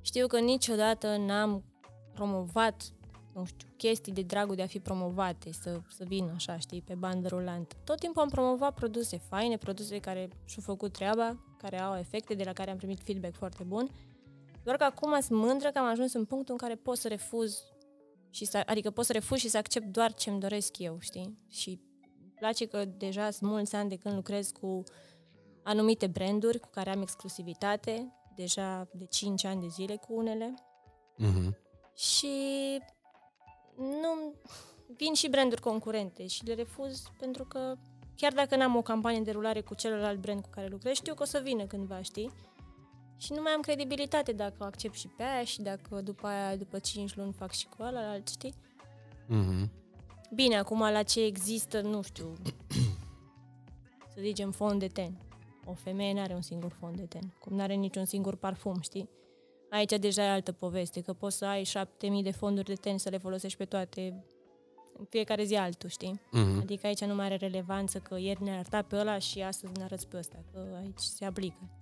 [0.00, 1.64] știu că niciodată n-am
[2.14, 2.82] promovat,
[3.34, 6.94] nu știu, chestii de dragul de a fi promovate, să, să vină așa, știi, pe
[6.94, 7.76] bandă rulantă.
[7.84, 12.44] Tot timpul am promovat produse faine, produse care și-au făcut treaba, care au efecte, de
[12.44, 13.90] la care am primit feedback foarte bun.
[14.62, 17.62] Doar că acum sunt mândră că am ajuns în punctul în care pot să refuz
[18.30, 21.38] și să, adică pot să refuz și să accept doar ce îmi doresc eu, știi?
[21.48, 21.80] Și
[22.20, 24.82] îmi place că deja sunt mulți ani de când lucrez cu
[25.62, 30.54] anumite branduri cu care am exclusivitate, deja de 5 ani de zile cu unele
[31.24, 31.50] Uh-huh.
[31.94, 32.28] și
[33.76, 34.34] nu
[34.96, 37.74] vin și branduri concurente și le refuz pentru că
[38.16, 41.22] chiar dacă n-am o campanie de rulare cu celălalt brand cu care lucrez, știu că
[41.22, 42.30] o să vină cândva, știi?
[43.18, 46.56] Și nu mai am credibilitate dacă o accept și pe aia și dacă după aia,
[46.56, 48.54] după 5 luni, fac și cu ăla, știi?
[49.28, 49.68] Uh-huh.
[50.34, 52.32] Bine, acum la ce există, nu știu,
[54.14, 55.18] să zicem fond de ten.
[55.64, 58.80] O femeie nu are un singur fond de ten, cum nu are niciun singur parfum,
[58.80, 59.08] știi?
[59.70, 62.98] Aici deja e altă poveste, că poți să ai șapte mii de fonduri de ten
[62.98, 64.24] să le folosești pe toate,
[64.98, 66.20] în fiecare zi altul, știi?
[66.20, 66.60] Uh-huh.
[66.60, 69.82] Adică aici nu mai are relevanță că ieri ne arăta pe ăla și astăzi ne
[69.82, 71.77] arăți pe ăsta, că aici se aplică.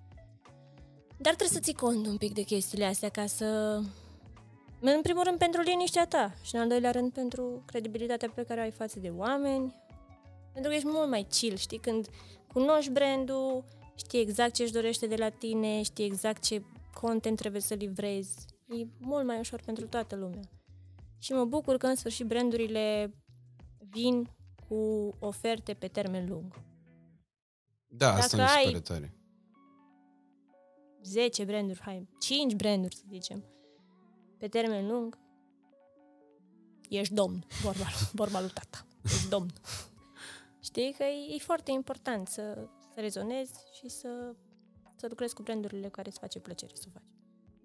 [1.18, 3.80] Dar trebuie să ții cont un pic de chestiile astea ca să...
[4.80, 8.60] În primul rând pentru liniștea ta și în al doilea rând pentru credibilitatea pe care
[8.60, 9.74] o ai față de oameni.
[10.52, 11.78] Pentru că ești mult mai chill, știi?
[11.78, 12.08] Când
[12.52, 13.64] cunoști brandul,
[13.94, 16.62] știi exact ce își dorește de la tine, știi exact ce
[17.00, 18.34] content trebuie să livrezi.
[18.68, 20.42] E mult mai ușor pentru toată lumea.
[21.18, 23.14] Și mă bucur că în sfârșit brandurile
[23.90, 24.30] vin
[24.68, 26.60] cu oferte pe termen lung.
[27.86, 29.14] Da, asta Dacă mi se ai- pare tare.
[31.06, 33.44] 10 branduri, hai, 5 branduri să zicem,
[34.38, 35.18] pe termen lung,
[36.88, 39.52] ești domn, vorba, vorba lui tata, ești domn.
[40.60, 44.34] Știi că e, e foarte important să, să rezonezi și să
[44.96, 47.02] să lucrezi cu brandurile care îți face plăcere să o faci.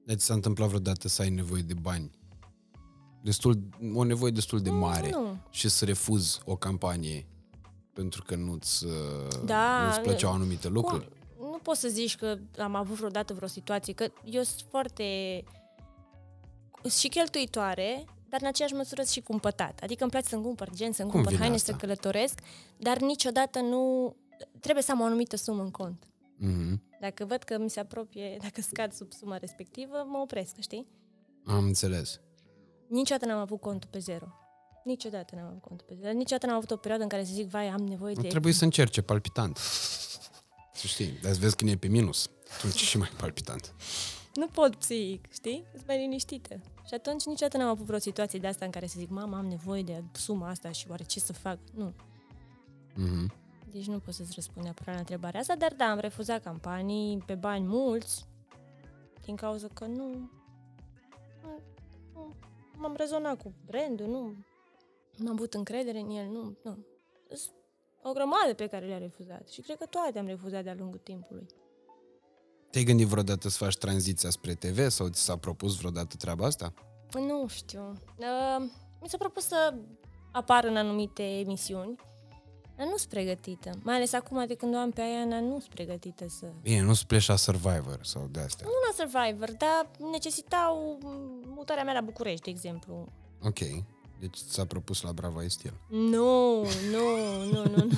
[0.05, 2.11] Deci s-a întâmplat vreodată să ai nevoie de bani?
[3.21, 3.59] Destul,
[3.93, 5.37] o nevoie destul de mare Nu.
[5.49, 7.27] și să refuzi o campanie
[7.93, 8.91] pentru că nu-ți, uh,
[9.45, 11.07] Da, nu-ți plăceau anumite lucruri?
[11.07, 11.17] Cum?
[11.61, 15.03] Nu poți să zici că am avut vreodată vreo situație, că eu sunt foarte
[16.81, 19.79] sunt și cheltuitoare, dar în aceeași măsură sunt și cumpătat.
[19.83, 21.71] Adică îmi place să-mi cumpăr gen, să-mi Cum cumpăr vine haine, asta?
[21.71, 22.39] să călătoresc,
[22.77, 24.15] dar niciodată nu...
[24.59, 26.07] Trebuie să am o anumită sumă în cont.
[26.37, 26.83] Mhm.
[26.99, 30.87] Dacă văd că mi se apropie, dacă scad sub suma respectivă, mă opresc, știi?
[31.45, 32.19] Am înțeles.
[32.87, 34.27] Niciodată n-am avut contul pe zero.
[34.83, 36.13] Niciodată n-am avut contul pe zero.
[36.13, 38.27] Niciodată n-am avut o perioadă în care să zic, vai, am nevoie de...
[38.27, 39.59] Trebuie să încerce palpitant.
[40.81, 42.29] Să știi, dar vezi când e pe minus.
[42.57, 43.73] Atunci e și mai palpitant.
[44.33, 45.63] Nu pot psihic, știi?
[45.73, 46.61] Sunt mai liniștită.
[46.87, 49.45] Și atunci niciodată n-am avut vreo situație de asta în care să zic, mama, am
[49.45, 51.57] nevoie de suma asta și oare ce să fac?
[51.73, 51.93] Nu.
[52.95, 53.33] Mhm.
[53.71, 57.35] Deci nu pot să-ți răspund neapărat la întrebarea asta, dar da, am refuzat campanii pe
[57.35, 58.25] bani mulți
[59.21, 60.07] din cauza că nu,
[61.41, 61.61] nu,
[62.13, 62.35] nu
[62.75, 64.35] m-am rezonat cu brandul, nu
[65.21, 66.85] nu am avut încredere în el, nu, nu.
[67.29, 67.55] Sunt
[68.03, 71.45] o grămadă pe care le-a refuzat și cred că toate am refuzat de-a lungul timpului.
[72.69, 76.73] Te-ai gândit vreodată să faci tranziția spre TV sau ți s-a propus vreodată treaba asta?
[77.13, 77.93] Nu știu.
[78.17, 78.69] Uh,
[79.01, 79.73] mi s-a propus să
[80.31, 81.95] apar în anumite emisiuni,
[82.77, 83.69] dar nu sunt pregătită.
[83.83, 86.45] Mai ales acum de când o am pe Aiana, nu sunt pregătită să...
[86.61, 88.65] Bine, nu Splash Survivor sau de astea.
[88.65, 91.07] Nu la Survivor, dar necesitau m,
[91.45, 93.07] mutarea mea la București, de exemplu.
[93.41, 93.59] Ok.
[94.21, 95.73] Deci ți-a propus la Brava Estil.
[95.89, 96.61] Nu,
[96.91, 97.97] nu, nu, nu, nu, nu.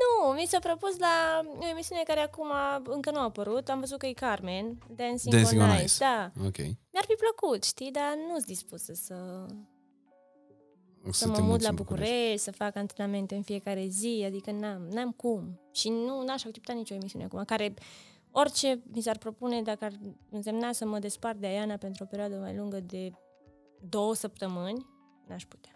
[0.00, 2.46] Nu, mi s-a propus la o emisiune care acum
[2.84, 3.68] încă nu a apărut.
[3.68, 5.84] Am văzut că e Carmen, Dancing, Dancing on, on Ice.
[5.84, 5.96] Ice.
[5.98, 6.32] Da.
[6.46, 6.56] Ok.
[6.58, 9.46] Mi-ar fi plăcut, știi, dar nu sunt dispusă să,
[11.04, 14.22] Să, să mă te mut muți la în București, să fac antrenamente în fiecare zi,
[14.26, 15.60] adică n-am, n-am cum.
[15.72, 17.74] Și nu n-aș accepta nicio emisiune acum, care
[18.30, 19.92] orice mi s-ar propune, dacă ar
[20.30, 23.12] însemna să mă despart de Aiana pentru o perioadă mai lungă de
[23.80, 24.86] două săptămâni,
[25.28, 25.70] n-aș putea.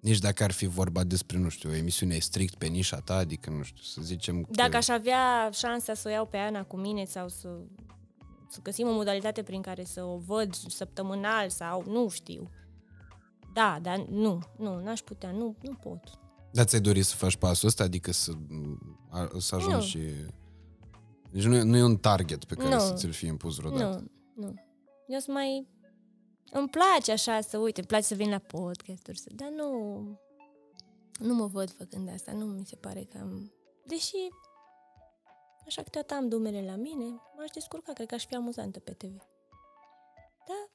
[0.00, 3.50] Nici dacă ar fi vorba despre, nu știu, o emisiune strict pe nișa ta, adică,
[3.50, 4.48] nu știu, să zicem că...
[4.50, 7.58] Dacă aș avea șansa să o iau pe Ana cu mine sau să,
[8.48, 12.50] să găsim o modalitate prin care să o văd săptămânal sau nu știu.
[13.52, 16.00] Da, dar nu, nu, n-aș putea, nu, nu pot.
[16.52, 18.32] Dar ți-ai dorit să faci pasul ăsta, adică să,
[19.10, 19.82] a- să ajungi Nu.
[19.82, 19.98] și...
[21.30, 22.80] Deci nu e, nu e un target pe care Nu.
[22.80, 24.04] să ți-l fi impus vreodată.
[24.34, 24.54] Nu, nu.
[25.08, 25.66] Eu sunt mai...
[26.50, 29.28] Îmi place așa să, uite, îmi place să vin la podcasturi, să...
[29.32, 30.00] dar nu...
[31.18, 33.52] Nu mă văd făcând asta, nu mi se pare că am...
[33.86, 34.16] Deși,
[35.66, 37.04] așa câteodată am dumele la mine,
[37.36, 39.16] m-aș descurca, cred că aș fi amuzantă pe TV.
[40.46, 40.70] Da,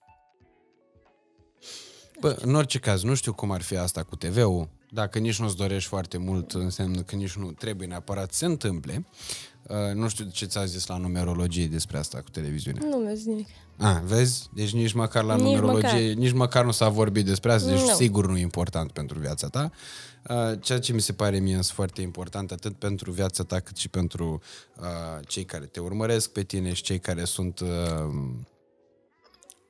[2.20, 4.68] Bă, în orice caz, nu știu cum ar fi asta cu TV-ul.
[4.90, 9.06] Dacă nici nu-ți dorești foarte mult, înseamnă că nici nu trebuie neapărat să se întâmple.
[9.68, 12.82] Uh, nu știu ce ți-a zis la numerologie despre asta cu televiziunea.
[12.90, 13.48] nu mi-a zis nimic.
[13.78, 14.50] Ah, vezi?
[14.54, 16.14] Deci nici măcar la Nici numerologie, măcar.
[16.16, 17.94] nici măcar nu s-a vorbit despre asta, deci Nu.
[17.94, 19.72] sigur nu e important pentru viața ta.
[20.30, 23.78] Uh, Ceea ce mi se pare mie însă foarte important, atât pentru viața ta, cât
[23.78, 24.42] și pentru
[24.80, 24.86] uh,
[25.28, 27.70] cei care te urmăresc pe tine și cei care sunt uh,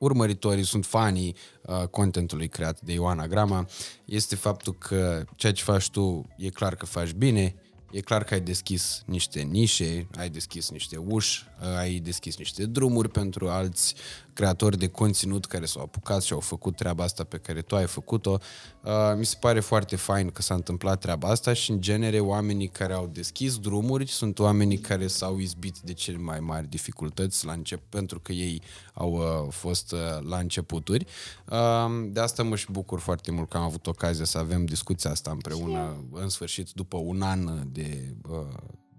[0.04, 3.66] urmăritorii, sunt fanii uh, contentului creat de Ioana Grama,
[4.04, 7.54] este faptul că ceea ce faci tu e clar că faci bine,
[7.90, 12.66] e clar că ai deschis niște nișe, ai deschis niște uși, uh, ai deschis niște
[12.66, 13.94] drumuri pentru alți
[14.34, 17.86] creatori de conținut care s-au apucat și au făcut treaba asta pe care tu ai
[17.86, 18.38] făcut-o.
[18.84, 22.68] Uh, mi se pare foarte fain că s-a întâmplat treaba asta și în genere oamenii
[22.68, 27.52] care au deschis drumuri sunt oamenii care s-au izbit de cele mai mari dificultăți la
[27.52, 28.62] încep, pentru că ei
[28.94, 29.98] au uh, fost uh,
[30.28, 31.06] la începuturi.
[31.50, 35.10] Uh, de asta mă și bucur foarte mult că am avut ocazia să avem discuția
[35.10, 38.14] asta împreună în sfârșit după un an de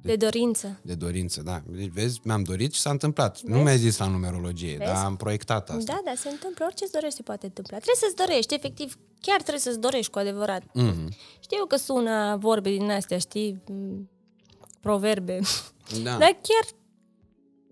[0.06, 0.80] uh, De dorință.
[0.82, 1.62] de dorință, da.
[1.68, 3.42] Deci, vezi, mi-am dorit și s-a întâmplat.
[3.42, 4.92] Nu mi-ai zis la numerologie, Vezi?
[4.92, 5.94] dar am proiectat asta.
[5.94, 6.66] Da, da, se întâmplă.
[6.66, 7.78] Orice îți dorești se poate întâmpla.
[7.78, 8.98] Trebuie să-ți dorești, efectiv.
[9.22, 10.64] Chiar trebuie să-ți dorești cu adevărat.
[10.74, 11.12] Mhm.
[11.40, 13.62] Știu că sună vorbe din astea, știi?
[13.68, 14.10] m,
[14.80, 15.40] Proverbe.
[16.04, 16.10] Da.
[16.18, 16.66] Dar chiar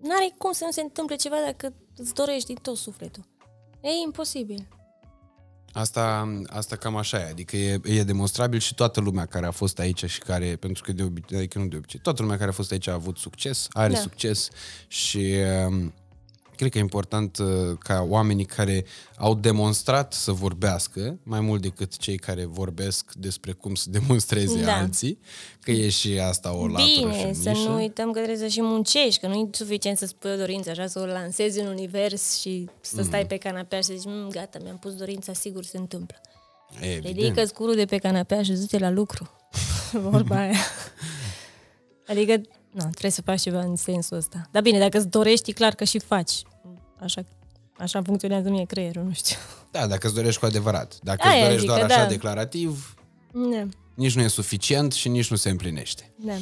[0.02, 3.24] n-are cum să nu se întâmple ceva dacă îți dorești din tot sufletul.
[3.82, 4.68] E imposibil.
[5.74, 9.80] Asta, asta cam așa e, adică e, e demonstrabil și toată lumea care a fost
[9.80, 12.54] aici și care, pentru că de obicei, adică nu de obicei, toată lumea care a
[12.54, 14.00] fost aici a avut succes, are Da.
[14.00, 14.50] succes
[14.88, 15.36] și
[15.68, 15.94] um,
[16.56, 17.48] cred că e important uh,
[17.80, 18.86] ca oamenii care
[19.18, 24.76] au demonstrat să vorbească, mai mult decât cei care vorbesc despre cum să demonstreze Da.
[24.78, 25.20] alții,
[25.62, 27.68] că e și asta o latură Bine, și să nișă.
[27.70, 30.70] nu uităm că trebuie să și muncești, că nu e suficient să spui o dorință
[30.70, 33.04] așa, să o lansezi în univers și să Mm.
[33.04, 36.18] stai pe canapea și să zici, "Mm, gata, mi-am pus dorința, sigur se întâmplă.
[36.82, 37.06] E, evident.
[37.18, 39.30] Ridică scurul de pe canapea și du-te la lucru.
[40.10, 40.58] Vorba aia.
[42.08, 42.42] Adică
[42.74, 44.48] Na, trebuie să faci ceva în sensul ăsta.
[44.52, 46.42] Dar bine, dacă îți dorești, e clar că și faci.
[47.00, 47.24] Așa,
[47.78, 49.36] așa funcționează mie creierul, nu știu.
[49.72, 50.98] Da, dacă îți dorești cu adevărat.
[51.04, 52.08] Dacă Aia îți dorești zic doar că așa da.
[52.10, 52.96] declarativ,
[53.32, 56.14] Da, nici nu e suficient și nici nu se împlinește.
[56.16, 56.34] da.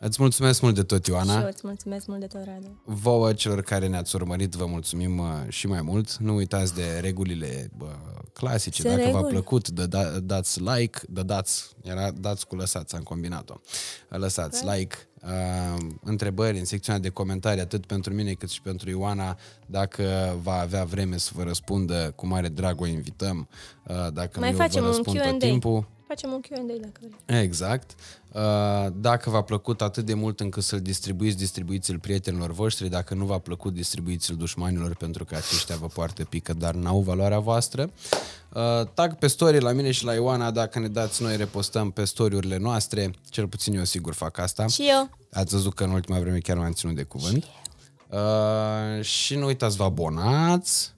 [0.00, 1.46] Îți mulțumesc mult de tot, Și eu Ioana.
[1.46, 2.82] îți mulțumesc mult de tot, Radu.
[2.84, 6.16] Vouă, celor care ne-ați urmărit, vă mulțumim uh, și mai mult.
[6.16, 7.86] Nu uitați de regulile bă,
[8.32, 8.82] clasice.
[8.82, 9.32] Sunt Dacă v-a reguli.
[9.32, 13.54] plăcut, dă, da, dați like, dă dați, era dați cu lăsați, am combinat-o.
[14.08, 19.36] Lăsați like, uh, întrebări în secțiunea de comentarii, atât pentru mine cât și pentru Ioana.
[19.66, 23.48] Dacă va avea vreme să vă răspundă, cu mare drag o invităm.
[23.86, 25.36] Uh, dacă Mai nu, eu facem vă un răspund tot Q&A.
[25.36, 25.88] timpul.
[26.06, 27.42] Facem un Q&A dacă vrei.
[27.42, 27.94] Exact.
[28.32, 32.88] Uh, Dacă v-a plăcut atât de mult încât să-l distribuiți, distribuiți-l prietenilor voștri.
[32.88, 37.38] Dacă nu v-a plăcut, distribuiți-l dușmanilor pentru că aceștia vă poartă pică, dar n-au valoarea
[37.38, 37.90] voastră.
[38.54, 42.04] Uh, Tag pe story la mine și la Ioana, dacă ne dați noi repostăm pe
[42.04, 43.10] story-urile noastre.
[43.28, 44.66] Cel puțin eu sigur fac asta.
[44.66, 45.10] Și eu.
[45.32, 47.44] Ați văzut că în ultima vreme chiar m-am ținut de cuvânt.
[48.10, 50.96] Uh, și nu uitați să vă abonați.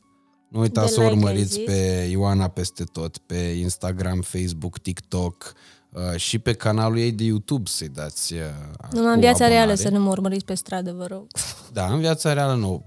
[0.49, 1.65] Nu uitați De să o like, ai urmăriți zis.
[1.65, 5.79] pe Ioana peste tot, pe Instagram, Facebook, TikTok uh,
[6.17, 8.41] și pe canalul ei de YouTube să-i dați uh,
[8.91, 9.55] Numai în cu viața abonare.
[9.55, 11.27] reală să nu mă urmăriți pe stradă, vă rog.
[11.73, 12.85] Da, în viața reală nu.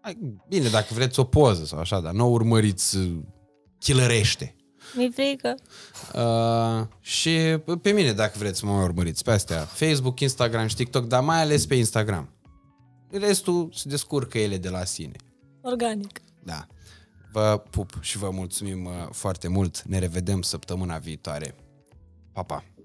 [0.00, 3.16] Hai, Bine, dacă vreți o poză sau așa, dar nu o urmăriți uh,
[3.78, 4.56] chilărește.
[4.94, 5.54] Mi-e frică.
[6.14, 7.30] Uh, și
[7.82, 11.40] pe mine, dacă vreți să mă urmăriți pe astea, Facebook, Instagram și TikTok, dar mai
[11.40, 12.28] ales pe Instagram.
[13.10, 15.16] Restul se descurcă ele de la sine.
[15.62, 16.20] Organic.
[16.44, 16.66] Da.
[17.32, 19.82] Vă pup și vă mulțumim uh, foarte mult.
[19.82, 21.54] Ne revedem săptămâna viitoare.
[22.36, 22.75] Papa.